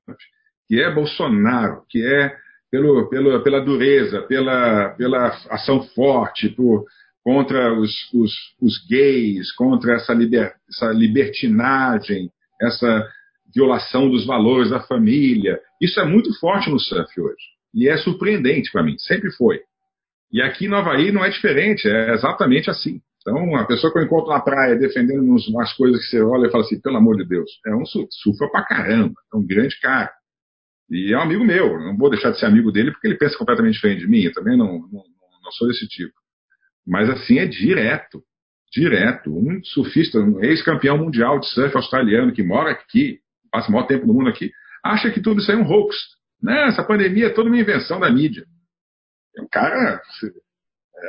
que 0.68 0.82
é 0.82 0.92
Bolsonaro, 0.94 1.84
que 1.90 2.04
é 2.04 2.36
pelo, 2.72 3.10
pelo, 3.10 3.44
pela 3.44 3.60
dureza, 3.60 4.22
pela, 4.22 4.90
pela 4.92 5.28
ação 5.50 5.84
forte, 5.94 6.50
por, 6.50 6.86
contra 7.24 7.78
os, 7.78 7.92
os, 8.14 8.34
os 8.62 8.88
gays, 8.88 9.52
contra 9.52 9.96
essa, 9.96 10.14
liber, 10.14 10.54
essa 10.70 10.92
libertinagem, 10.92 12.30
essa 12.62 13.06
violação 13.54 14.10
dos 14.10 14.26
valores 14.26 14.70
da 14.70 14.80
família. 14.80 15.60
Isso 15.82 16.00
é 16.00 16.06
muito 16.06 16.34
forte 16.40 16.70
no 16.70 16.80
surf 16.80 17.20
hoje. 17.20 17.52
E 17.76 17.90
é 17.90 17.98
surpreendente 17.98 18.72
para 18.72 18.84
mim, 18.84 18.98
sempre 18.98 19.32
foi. 19.32 19.60
E 20.32 20.42
aqui 20.42 20.68
no 20.68 20.78
Havaí 20.78 21.12
não 21.12 21.26
é 21.26 21.30
diferente, 21.30 21.90
é 21.90 22.14
exatamente 22.14 22.70
assim. 22.70 23.02
Então, 23.22 23.56
a 23.56 23.66
pessoa 23.66 23.92
que 23.92 24.00
eu 24.00 24.04
encontro 24.04 24.32
na 24.32 24.40
praia 24.40 24.76
defendendo 24.76 25.22
umas 25.24 25.74
coisas 25.74 26.02
que 26.02 26.10
você 26.10 26.22
olha 26.22 26.48
e 26.48 26.52
fala 26.52 26.64
assim, 26.64 26.80
pelo 26.82 26.98
amor 26.98 27.18
de 27.18 27.28
Deus, 27.28 27.50
é 27.68 27.76
um 27.76 27.86
surfa 27.86 28.48
pra 28.52 28.66
caramba, 28.66 29.14
é 29.32 29.38
um 29.38 29.46
grande 29.46 29.80
cara. 29.80 30.10
E 30.92 31.14
é 31.14 31.18
um 31.18 31.22
amigo 31.22 31.46
meu, 31.46 31.80
não 31.80 31.96
vou 31.96 32.10
deixar 32.10 32.32
de 32.32 32.40
ser 32.40 32.48
amigo 32.48 32.70
dele 32.70 32.92
porque 32.92 33.08
ele 33.08 33.18
pensa 33.18 33.38
completamente 33.38 33.76
diferente 33.76 34.02
de 34.02 34.08
mim, 34.08 34.24
eu 34.24 34.34
também 34.34 34.58
não, 34.58 34.74
não, 34.92 35.04
não 35.42 35.52
sou 35.52 35.70
desse 35.70 35.88
tipo. 35.88 36.14
Mas 36.86 37.10
assim 37.10 37.40
é 37.40 37.46
direto. 37.46 38.22
Direto. 38.74 39.32
Um 39.32 39.64
surfista, 39.64 40.20
um 40.20 40.44
ex-campeão 40.44 40.98
mundial 40.98 41.40
de 41.40 41.48
surf 41.48 41.76
australiano 41.78 42.34
que 42.34 42.44
mora 42.44 42.72
aqui, 42.72 43.20
passa 43.50 43.70
o 43.70 43.72
maior 43.72 43.88
tempo 43.88 44.06
no 44.06 44.14
mundo 44.14 44.30
aqui, 44.30 44.52
acha 44.84 45.10
que 45.12 45.22
tudo 45.22 45.40
isso 45.40 45.52
é 45.52 45.56
um 45.56 45.66
hoax. 45.66 45.96
Né? 46.44 46.68
Essa 46.68 46.84
pandemia 46.84 47.28
é 47.28 47.34
toda 47.34 47.50
uma 47.50 47.60
invenção 47.60 47.98
da 47.98 48.10
mídia. 48.10 48.46
É 49.38 49.42
um 49.42 49.48
cara. 49.50 50.02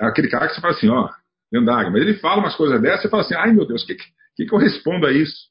É 0.00 0.06
aquele 0.06 0.28
cara 0.28 0.46
que 0.46 0.54
você 0.54 0.60
fala 0.60 0.74
assim, 0.74 0.88
ó, 0.88 1.08
lendário. 1.52 1.90
Mas 1.90 2.02
ele 2.02 2.14
fala 2.14 2.40
umas 2.40 2.54
coisas 2.54 2.80
dessas 2.80 3.06
e 3.06 3.08
fala 3.08 3.22
assim, 3.22 3.34
ai 3.34 3.52
meu 3.52 3.66
Deus, 3.66 3.82
o 3.82 3.86
que, 3.86 3.96
que, 4.36 4.46
que 4.46 4.54
eu 4.54 4.58
respondo 4.58 5.06
a 5.06 5.12
isso? 5.12 5.50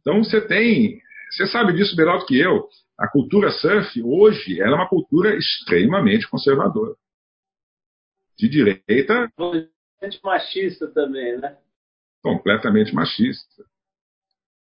Então 0.00 0.22
você 0.22 0.40
tem. 0.40 1.00
Você 1.30 1.46
sabe 1.46 1.74
disso 1.74 1.96
melhor 1.96 2.18
do 2.18 2.26
que 2.26 2.38
eu. 2.38 2.66
A 2.98 3.06
cultura 3.06 3.50
surf, 3.52 4.02
hoje, 4.02 4.60
ela 4.60 4.72
é 4.72 4.74
uma 4.74 4.88
cultura 4.88 5.36
extremamente 5.36 6.28
conservadora. 6.28 6.94
De 8.36 8.48
direita. 8.48 9.30
Completamente 9.36 10.20
machista 10.22 10.88
também, 10.88 11.38
né? 11.38 11.56
Completamente 12.22 12.94
machista. 12.94 13.64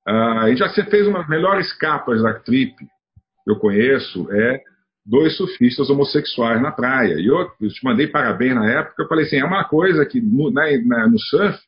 Ah, 0.06 0.48
gente 0.50 0.60
já 0.60 0.70
fez 0.86 1.08
uma 1.08 1.20
das 1.20 1.30
melhores 1.30 1.74
capas 1.74 2.24
da 2.24 2.40
Trip 2.40 2.76
que 2.76 3.52
eu 3.52 3.60
conheço, 3.60 4.32
é 4.32 4.64
dois 5.06 5.36
surfistas 5.36 5.90
homossexuais 5.90 6.62
na 6.62 6.72
praia. 6.72 7.16
E 7.20 7.28
eu, 7.28 7.38
eu 7.60 7.70
te 7.70 7.84
mandei 7.84 8.08
parabéns 8.08 8.56
na 8.56 8.70
época, 8.72 9.04
eu 9.04 9.08
falei 9.08 9.26
assim, 9.26 9.38
é 9.38 9.46
uma 9.46 9.64
coisa 9.66 10.06
que 10.06 10.22
no, 10.22 10.52
na, 10.52 10.66
na, 10.86 11.08
no 11.08 11.20
surf 11.20 11.60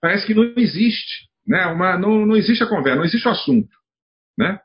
parece 0.00 0.26
que 0.26 0.34
não 0.34 0.44
existe. 0.56 1.28
Né? 1.46 1.66
Uma, 1.66 1.98
não, 1.98 2.26
não 2.26 2.36
existe 2.36 2.62
a 2.62 2.68
conversa, 2.68 2.98
não 2.98 3.04
existe 3.04 3.26
o 3.26 3.30
assunto. 3.30 3.74
Né? 4.36 4.60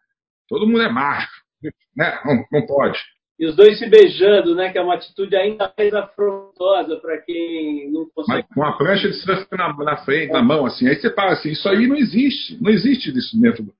Todo 0.48 0.68
mundo 0.68 0.82
é 0.82 0.90
macho. 0.90 1.45
Né? 1.96 2.20
Não, 2.26 2.46
não 2.52 2.66
pode. 2.66 3.00
E 3.38 3.46
os 3.46 3.56
dois 3.56 3.78
se 3.80 3.90
beijando, 3.90 4.56
né? 4.56 4.72
Que 4.72 4.78
é 4.78 4.82
uma 4.82 4.96
atitude 4.96 5.36
ainda 5.36 5.74
mais 5.78 5.94
afrontosa 5.94 6.98
para 6.98 7.18
quem 7.20 7.92
não 7.92 8.10
consegue. 8.10 8.46
Mas 8.50 8.56
com 8.56 8.64
a 8.64 8.78
prancha 8.78 9.10
de 9.10 9.16
surf 9.16 9.48
na, 9.52 9.74
na 9.74 9.98
frente, 9.98 10.32
na 10.32 10.42
mão, 10.42 10.66
assim. 10.66 10.88
Aí 10.88 10.96
você 10.96 11.14
fala 11.14 11.34
assim, 11.34 11.52
isso 11.52 11.68
aí 11.68 11.88
não 11.88 11.96
existe. 11.96 12.62
Não 12.62 12.72
existe 12.72 13.18
isso 13.18 13.40
dentro 13.40 13.64
do, 13.64 13.74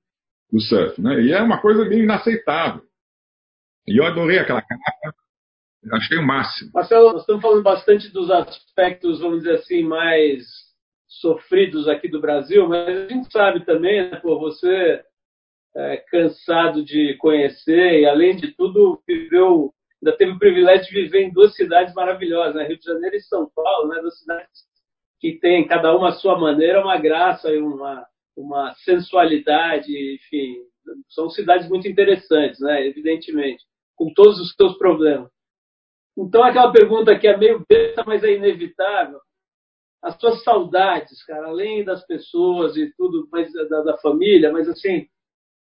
do 0.52 0.60
surf, 0.60 1.00
né? 1.00 1.22
E 1.22 1.32
é 1.32 1.40
uma 1.40 1.60
coisa 1.60 1.84
meio 1.84 2.04
inaceitável. 2.04 2.82
E 3.86 3.98
eu 3.98 4.04
adorei 4.04 4.38
aquela 4.38 4.60
capa, 4.60 5.14
achei 5.92 6.18
o 6.18 6.26
máximo. 6.26 6.70
Marcelo, 6.74 7.12
nós 7.12 7.20
estamos 7.20 7.40
falando 7.40 7.62
bastante 7.62 8.12
dos 8.12 8.30
aspectos, 8.30 9.20
vamos 9.20 9.38
dizer 9.38 9.56
assim, 9.56 9.84
mais 9.84 10.44
sofridos 11.08 11.88
aqui 11.88 12.08
do 12.08 12.20
Brasil, 12.20 12.68
mas 12.68 12.88
a 12.88 13.08
gente 13.08 13.32
sabe 13.32 13.64
também, 13.64 14.10
né, 14.10 14.16
pô, 14.16 14.38
você 14.38 15.02
é 15.76 15.98
cansado 16.08 16.82
de 16.82 17.14
conhecer 17.18 18.00
e, 18.00 18.06
além 18.06 18.34
de 18.34 18.52
tudo, 18.52 19.02
viveu, 19.06 19.74
ainda 20.02 20.16
teve 20.16 20.32
o 20.32 20.38
privilégio 20.38 20.86
de 20.86 21.02
viver 21.02 21.22
em 21.22 21.32
duas 21.32 21.54
cidades 21.54 21.92
maravilhosas, 21.94 22.54
né? 22.54 22.66
Rio 22.66 22.78
de 22.78 22.84
Janeiro 22.84 23.16
e 23.16 23.20
São 23.20 23.50
Paulo, 23.54 23.88
né? 23.88 24.00
duas 24.00 24.18
cidades 24.18 24.64
que 25.20 25.38
têm, 25.38 25.66
cada 25.66 25.94
uma 25.94 26.08
a 26.08 26.12
sua 26.12 26.38
maneira, 26.38 26.82
uma 26.82 26.96
graça 26.96 27.50
e 27.50 27.58
uma, 27.58 28.06
uma 28.36 28.74
sensualidade, 28.84 29.92
enfim, 30.14 30.56
são 31.10 31.28
cidades 31.28 31.68
muito 31.68 31.86
interessantes, 31.86 32.60
né? 32.60 32.86
evidentemente, 32.86 33.62
com 33.94 34.12
todos 34.14 34.40
os 34.40 34.54
seus 34.54 34.78
problemas. 34.78 35.30
Então, 36.18 36.42
aquela 36.42 36.72
pergunta 36.72 37.18
que 37.18 37.28
é 37.28 37.36
meio 37.36 37.64
besta, 37.68 38.02
mas 38.06 38.24
é 38.24 38.32
inevitável, 38.32 39.20
as 40.02 40.18
suas 40.18 40.42
saudades, 40.42 41.22
cara, 41.24 41.48
além 41.48 41.84
das 41.84 42.06
pessoas 42.06 42.76
e 42.76 42.94
tudo, 42.96 43.28
mas 43.30 43.52
da, 43.68 43.82
da 43.82 43.98
família, 43.98 44.52
mas 44.52 44.68
assim, 44.68 45.06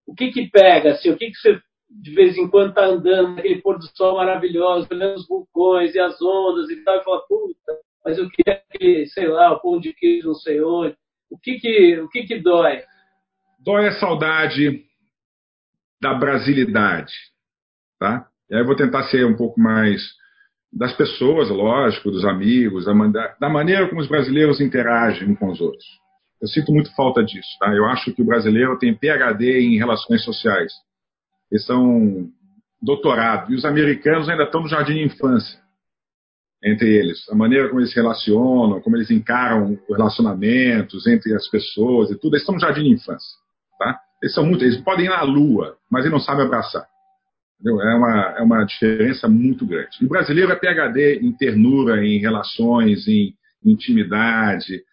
o 0.05 0.13
que 0.13 0.31
que 0.31 0.49
pega, 0.49 0.91
assim, 0.91 1.09
o 1.09 1.17
que 1.17 1.31
que 1.31 1.37
você 1.37 1.59
de 1.89 2.13
vez 2.13 2.37
em 2.37 2.49
quando 2.49 2.69
está 2.69 2.85
andando 2.85 3.35
naquele 3.35 3.61
pôr 3.61 3.77
do 3.77 3.85
sol 3.95 4.17
maravilhoso, 4.17 4.87
olhando 4.91 5.15
os 5.15 5.27
vulcões 5.27 5.93
e 5.95 5.99
as 5.99 6.21
ondas 6.21 6.69
e 6.69 6.83
tal, 6.83 6.97
e 6.97 7.03
fala, 7.03 7.21
puta, 7.27 7.79
mas 8.03 8.17
eu 8.17 8.29
queria 8.29 8.61
que, 8.71 9.05
sei 9.07 9.27
lá, 9.27 9.53
o 9.53 9.59
pão 9.59 9.79
de 9.79 9.93
queijo 9.93 10.27
não 10.27 10.35
sei 10.35 10.61
onde. 10.61 10.95
O 11.29 11.37
que 11.37 11.57
que, 11.59 11.99
o 11.99 12.09
que 12.09 12.23
que 12.23 12.39
dói? 12.39 12.81
Dói 13.59 13.87
a 13.87 13.99
saudade 13.99 14.83
da 16.01 16.13
brasilidade, 16.13 17.13
tá? 17.99 18.27
E 18.49 18.55
aí 18.55 18.61
eu 18.61 18.65
vou 18.65 18.75
tentar 18.75 19.03
ser 19.03 19.25
um 19.25 19.35
pouco 19.35 19.59
mais 19.59 20.01
das 20.71 20.95
pessoas, 20.95 21.49
lógico, 21.49 22.11
dos 22.11 22.25
amigos, 22.25 22.85
da, 22.85 23.35
da 23.39 23.49
maneira 23.49 23.87
como 23.87 24.01
os 24.01 24.07
brasileiros 24.07 24.59
interagem 24.59 25.31
uns 25.31 25.39
com 25.39 25.47
os 25.49 25.61
outros. 25.61 25.85
Eu 26.45 26.47
sinto 26.47 26.71
muito 26.71 26.93
falta 26.93 27.23
disso. 27.23 27.57
Tá? 27.59 27.73
Eu 27.73 27.85
acho 27.85 28.13
que 28.13 28.21
o 28.21 28.25
brasileiro 28.25 28.77
tem 28.77 28.93
PhD 28.93 29.61
em 29.61 29.79
relações 29.79 30.23
sociais. 30.23 30.71
Eles 31.51 31.65
são 31.65 32.29
doutorado. 32.79 33.51
E 33.51 33.55
os 33.55 33.65
americanos 33.65 34.29
ainda 34.29 34.43
estão 34.43 34.61
no 34.61 34.69
jardim 34.69 34.93
de 34.93 35.05
infância. 35.05 35.59
Entre 36.63 36.87
eles. 36.87 37.27
A 37.29 37.35
maneira 37.35 37.67
como 37.67 37.79
eles 37.79 37.89
se 37.89 37.95
relacionam, 37.95 38.79
como 38.79 38.95
eles 38.95 39.09
encaram 39.09 39.75
relacionamentos 39.89 41.07
entre 41.07 41.33
as 41.33 41.49
pessoas 41.49 42.11
e 42.11 42.15
tudo. 42.15 42.35
Eles 42.35 42.41
estão 42.41 42.53
no 42.53 42.61
jardim 42.61 42.83
de 42.83 42.91
infância. 42.91 43.37
Tá? 43.79 43.99
Eles 44.21 44.35
são 44.35 44.45
muito. 44.45 44.63
Eles 44.63 44.77
podem 44.81 45.07
ir 45.07 45.09
na 45.09 45.23
lua, 45.23 45.77
mas 45.89 46.01
eles 46.01 46.13
não 46.13 46.19
sabem 46.19 46.45
abraçar. 46.45 46.85
Entendeu? 47.59 47.81
É 47.81 47.95
uma, 47.95 48.35
é 48.37 48.41
uma 48.43 48.63
diferença 48.65 49.27
muito 49.27 49.65
grande. 49.65 49.97
E 49.99 50.05
o 50.05 50.09
brasileiro 50.09 50.51
é 50.51 50.55
PhD 50.55 51.21
em 51.23 51.31
ternura, 51.31 52.05
em 52.05 52.19
relações, 52.19 53.07
em 53.07 53.33
intimidade, 53.63 54.83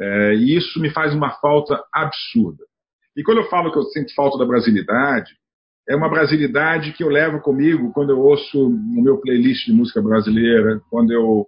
é, 0.00 0.34
e 0.34 0.56
isso 0.56 0.80
me 0.80 0.90
faz 0.90 1.14
uma 1.14 1.30
falta 1.40 1.82
absurda. 1.92 2.64
E 3.16 3.22
quando 3.22 3.38
eu 3.38 3.48
falo 3.48 3.72
que 3.72 3.78
eu 3.78 3.82
sinto 3.84 4.14
falta 4.14 4.38
da 4.38 4.46
brasilidade, 4.46 5.32
é 5.88 5.96
uma 5.96 6.08
brasilidade 6.08 6.92
que 6.92 7.02
eu 7.02 7.08
levo 7.08 7.40
comigo 7.40 7.92
quando 7.92 8.10
eu 8.10 8.20
ouço 8.20 8.68
no 8.68 9.02
meu 9.02 9.18
playlist 9.18 9.66
de 9.66 9.72
música 9.72 10.00
brasileira, 10.00 10.80
quando 10.90 11.12
eu 11.12 11.46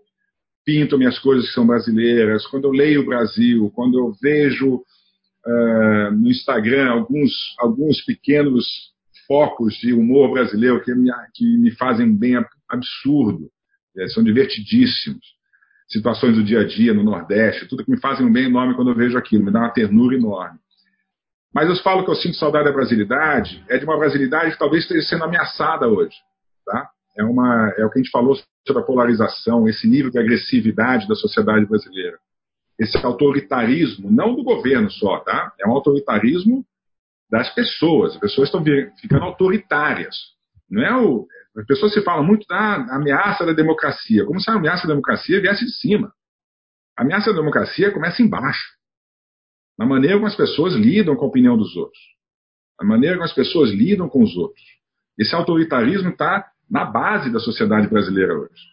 pinto 0.65 0.99
minhas 0.99 1.19
coisas 1.19 1.47
que 1.47 1.55
são 1.55 1.67
brasileiras, 1.67 2.47
quando 2.47 2.65
eu 2.65 2.73
leio 2.73 3.03
o 3.03 3.07
Brasil, 3.07 3.71
quando 3.75 3.99
eu 3.99 4.13
vejo 4.21 4.77
uh, 4.77 6.11
no 6.13 6.29
Instagram 6.31 6.91
alguns, 6.91 7.33
alguns 7.59 8.01
pequenos 8.05 8.67
focos 9.27 9.75
de 9.75 9.93
humor 9.93 10.33
brasileiro 10.33 10.83
que 10.83 10.93
me, 10.95 11.11
que 11.35 11.45
me 11.59 11.71
fazem 11.73 12.13
bem 12.13 12.35
absurdo, 12.69 13.49
é, 13.97 14.09
são 14.09 14.25
divertidíssimos 14.25 15.40
situações 15.91 16.37
do 16.37 16.45
dia 16.45 16.61
a 16.61 16.67
dia 16.67 16.95
no 16.95 17.03
Nordeste, 17.03 17.67
tudo 17.67 17.85
que 17.85 17.91
me 17.91 18.01
fazem 18.01 18.25
um 18.25 18.33
bem 18.33 18.45
enorme 18.45 18.75
quando 18.75 18.91
eu 18.91 18.95
vejo 18.95 19.19
aquilo, 19.19 19.45
me 19.45 19.51
dá 19.51 19.61
uma 19.61 19.73
ternura 19.73 20.15
enorme. 20.15 20.59
Mas 21.53 21.69
eu 21.69 21.77
falo 21.83 22.05
que 22.05 22.11
eu 22.11 22.15
sinto 22.15 22.37
saudade 22.37 22.67
da 22.67 22.73
brasilidade, 22.73 23.65
é 23.69 23.77
de 23.77 23.85
uma 23.85 23.99
brasilidade 23.99 24.53
que 24.53 24.59
talvez 24.59 24.85
esteja 24.85 25.09
sendo 25.09 25.25
ameaçada 25.25 25.89
hoje. 25.89 26.15
Tá? 26.65 26.89
É, 27.19 27.25
uma, 27.25 27.75
é 27.77 27.85
o 27.85 27.91
que 27.91 27.99
a 27.99 28.03
gente 28.03 28.11
falou 28.11 28.37
sobre 28.65 28.83
a 28.83 28.87
polarização, 28.87 29.69
esse 29.69 29.89
nível 29.89 30.11
de 30.11 30.19
agressividade 30.19 31.09
da 31.09 31.17
sociedade 31.17 31.67
brasileira. 31.67 32.19
Esse 32.79 32.97
autoritarismo, 33.05 34.11
não 34.11 34.35
do 34.35 34.45
governo 34.45 34.91
só, 34.91 35.19
tá? 35.19 35.53
é 35.61 35.67
um 35.67 35.73
autoritarismo 35.73 36.65
das 37.29 37.53
pessoas. 37.53 38.15
As 38.15 38.21
pessoas 38.21 38.49
estão 38.49 38.63
ficando 39.01 39.25
autoritárias. 39.25 40.17
Não 40.71 40.83
é 40.83 40.97
o, 40.97 41.27
as 41.57 41.67
pessoas 41.67 41.93
se 41.93 42.03
falam 42.03 42.25
muito 42.25 42.47
da 42.47 42.75
ameaça 42.95 43.45
da 43.45 43.53
democracia. 43.53 44.25
Como 44.25 44.41
se 44.41 44.51
a 44.51 44.55
ameaça 44.55 44.87
da 44.87 44.95
democracia 44.95 45.41
viesse 45.41 45.65
de 45.65 45.73
cima. 45.73 46.13
A 46.97 47.03
ameaça 47.03 47.31
da 47.31 47.39
democracia 47.39 47.91
começa 47.91 48.23
embaixo. 48.23 48.77
Na 49.79 49.87
maneira 49.87 50.17
como 50.17 50.27
as 50.27 50.37
pessoas 50.37 50.75
lidam 50.75 51.17
com 51.17 51.25
a 51.25 51.29
opinião 51.29 51.57
dos 51.57 51.75
outros. 51.77 52.01
Na 52.81 52.87
maneira 52.87 53.17
como 53.17 53.25
as 53.25 53.35
pessoas 53.35 53.71
lidam 53.71 54.09
com 54.09 54.23
os 54.23 54.37
outros. 54.37 54.63
Esse 55.19 55.35
autoritarismo 55.35 56.11
está 56.11 56.51
na 56.71 56.85
base 56.85 57.33
da 57.33 57.41
sociedade 57.41 57.89
brasileira 57.89 58.33
hoje. 58.33 58.71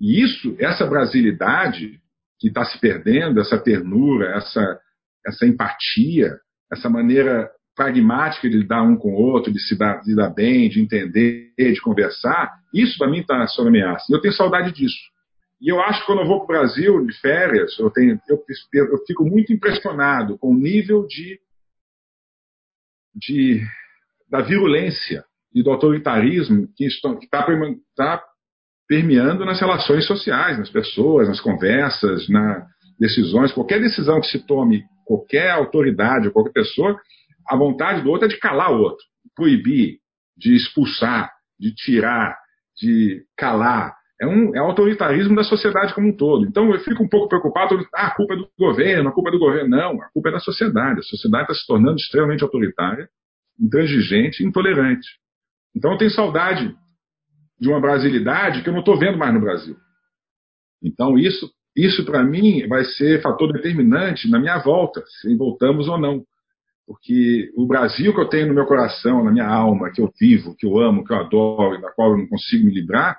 E 0.00 0.22
isso, 0.22 0.54
essa 0.58 0.86
brasilidade 0.86 2.00
que 2.38 2.48
está 2.48 2.64
se 2.64 2.78
perdendo, 2.80 3.40
essa 3.40 3.58
ternura, 3.58 4.36
essa, 4.36 4.80
essa 5.26 5.46
empatia, 5.46 6.38
essa 6.72 6.88
maneira 6.88 7.50
pragmática 7.74 8.48
de 8.48 8.58
lidar 8.58 8.82
um 8.82 8.96
com 8.96 9.12
o 9.12 9.22
outro, 9.22 9.52
de 9.52 9.60
se 9.60 9.76
dar, 9.76 10.00
de 10.02 10.14
dar 10.14 10.30
bem, 10.30 10.68
de 10.68 10.80
entender, 10.80 11.52
de 11.56 11.80
conversar, 11.80 12.52
isso 12.74 12.98
para 12.98 13.10
mim 13.10 13.20
está 13.20 13.46
sob 13.48 13.68
ameaça. 13.68 14.06
E 14.08 14.14
eu 14.14 14.20
tenho 14.20 14.34
saudade 14.34 14.72
disso. 14.72 14.98
E 15.60 15.70
eu 15.70 15.80
acho 15.80 16.00
que 16.00 16.06
quando 16.06 16.20
eu 16.20 16.26
vou 16.26 16.38
para 16.38 16.44
o 16.44 16.60
Brasil 16.60 17.06
de 17.06 17.20
férias, 17.20 17.78
eu, 17.78 17.90
tenho, 17.90 18.18
eu, 18.28 18.42
eu, 18.74 19.04
fico 19.06 19.24
muito 19.24 19.52
impressionado 19.52 20.38
com 20.38 20.48
o 20.48 20.56
nível 20.56 21.06
de, 21.06 21.38
de 23.14 23.60
da 24.30 24.40
virulência 24.40 25.24
e 25.54 25.62
do 25.62 25.70
autoritarismo 25.70 26.68
que 26.76 26.86
está 26.86 27.14
tá 27.96 28.24
permeando 28.88 29.44
nas 29.44 29.60
relações 29.60 30.06
sociais, 30.06 30.58
nas 30.58 30.70
pessoas, 30.70 31.28
nas 31.28 31.40
conversas, 31.40 32.28
nas 32.28 32.64
decisões. 32.98 33.52
Qualquer 33.52 33.80
decisão 33.80 34.20
que 34.20 34.28
se 34.28 34.46
tome, 34.46 34.84
qualquer 35.04 35.50
autoridade, 35.50 36.30
qualquer 36.30 36.52
pessoa, 36.52 36.98
a 37.48 37.56
vontade 37.56 38.02
do 38.02 38.10
outro 38.10 38.26
é 38.26 38.28
de 38.28 38.38
calar 38.38 38.72
o 38.72 38.80
outro, 38.80 39.04
proibir, 39.34 39.98
de 40.36 40.54
expulsar, 40.54 41.30
de 41.58 41.74
tirar, 41.74 42.36
de 42.76 43.24
calar. 43.36 43.94
É 44.20 44.26
um 44.26 44.54
é 44.54 44.58
autoritarismo 44.58 45.34
da 45.34 45.44
sociedade 45.44 45.94
como 45.94 46.08
um 46.08 46.16
todo. 46.16 46.46
Então 46.46 46.70
eu 46.72 46.80
fico 46.80 47.02
um 47.02 47.08
pouco 47.08 47.28
preocupado, 47.28 47.78
ah, 47.94 48.08
a 48.08 48.14
culpa 48.14 48.34
é 48.34 48.36
do 48.36 48.48
governo, 48.58 49.08
a 49.08 49.12
culpa 49.12 49.30
é 49.30 49.32
do 49.32 49.38
governo. 49.38 49.70
Não, 49.70 50.02
a 50.02 50.10
culpa 50.10 50.28
é 50.28 50.32
da 50.32 50.40
sociedade. 50.40 51.00
A 51.00 51.02
sociedade 51.02 51.44
está 51.44 51.54
se 51.54 51.66
tornando 51.66 51.96
extremamente 51.96 52.42
autoritária, 52.44 53.08
intransigente 53.58 54.42
e 54.42 54.46
intolerante. 54.46 55.08
Então 55.74 55.92
eu 55.92 55.98
tenho 55.98 56.10
saudade 56.10 56.74
de 57.58 57.68
uma 57.68 57.80
brasilidade 57.80 58.62
que 58.62 58.68
eu 58.68 58.72
não 58.72 58.80
estou 58.80 58.98
vendo 58.98 59.18
mais 59.18 59.32
no 59.32 59.40
Brasil. 59.40 59.76
Então 60.82 61.18
isso, 61.18 61.50
Isso, 61.76 62.04
para 62.04 62.22
mim, 62.24 62.66
vai 62.66 62.84
ser 62.84 63.22
fator 63.22 63.52
determinante 63.52 64.28
na 64.28 64.38
minha 64.38 64.58
volta, 64.58 65.02
se 65.06 65.34
voltamos 65.36 65.88
ou 65.88 65.98
não. 65.98 66.24
Porque 66.90 67.52
o 67.54 67.68
Brasil 67.68 68.12
que 68.12 68.20
eu 68.20 68.28
tenho 68.28 68.48
no 68.48 68.54
meu 68.54 68.66
coração, 68.66 69.22
na 69.22 69.30
minha 69.30 69.46
alma, 69.46 69.92
que 69.92 70.00
eu 70.00 70.12
vivo, 70.18 70.56
que 70.56 70.66
eu 70.66 70.76
amo, 70.76 71.04
que 71.04 71.12
eu 71.12 71.18
adoro 71.18 71.80
da 71.80 71.88
qual 71.92 72.10
eu 72.10 72.18
não 72.18 72.26
consigo 72.26 72.66
me 72.66 72.74
livrar, 72.74 73.16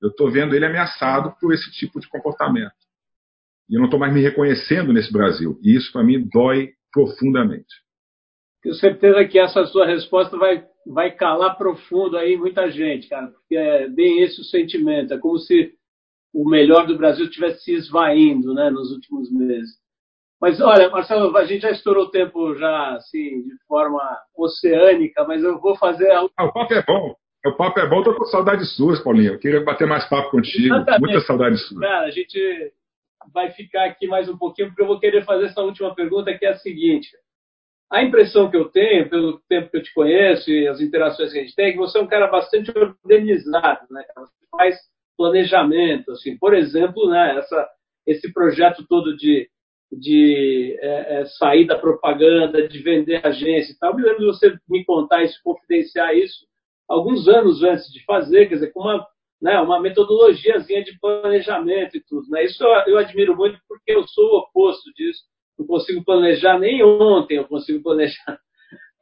eu 0.00 0.08
estou 0.08 0.30
vendo 0.30 0.54
ele 0.54 0.64
ameaçado 0.64 1.34
por 1.38 1.52
esse 1.52 1.70
tipo 1.72 2.00
de 2.00 2.08
comportamento. 2.08 2.72
E 3.68 3.74
eu 3.74 3.78
não 3.78 3.88
estou 3.88 4.00
mais 4.00 4.10
me 4.10 4.22
reconhecendo 4.22 4.90
nesse 4.90 5.12
Brasil. 5.12 5.60
E 5.62 5.76
isso, 5.76 5.92
para 5.92 6.02
mim, 6.02 6.26
dói 6.32 6.70
profundamente. 6.90 7.74
Tenho 8.62 8.74
certeza 8.74 9.22
que 9.26 9.38
essa 9.38 9.66
sua 9.66 9.84
resposta 9.84 10.38
vai, 10.38 10.64
vai 10.86 11.14
calar 11.14 11.58
profundo 11.58 12.16
aí 12.16 12.38
muita 12.38 12.70
gente, 12.70 13.06
cara, 13.06 13.26
porque 13.26 13.54
é 13.54 13.86
bem 13.86 14.22
esse 14.22 14.40
o 14.40 14.44
sentimento. 14.44 15.12
É 15.12 15.18
como 15.18 15.36
se 15.36 15.74
o 16.32 16.48
melhor 16.48 16.86
do 16.86 16.96
Brasil 16.96 17.26
estivesse 17.26 17.64
se 17.64 17.72
esvaindo 17.74 18.54
né, 18.54 18.70
nos 18.70 18.90
últimos 18.92 19.30
meses. 19.30 19.83
Mas 20.40 20.60
olha, 20.60 20.90
Marcelo, 20.90 21.36
a 21.36 21.44
gente 21.44 21.62
já 21.62 21.70
estourou 21.70 22.04
o 22.04 22.10
tempo 22.10 22.54
já 22.56 22.96
assim, 22.96 23.42
de 23.42 23.56
forma 23.66 24.00
oceânica, 24.36 25.24
mas 25.24 25.42
eu 25.42 25.58
vou 25.60 25.76
fazer. 25.76 26.10
Ah, 26.10 26.44
o 26.44 26.52
papo 26.52 26.74
é 26.74 26.82
bom. 26.82 27.14
O 27.46 27.52
papo 27.52 27.78
é 27.78 27.88
bom, 27.88 28.02
tô 28.02 28.14
com 28.14 28.24
saudade 28.24 28.64
suas, 28.64 29.02
Paulinho. 29.02 29.34
Eu 29.34 29.38
queria 29.38 29.62
bater 29.62 29.86
mais 29.86 30.08
papo 30.08 30.30
contigo. 30.30 30.74
Exatamente. 30.74 31.00
Muita 31.00 31.20
saudade 31.20 31.58
sua. 31.58 31.80
Cara, 31.80 32.06
a 32.06 32.10
gente 32.10 32.72
vai 33.32 33.50
ficar 33.50 33.84
aqui 33.84 34.06
mais 34.06 34.28
um 34.28 34.36
pouquinho, 34.36 34.68
porque 34.68 34.82
eu 34.82 34.86
vou 34.86 34.98
querer 34.98 35.24
fazer 35.24 35.46
essa 35.46 35.62
última 35.62 35.94
pergunta, 35.94 36.36
que 36.36 36.44
é 36.44 36.50
a 36.50 36.58
seguinte. 36.58 37.08
A 37.90 38.02
impressão 38.02 38.50
que 38.50 38.56
eu 38.56 38.70
tenho, 38.70 39.08
pelo 39.08 39.40
tempo 39.48 39.70
que 39.70 39.76
eu 39.76 39.82
te 39.82 39.92
conheço 39.92 40.50
e 40.50 40.66
as 40.66 40.80
interações 40.80 41.32
que 41.32 41.38
a 41.38 41.42
gente 41.42 41.54
tem, 41.54 41.66
é 41.66 41.72
que 41.72 41.78
você 41.78 41.98
é 41.98 42.02
um 42.02 42.06
cara 42.06 42.26
bastante 42.28 42.72
organizado, 42.76 43.86
né? 43.90 44.04
Você 44.16 44.46
faz 44.50 44.76
planejamento, 45.16 46.12
assim. 46.12 46.36
Por 46.38 46.54
exemplo, 46.54 47.08
né, 47.08 47.38
essa, 47.38 47.68
esse 48.06 48.32
projeto 48.32 48.86
todo 48.88 49.16
de, 49.16 49.48
de 49.92 50.76
é, 50.80 51.20
é, 51.20 51.24
sair 51.26 51.66
da 51.66 51.78
propaganda, 51.78 52.66
de 52.66 52.78
vender 52.82 53.24
agência 53.24 53.72
e 53.72 53.78
tal. 53.78 53.94
Me 53.94 54.02
lembro 54.02 54.20
de 54.20 54.26
você 54.26 54.56
me 54.68 54.84
contar 54.84 55.22
isso, 55.22 55.40
confidenciar 55.42 56.16
isso, 56.16 56.46
alguns 56.88 57.28
anos 57.28 57.62
antes 57.62 57.92
de 57.92 58.04
fazer, 58.04 58.48
quer 58.48 58.54
dizer, 58.54 58.72
com 58.72 58.80
uma, 58.80 59.06
né, 59.40 59.60
uma 59.60 59.80
metodologiazinha 59.80 60.82
de 60.82 60.98
planejamento 60.98 61.96
e 61.96 62.02
tudo. 62.08 62.28
Né? 62.28 62.44
Isso 62.44 62.62
eu, 62.62 62.94
eu 62.94 62.98
admiro 62.98 63.36
muito 63.36 63.58
porque 63.68 63.92
eu 63.92 64.06
sou 64.08 64.24
o 64.24 64.38
oposto 64.38 64.92
disso 64.94 65.22
não 65.58 65.66
consigo 65.66 66.04
planejar 66.04 66.58
nem 66.58 66.82
ontem, 66.82 67.36
eu 67.36 67.46
consigo 67.46 67.82
planejar. 67.82 68.38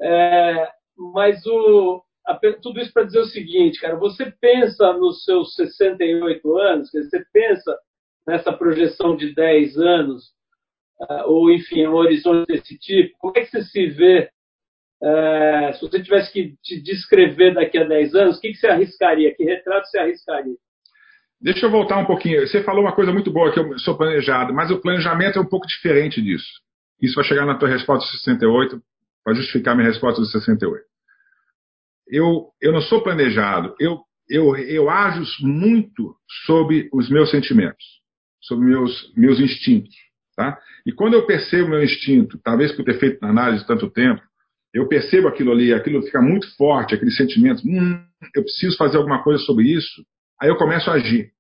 É, 0.05 0.69
mas 0.97 1.47
o, 1.47 2.03
a, 2.27 2.37
tudo 2.61 2.81
isso 2.81 2.93
para 2.93 3.05
dizer 3.05 3.21
o 3.21 3.27
seguinte, 3.27 3.81
cara, 3.81 3.95
você 3.95 4.33
pensa 4.41 4.93
nos 4.95 5.23
seus 5.23 5.55
68 5.55 6.59
anos, 6.59 6.91
você 6.91 7.25
pensa 7.33 7.79
nessa 8.27 8.53
projeção 8.53 9.15
de 9.15 9.33
10 9.33 9.79
anos, 9.79 10.33
ou 11.27 11.51
enfim, 11.51 11.87
um 11.87 11.95
horizonte 11.95 12.47
desse 12.47 12.79
tipo, 12.79 13.17
como 13.19 13.33
é 13.37 13.41
que 13.41 13.51
você 13.51 13.63
se 13.63 13.87
vê? 13.89 14.31
Uh, 15.03 15.75
se 15.75 15.81
você 15.81 16.03
tivesse 16.03 16.33
que 16.33 16.55
te 16.63 16.81
descrever 16.81 17.55
daqui 17.55 17.77
a 17.77 17.85
10 17.85 18.15
anos, 18.15 18.39
o 18.39 18.41
que, 18.41 18.51
que 18.51 18.59
você 18.59 18.69
arriscaria? 18.69 19.35
Que 19.35 19.43
retrato 19.43 19.89
você 19.89 19.99
arriscaria? 19.99 20.55
Deixa 21.41 21.67
eu 21.67 21.71
voltar 21.71 21.99
um 21.99 22.07
pouquinho. 22.07 22.47
Você 22.47 22.63
falou 22.63 22.83
uma 22.83 22.95
coisa 22.95 23.13
muito 23.13 23.33
boa 23.33 23.53
que 23.53 23.59
eu 23.59 23.77
sou 23.81 23.97
planejado, 23.97 24.55
mas 24.55 24.71
o 24.71 24.81
planejamento 24.81 25.41
é 25.41 25.43
um 25.43 25.49
pouco 25.49 25.67
diferente 25.67 26.23
disso. 26.23 26.49
Isso 27.01 27.17
vai 27.17 27.25
chegar 27.25 27.45
na 27.45 27.59
tua 27.59 27.69
resposta 27.69 28.09
de 28.13 28.19
68 28.19 28.81
para 29.25 29.35
justificar 29.35 29.75
minha 29.75 29.89
resposta 29.89 30.23
de 30.23 30.31
68. 30.31 30.85
Eu, 32.09 32.51
eu 32.61 32.73
não 32.73 32.81
sou 32.81 33.03
planejado, 33.03 33.75
eu, 33.81 33.99
eu, 34.29 34.57
eu 34.57 34.89
ajo 34.89 35.25
muito 35.41 36.15
sobre 36.47 36.89
os 36.93 37.11
meus 37.11 37.31
sentimentos, 37.31 37.85
sobre 38.41 38.67
meus, 38.67 39.13
meus 39.17 39.41
instintos. 39.41 39.95
Tá? 40.37 40.59
E 40.87 40.93
quando 40.93 41.15
eu 41.15 41.27
percebo 41.27 41.69
meu 41.69 41.83
instinto, 41.83 42.39
talvez 42.43 42.73
por 42.73 42.85
ter 42.85 42.99
feito 42.99 43.23
análise 43.23 43.67
tanto 43.67 43.91
tempo, 43.91 44.23
eu 44.73 44.89
percebo 44.89 45.29
aquilo 45.29 45.53
ali, 45.53 45.75
aquilo 45.75 46.03
fica 46.03 46.23
muito 46.23 46.57
forte, 46.57 46.95
aquele 46.95 47.11
sentimento, 47.11 47.63
hum, 47.67 48.03
eu 48.35 48.43
preciso 48.43 48.77
fazer 48.79 48.97
alguma 48.97 49.23
coisa 49.23 49.43
sobre 49.43 49.65
isso, 49.65 50.03
Aí 50.43 50.49
eu 50.49 50.57
começo 50.57 50.91
a 50.91 50.95
agir. 50.95 51.31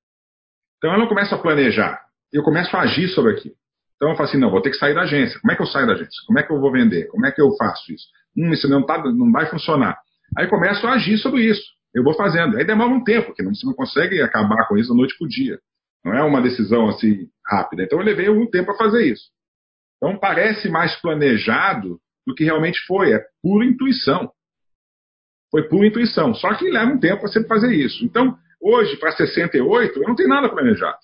Então 0.78 0.92
eu 0.92 0.98
não 0.98 1.08
começo 1.08 1.34
a 1.34 1.38
planejar, 1.38 2.00
eu 2.32 2.40
começo 2.44 2.74
a 2.76 2.82
agir 2.82 3.08
sobre 3.08 3.32
aquilo. 3.32 3.56
Então 3.96 4.10
eu 4.10 4.16
falo 4.16 4.28
assim, 4.28 4.38
não, 4.38 4.48
vou 4.48 4.62
ter 4.62 4.70
que 4.70 4.76
sair 4.76 4.94
da 4.94 5.02
agência. 5.02 5.40
Como 5.40 5.52
é 5.52 5.56
que 5.56 5.62
eu 5.62 5.66
saio 5.66 5.88
da 5.88 5.94
agência? 5.94 6.22
Como 6.24 6.38
é 6.38 6.42
que 6.44 6.52
eu 6.52 6.60
vou 6.60 6.70
vender? 6.70 7.08
Como 7.08 7.26
é 7.26 7.32
que 7.32 7.42
eu 7.42 7.50
faço 7.56 7.92
isso? 7.92 8.06
Hum, 8.36 8.52
isso 8.52 8.68
não, 8.68 8.86
tá, 8.86 9.02
não 9.02 9.32
vai 9.32 9.46
funcionar. 9.46 9.98
Aí 10.38 10.46
começo 10.46 10.86
a 10.86 10.92
agir 10.92 11.18
sobre 11.18 11.44
isso. 11.44 11.62
Eu 11.92 12.04
vou 12.04 12.14
fazendo. 12.14 12.56
Aí 12.56 12.64
demora 12.64 12.90
um 12.90 13.02
tempo, 13.02 13.26
porque 13.26 13.42
você 13.42 13.66
não 13.66 13.74
consegue 13.74 14.22
acabar 14.22 14.68
com 14.68 14.78
isso 14.78 14.90
da 14.90 14.94
noite 14.94 15.18
para 15.18 15.24
o 15.24 15.28
dia. 15.28 15.58
Não 16.04 16.14
é 16.14 16.22
uma 16.22 16.42
decisão 16.42 16.88
assim 16.88 17.28
rápida. 17.46 17.84
Então 17.84 17.98
eu 17.98 18.04
levei 18.04 18.26
algum 18.26 18.46
tempo 18.46 18.66
para 18.66 18.76
fazer 18.76 19.06
isso. 19.06 19.24
Então 19.96 20.18
parece 20.18 20.68
mais 20.68 20.94
planejado 21.00 21.98
do 22.26 22.34
que 22.34 22.44
realmente 22.44 22.80
foi. 22.86 23.12
É 23.12 23.20
pura 23.42 23.64
intuição. 23.64 24.30
Foi 25.50 25.68
pura 25.68 25.86
intuição. 25.86 26.34
Só 26.34 26.54
que 26.54 26.70
leva 26.70 26.92
um 26.92 26.98
tempo 26.98 27.20
para 27.20 27.28
você 27.28 27.46
fazer 27.46 27.72
isso. 27.74 28.04
Então, 28.04 28.36
Hoje, 28.62 28.96
para 28.96 29.10
68, 29.10 30.00
eu 30.00 30.08
não 30.08 30.14
tenho 30.14 30.28
nada 30.28 30.48
planejado. 30.48 30.96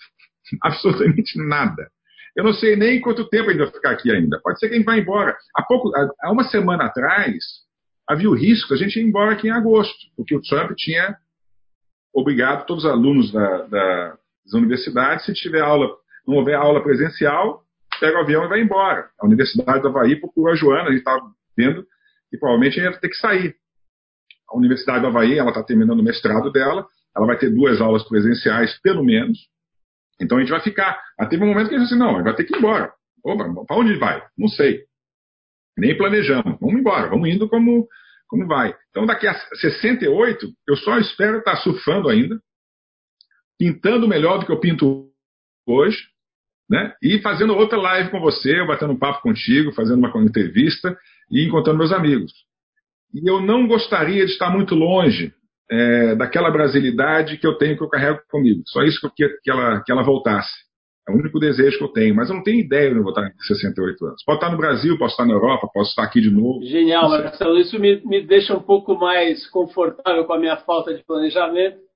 Absolutamente 0.62 1.36
nada. 1.44 1.90
Eu 2.36 2.44
não 2.44 2.52
sei 2.52 2.76
nem 2.76 3.00
quanto 3.00 3.28
tempo 3.28 3.50
ainda 3.50 3.64
vai 3.64 3.74
ficar 3.74 3.90
aqui 3.90 4.12
ainda. 4.12 4.40
Pode 4.40 4.60
ser 4.60 4.68
que 4.68 4.74
a 4.74 4.76
gente 4.76 4.86
vá 4.86 4.96
embora. 4.96 5.36
Há, 5.56 5.62
pouco, 5.64 5.90
há 6.22 6.30
uma 6.30 6.44
semana 6.44 6.84
atrás, 6.84 7.34
havia 8.08 8.30
o 8.30 8.34
risco 8.34 8.72
a 8.72 8.76
gente 8.76 9.00
ir 9.00 9.02
embora 9.02 9.32
aqui 9.32 9.48
em 9.48 9.50
agosto, 9.50 10.06
porque 10.16 10.36
o 10.36 10.40
Trump 10.40 10.70
tinha 10.76 11.16
obrigado 12.14 12.64
todos 12.64 12.84
os 12.84 12.90
alunos 12.90 13.32
da, 13.32 13.62
da, 13.62 14.18
das 14.48 14.54
universidades, 14.54 15.24
se 15.24 15.32
tiver 15.34 15.60
aula, 15.60 15.88
não 16.26 16.36
houver 16.36 16.54
aula 16.54 16.82
presencial, 16.82 17.62
pega 18.00 18.18
o 18.18 18.22
avião 18.22 18.44
e 18.44 18.48
vai 18.48 18.60
embora. 18.60 19.10
A 19.20 19.26
Universidade 19.26 19.82
do 19.82 19.88
Havaí 19.88 20.16
procurou 20.16 20.52
a 20.52 20.56
Joana, 20.56 20.88
a 20.88 20.90
gente 20.90 21.00
estava 21.00 21.20
vendo 21.56 21.84
que 22.30 22.38
provavelmente 22.38 22.80
a 22.80 22.84
gente 22.84 22.94
ia 22.94 23.00
ter 23.00 23.08
que 23.08 23.16
sair. 23.16 23.54
A 24.50 24.56
Universidade 24.56 25.00
do 25.00 25.08
Havaí, 25.08 25.38
ela 25.38 25.50
está 25.50 25.62
terminando 25.62 26.00
o 26.00 26.02
mestrado 26.02 26.50
dela, 26.50 26.86
ela 27.16 27.26
vai 27.26 27.36
ter 27.36 27.50
duas 27.50 27.80
aulas 27.80 28.06
presenciais, 28.08 28.78
pelo 28.80 29.04
menos. 29.04 29.38
Então 30.20 30.38
a 30.38 30.40
gente 30.40 30.50
vai 30.50 30.60
ficar. 30.60 31.00
Mas 31.18 31.28
teve 31.28 31.44
um 31.44 31.48
momento 31.48 31.68
que 31.68 31.74
a 31.74 31.78
gente 31.78 31.88
disse: 31.88 31.98
não, 31.98 32.22
vai 32.22 32.34
ter 32.34 32.44
que 32.44 32.54
ir 32.54 32.58
embora. 32.58 32.92
Para 33.22 33.76
onde 33.76 33.96
vai? 33.98 34.22
Não 34.36 34.48
sei. 34.48 34.84
Nem 35.76 35.96
planejamos. 35.96 36.58
Vamos 36.60 36.80
embora, 36.80 37.08
vamos 37.08 37.28
indo 37.28 37.48
como, 37.48 37.86
como 38.26 38.46
vai. 38.46 38.74
Então 38.90 39.06
daqui 39.06 39.26
a 39.26 39.34
68, 39.34 40.46
eu 40.66 40.76
só 40.76 40.98
espero 40.98 41.38
estar 41.38 41.56
surfando 41.56 42.08
ainda, 42.08 42.40
pintando 43.58 44.08
melhor 44.08 44.38
do 44.38 44.46
que 44.46 44.52
eu 44.52 44.60
pinto 44.60 45.08
hoje, 45.66 45.98
né? 46.70 46.94
E 47.02 47.20
fazendo 47.20 47.54
outra 47.54 47.78
live 47.78 48.10
com 48.10 48.20
você, 48.20 48.64
batendo 48.64 48.92
um 48.92 48.98
papo 48.98 49.22
contigo, 49.22 49.72
fazendo 49.72 49.98
uma 49.98 50.24
entrevista 50.24 50.96
e 51.30 51.46
encontrando 51.46 51.78
meus 51.78 51.92
amigos. 51.92 52.32
E 53.14 53.28
eu 53.28 53.40
não 53.40 53.66
gostaria 53.66 54.24
de 54.24 54.32
estar 54.32 54.50
muito 54.50 54.74
longe 54.74 55.32
é, 55.70 56.14
daquela 56.14 56.50
brasilidade 56.50 57.38
que 57.38 57.46
eu 57.46 57.54
tenho, 57.54 57.76
que 57.76 57.82
eu 57.82 57.88
carrego 57.88 58.20
comigo. 58.30 58.62
Só 58.66 58.82
isso 58.82 59.00
que 59.00 59.06
eu 59.06 59.10
queria 59.10 59.36
que 59.42 59.50
ela, 59.50 59.82
que 59.82 59.90
ela 59.90 60.02
voltasse. 60.02 60.68
É 61.08 61.10
o 61.12 61.16
único 61.16 61.40
desejo 61.40 61.78
que 61.78 61.84
eu 61.84 61.88
tenho. 61.88 62.14
Mas 62.14 62.28
eu 62.28 62.36
não 62.36 62.42
tenho 62.42 62.60
ideia 62.60 62.90
de 62.90 62.96
eu 62.96 63.02
voltar 63.02 63.30
com 63.30 63.38
68 63.38 64.04
anos. 64.04 64.22
Posso 64.24 64.36
estar 64.36 64.50
no 64.50 64.58
Brasil, 64.58 64.98
posso 64.98 65.14
estar 65.14 65.24
na 65.24 65.32
Europa, 65.32 65.70
posso 65.72 65.90
estar 65.90 66.02
aqui 66.02 66.20
de 66.20 66.30
novo. 66.30 66.62
Genial, 66.64 67.08
Marcelo. 67.08 67.58
Isso 67.58 67.78
me, 67.80 68.02
me 68.04 68.20
deixa 68.26 68.54
um 68.54 68.60
pouco 68.60 68.94
mais 68.94 69.48
confortável 69.48 70.24
com 70.26 70.34
a 70.34 70.38
minha 70.38 70.58
falta 70.58 70.94
de 70.94 71.02
planejamento 71.02 71.87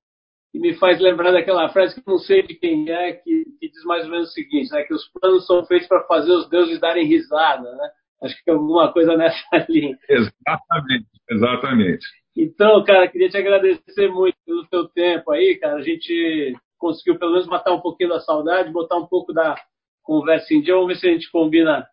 e 0.53 0.59
me 0.59 0.73
faz 0.75 0.99
lembrar 0.99 1.31
daquela 1.31 1.67
frase 1.69 1.95
que 1.95 2.07
não 2.07 2.19
sei 2.19 2.43
de 2.43 2.53
quem 2.53 2.89
é, 2.89 3.13
que, 3.13 3.43
que 3.59 3.69
diz 3.69 3.83
mais 3.85 4.05
ou 4.05 4.11
menos 4.11 4.29
o 4.29 4.33
seguinte, 4.33 4.71
né, 4.71 4.83
que 4.83 4.93
os 4.93 5.07
planos 5.09 5.47
são 5.47 5.65
feitos 5.65 5.87
para 5.87 6.03
fazer 6.03 6.31
os 6.31 6.47
deuses 6.49 6.79
darem 6.79 7.07
risada, 7.07 7.71
né? 7.75 7.89
Acho 8.21 8.41
que 8.41 8.49
é 8.49 8.53
alguma 8.53 8.91
coisa 8.93 9.17
nessa 9.17 9.43
linha. 9.67 9.97
Exatamente, 10.07 11.07
exatamente. 11.29 12.05
Então, 12.37 12.83
cara, 12.83 13.07
queria 13.07 13.29
te 13.29 13.37
agradecer 13.37 14.07
muito 14.09 14.37
pelo 14.45 14.65
teu 14.67 14.87
tempo 14.87 15.31
aí, 15.31 15.55
cara. 15.59 15.75
A 15.75 15.81
gente 15.81 16.55
conseguiu 16.77 17.19
pelo 17.19 17.33
menos 17.33 17.47
matar 17.47 17.73
um 17.73 17.81
pouquinho 17.81 18.09
da 18.09 18.19
saudade, 18.21 18.71
botar 18.71 18.97
um 18.97 19.07
pouco 19.07 19.33
da 19.33 19.55
conversa 20.03 20.53
em 20.53 20.61
dia. 20.61 20.73
Vamos 20.73 20.87
ver 20.87 20.95
se 20.95 21.07
a 21.07 21.11
gente 21.11 21.29
combina 21.31 21.85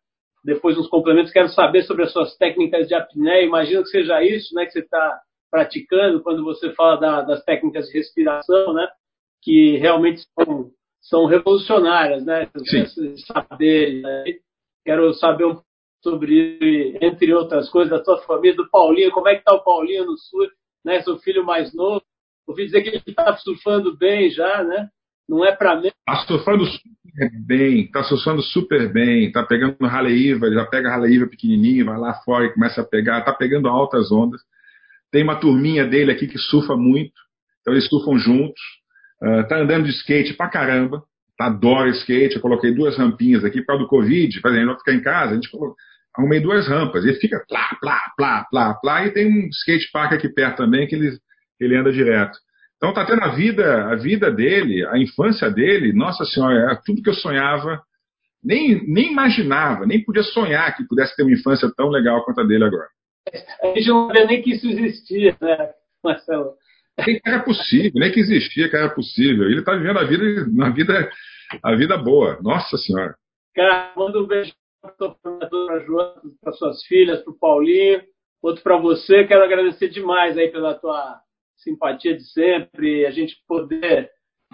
depois 0.44 0.78
uns 0.78 0.88
complementos. 0.88 1.32
Quero 1.32 1.48
saber 1.48 1.82
sobre 1.82 2.04
as 2.04 2.12
suas 2.12 2.36
técnicas 2.36 2.86
de 2.86 2.94
apneia. 2.94 3.44
Imagino 3.44 3.82
que 3.82 3.88
seja 3.90 4.22
isso, 4.22 4.54
né, 4.54 4.66
que 4.66 4.72
você 4.72 4.80
está 4.80 5.20
praticando 5.50 6.22
quando 6.22 6.44
você 6.44 6.72
fala 6.74 6.96
da, 6.96 7.22
das 7.22 7.44
técnicas 7.44 7.86
de 7.86 7.98
respiração, 7.98 8.72
né, 8.72 8.88
que 9.42 9.76
realmente 9.78 10.22
são, 10.38 10.70
são 11.00 11.26
revolucionárias, 11.26 12.24
né. 12.24 12.48
Né? 14.00 14.24
Quero 14.84 15.12
saber 15.14 15.44
um 15.44 15.60
sobre, 16.02 16.98
entre 17.00 17.32
outras 17.32 17.68
coisas, 17.68 17.90
da 17.90 18.02
tua 18.02 18.20
família, 18.22 18.56
do 18.56 18.68
Paulinho, 18.70 19.10
como 19.10 19.28
é 19.28 19.34
que 19.34 19.40
está 19.40 19.54
o 19.54 19.64
Paulinho 19.64 20.06
no 20.06 20.16
sul, 20.16 20.46
né? 20.84 21.00
Seu 21.02 21.18
filho 21.18 21.44
mais 21.44 21.74
novo. 21.74 22.02
Ouvi 22.46 22.64
dizer 22.64 22.82
que 22.82 22.88
ele 22.88 23.02
está 23.06 23.36
surfando 23.36 23.96
bem 23.96 24.30
já, 24.30 24.64
né? 24.64 24.88
Não 25.28 25.44
é 25.44 25.54
para 25.54 25.76
mim. 25.76 25.88
Está 25.88 26.26
surfando 26.26 26.64
super 26.64 27.30
bem, 27.46 27.84
está 27.84 28.02
surfando 28.02 28.42
super 28.42 28.92
bem, 28.92 29.26
está 29.26 29.44
pegando 29.44 29.76
Raleiva, 29.80 30.50
já 30.50 30.66
pega 30.66 30.90
Raleiva 30.90 31.28
pequenininho, 31.28 31.86
vai 31.86 31.98
lá 31.98 32.14
fora 32.24 32.46
e 32.46 32.52
começa 32.52 32.80
a 32.80 32.84
pegar, 32.84 33.20
está 33.20 33.32
pegando 33.32 33.68
altas 33.68 34.10
ondas. 34.10 34.40
Tem 35.10 35.22
uma 35.22 35.36
turminha 35.36 35.86
dele 35.86 36.12
aqui 36.12 36.26
que 36.26 36.38
surfa 36.38 36.76
muito, 36.76 37.12
então 37.60 37.74
eles 37.74 37.88
surfam 37.88 38.18
juntos. 38.18 38.60
Uh, 39.22 39.54
andando 39.54 39.84
de 39.84 39.90
skate 39.90 40.34
pra 40.34 40.48
caramba, 40.48 41.02
adoro 41.38 41.88
skate, 41.90 42.36
eu 42.36 42.40
coloquei 42.40 42.72
duas 42.72 42.96
rampinhas 42.96 43.44
aqui 43.44 43.60
por 43.60 43.68
causa 43.68 43.82
do 43.82 43.88
Covid, 43.88 44.40
para 44.40 44.50
a 44.50 44.54
gente 44.54 44.78
ficar 44.78 44.92
em 44.92 45.02
casa, 45.02 45.32
a 45.32 45.34
gente 45.34 45.50
colocou, 45.50 45.74
arrumei 46.16 46.40
duas 46.40 46.68
rampas, 46.68 47.04
e 47.04 47.14
fica 47.14 47.44
plá, 47.48 47.76
plá, 47.80 48.00
plá, 48.16 48.46
plá, 48.50 48.74
plá, 48.74 49.06
e 49.06 49.10
tem 49.10 49.26
um 49.26 49.48
skate 49.48 49.90
park 49.92 50.12
aqui 50.12 50.28
perto 50.28 50.58
também 50.58 50.86
que 50.86 50.94
ele, 50.94 51.18
ele 51.58 51.76
anda 51.76 51.92
direto. 51.92 52.36
Então 52.76 52.94
tá 52.94 53.04
tendo 53.04 53.22
a 53.22 53.28
vida, 53.28 53.88
a 53.88 53.96
vida 53.96 54.30
dele, 54.30 54.86
a 54.86 54.98
infância 54.98 55.50
dele, 55.50 55.92
nossa 55.92 56.24
senhora, 56.24 56.72
é 56.72 56.80
tudo 56.84 57.02
que 57.02 57.10
eu 57.10 57.14
sonhava, 57.14 57.82
nem, 58.42 58.86
nem 58.86 59.12
imaginava, 59.12 59.86
nem 59.86 60.02
podia 60.02 60.22
sonhar 60.22 60.74
que 60.74 60.86
pudesse 60.86 61.14
ter 61.14 61.22
uma 61.22 61.32
infância 61.32 61.70
tão 61.76 61.88
legal 61.88 62.24
quanto 62.24 62.40
a 62.40 62.44
dele 62.44 62.64
agora. 62.64 62.88
A 63.62 63.66
gente 63.68 63.88
não 63.88 64.06
sabia 64.06 64.26
nem 64.26 64.42
que 64.42 64.52
isso 64.52 64.66
existia, 64.66 65.36
né, 65.40 65.72
Marcelo? 66.02 66.54
Que 67.02 67.20
era 67.24 67.42
possível, 67.42 67.92
nem 67.94 68.12
que 68.12 68.20
existia 68.20 68.68
que 68.68 68.76
era 68.76 68.90
possível. 68.90 69.46
Ele 69.46 69.60
está 69.60 69.74
vivendo 69.74 69.98
a 69.98 70.04
vida, 70.04 70.24
uma 70.50 70.70
vida, 70.70 71.10
a 71.62 71.74
vida 71.74 71.96
boa. 71.96 72.38
Nossa 72.42 72.76
Senhora. 72.76 73.14
Cara, 73.54 73.92
manda 73.96 74.18
um 74.18 74.26
beijo 74.26 74.52
para 74.80 75.78
Joana, 75.80 76.20
para 76.42 76.52
suas 76.52 76.84
filhas, 76.84 77.22
para 77.22 77.32
o 77.32 77.38
Paulinho, 77.38 78.02
outro 78.42 78.62
para 78.62 78.76
você. 78.76 79.24
Quero 79.26 79.44
agradecer 79.44 79.88
demais 79.88 80.36
aí 80.36 80.48
pela 80.48 80.74
tua 80.74 81.20
simpatia 81.56 82.16
de 82.16 82.24
sempre, 82.32 83.06
a 83.06 83.10
gente 83.10 83.36
poder 83.46 84.10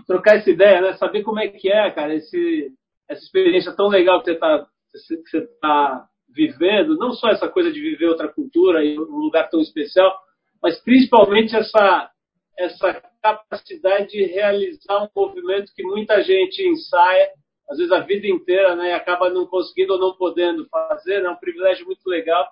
trocar 0.07 0.37
essa 0.37 0.51
ideia, 0.51 0.81
né? 0.81 0.93
Saber 0.95 1.23
como 1.23 1.39
é 1.39 1.49
que 1.49 1.71
é, 1.71 1.91
cara, 1.91 2.15
esse, 2.15 2.73
essa 3.09 3.23
experiência 3.23 3.75
tão 3.75 3.89
legal 3.89 4.21
que 4.21 4.27
você 4.27 4.33
está 4.33 4.67
que 4.93 5.31
você 5.31 5.47
tá 5.61 6.09
vivendo, 6.37 6.99
não 6.99 7.13
só 7.13 7.31
essa 7.31 7.49
coisa 7.49 7.73
de 7.73 7.81
viver 7.81 8.07
outra 8.07 8.29
cultura 8.29 8.85
e 8.85 8.99
um 8.99 9.17
lugar 9.17 9.49
tão 9.49 9.61
especial, 9.61 10.15
mas 10.63 10.79
principalmente 10.83 11.57
essa 11.57 12.11
essa 12.59 13.03
capacidade 13.23 14.13
de 14.13 14.25
realizar 14.25 15.03
um 15.03 15.09
movimento 15.15 15.73
que 15.75 15.83
muita 15.83 16.23
gente 16.23 16.67
ensaia, 16.67 17.29
às 17.69 17.77
vezes 17.77 17.93
a 17.93 18.01
vida 18.01 18.27
inteira, 18.27 18.75
né, 18.75 18.91
e 18.91 18.93
acaba 18.93 19.29
não 19.29 19.47
conseguindo 19.47 19.93
ou 19.93 19.99
não 19.99 20.17
podendo 20.17 20.67
fazer, 20.69 21.21
né, 21.21 21.29
é 21.29 21.31
um 21.33 21.37
privilégio 21.37 21.85
muito 21.85 22.07
legal 22.07 22.49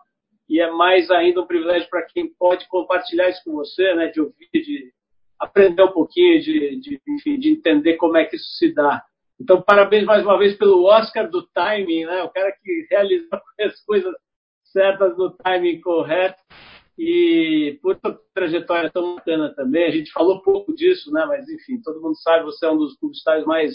e 0.46 0.60
é 0.60 0.70
mais 0.70 1.10
ainda 1.10 1.40
um 1.40 1.46
privilégio 1.46 1.88
para 1.88 2.02
quem 2.02 2.28
pode 2.38 2.68
compartilhar 2.68 3.30
isso 3.30 3.40
com 3.44 3.52
você, 3.52 3.94
né, 3.94 4.08
de 4.08 4.20
ouvir, 4.20 4.50
de 4.52 4.92
aprender 5.40 5.82
um 5.82 5.92
pouquinho, 5.92 6.38
de, 6.42 6.76
de, 6.80 7.00
enfim, 7.08 7.38
de 7.38 7.50
entender 7.50 7.94
como 7.94 8.18
é 8.18 8.26
que 8.26 8.36
isso 8.36 8.58
se 8.58 8.74
dá. 8.74 9.02
Então, 9.40 9.60
parabéns 9.60 10.04
mais 10.04 10.22
uma 10.22 10.38
vez 10.38 10.56
pelo 10.56 10.84
Oscar 10.84 11.28
do 11.28 11.42
timing, 11.48 12.04
né, 12.04 12.22
o 12.22 12.30
cara 12.30 12.52
que 12.62 12.86
realizou 12.90 13.28
as 13.60 13.84
coisas 13.84 14.14
certas 14.64 15.16
no 15.16 15.30
timing 15.30 15.80
correto 15.80 16.42
e 16.98 17.78
por 17.82 17.98
sua 17.98 18.18
trajetória 18.32 18.90
tão 18.90 19.16
bacana 19.16 19.52
também. 19.54 19.84
A 19.84 19.90
gente 19.90 20.12
falou 20.12 20.42
pouco 20.42 20.74
disso, 20.74 21.12
né, 21.12 21.24
mas 21.26 21.48
enfim, 21.48 21.80
todo 21.82 22.00
mundo 22.00 22.16
sabe, 22.16 22.44
você 22.44 22.66
é 22.66 22.70
um 22.70 22.78
dos 22.78 22.96
publicitários 22.98 23.46
mais 23.46 23.74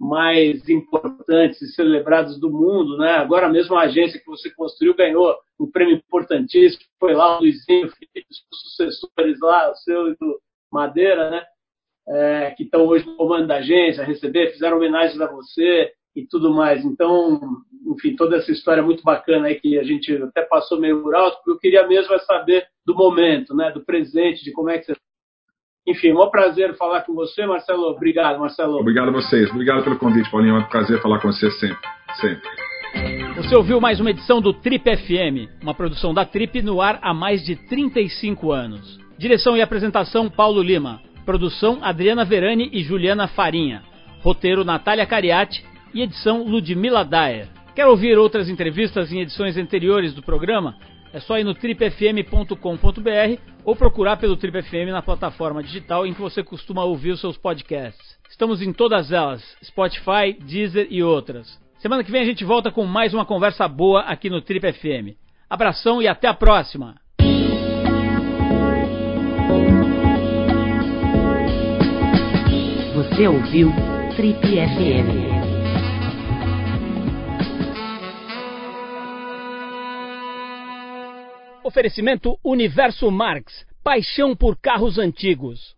mais 0.00 0.66
importantes 0.66 1.60
e 1.60 1.68
celebrados 1.74 2.40
do 2.40 2.50
mundo, 2.50 2.96
né? 2.96 3.16
Agora 3.16 3.50
mesmo 3.50 3.76
a 3.76 3.82
agência 3.82 4.18
que 4.18 4.26
você 4.26 4.48
construiu 4.48 4.94
ganhou 4.94 5.36
um 5.58 5.70
prêmio 5.70 5.96
importantíssimo, 5.96 6.82
foi 6.98 7.12
lá 7.12 7.36
o 7.36 7.40
Luizinho, 7.40 7.86
os 7.86 8.60
sucessores 8.62 9.38
lá, 9.40 9.70
o 9.70 9.74
seu 9.74 10.08
e 10.10 10.16
do 10.16 10.40
Madeira, 10.72 11.28
né? 11.28 11.44
É, 12.12 12.50
que 12.56 12.64
estão 12.64 12.86
hoje 12.86 13.06
no 13.06 13.14
comando 13.14 13.46
da 13.46 13.58
agência, 13.58 14.04
receber, 14.04 14.50
fizeram 14.50 14.78
homenagens 14.78 15.20
a 15.20 15.30
você 15.30 15.92
e 16.16 16.26
tudo 16.26 16.52
mais. 16.52 16.84
Então, 16.84 17.40
enfim, 17.86 18.16
toda 18.16 18.36
essa 18.36 18.50
história 18.50 18.82
muito 18.82 19.02
bacana 19.04 19.46
aí 19.46 19.54
que 19.54 19.78
a 19.78 19.84
gente 19.84 20.12
até 20.16 20.42
passou 20.42 20.80
meio 20.80 21.02
por 21.02 21.14
alto, 21.14 21.36
porque 21.36 21.50
eu 21.50 21.58
queria 21.58 21.86
mesmo 21.86 22.12
é 22.12 22.18
saber 22.20 22.66
do 22.84 22.96
momento, 22.96 23.54
né? 23.54 23.70
Do 23.70 23.84
presente, 23.84 24.44
de 24.44 24.52
como 24.52 24.70
é 24.70 24.78
que 24.78 24.86
você 24.86 24.94
enfim, 25.86 26.12
um 26.12 26.30
prazer 26.30 26.76
falar 26.76 27.02
com 27.02 27.14
você, 27.14 27.44
Marcelo. 27.46 27.84
Obrigado, 27.88 28.38
Marcelo. 28.38 28.78
Obrigado 28.78 29.08
a 29.08 29.12
vocês. 29.12 29.50
Obrigado 29.50 29.82
pelo 29.82 29.98
convite, 29.98 30.30
Paulinho. 30.30 30.56
É 30.56 30.58
um 30.58 30.64
prazer 30.64 31.00
falar 31.00 31.20
com 31.20 31.32
você 31.32 31.50
sempre. 31.52 31.88
Sempre. 32.20 32.48
Você 33.36 33.56
ouviu 33.56 33.80
mais 33.80 33.98
uma 33.98 34.10
edição 34.10 34.40
do 34.40 34.52
Trip 34.52 34.84
FM, 34.84 35.62
uma 35.62 35.74
produção 35.74 36.12
da 36.12 36.24
Trip 36.24 36.60
no 36.62 36.80
ar 36.80 36.98
há 37.02 37.14
mais 37.14 37.42
de 37.44 37.56
35 37.56 38.52
anos. 38.52 38.98
Direção 39.18 39.56
e 39.56 39.62
apresentação 39.62 40.28
Paulo 40.28 40.62
Lima. 40.62 41.00
Produção 41.24 41.78
Adriana 41.82 42.24
Verani 42.24 42.68
e 42.72 42.82
Juliana 42.82 43.28
Farinha. 43.28 43.82
Roteiro 44.22 44.64
Natália 44.64 45.06
Cariati 45.06 45.64
e 45.94 46.02
edição 46.02 46.44
Ludmila 46.44 47.04
Daer. 47.04 47.48
Quer 47.74 47.86
ouvir 47.86 48.18
outras 48.18 48.48
entrevistas 48.48 49.12
em 49.12 49.20
edições 49.20 49.56
anteriores 49.56 50.12
do 50.12 50.22
programa? 50.22 50.76
É 51.12 51.20
só 51.20 51.38
ir 51.38 51.44
no 51.44 51.54
tripfm.com.br 51.54 52.56
ou 53.64 53.74
procurar 53.74 54.16
pelo 54.16 54.36
Trip 54.36 54.62
FM 54.62 54.90
na 54.92 55.02
plataforma 55.02 55.62
digital 55.62 56.06
em 56.06 56.14
que 56.14 56.20
você 56.20 56.42
costuma 56.42 56.84
ouvir 56.84 57.10
os 57.12 57.20
seus 57.20 57.36
podcasts. 57.36 58.18
Estamos 58.28 58.62
em 58.62 58.72
todas 58.72 59.10
elas: 59.10 59.42
Spotify, 59.64 60.36
Deezer 60.38 60.86
e 60.90 61.02
outras. 61.02 61.58
Semana 61.78 62.04
que 62.04 62.12
vem 62.12 62.22
a 62.22 62.26
gente 62.26 62.44
volta 62.44 62.70
com 62.70 62.84
mais 62.84 63.14
uma 63.14 63.24
conversa 63.24 63.66
boa 63.66 64.02
aqui 64.02 64.28
no 64.30 64.40
Trip 64.40 64.72
FM. 64.72 65.16
Abração 65.48 66.00
e 66.00 66.06
até 66.06 66.28
a 66.28 66.34
próxima! 66.34 66.94
Você 73.20 73.28
ouviu 73.28 73.68
Trip 74.16 74.40
FM. 74.40 75.10
Oferecimento 81.62 82.38
Universo 82.42 83.10
Marx, 83.10 83.66
paixão 83.84 84.34
por 84.34 84.56
carros 84.56 84.96
antigos. 84.96 85.76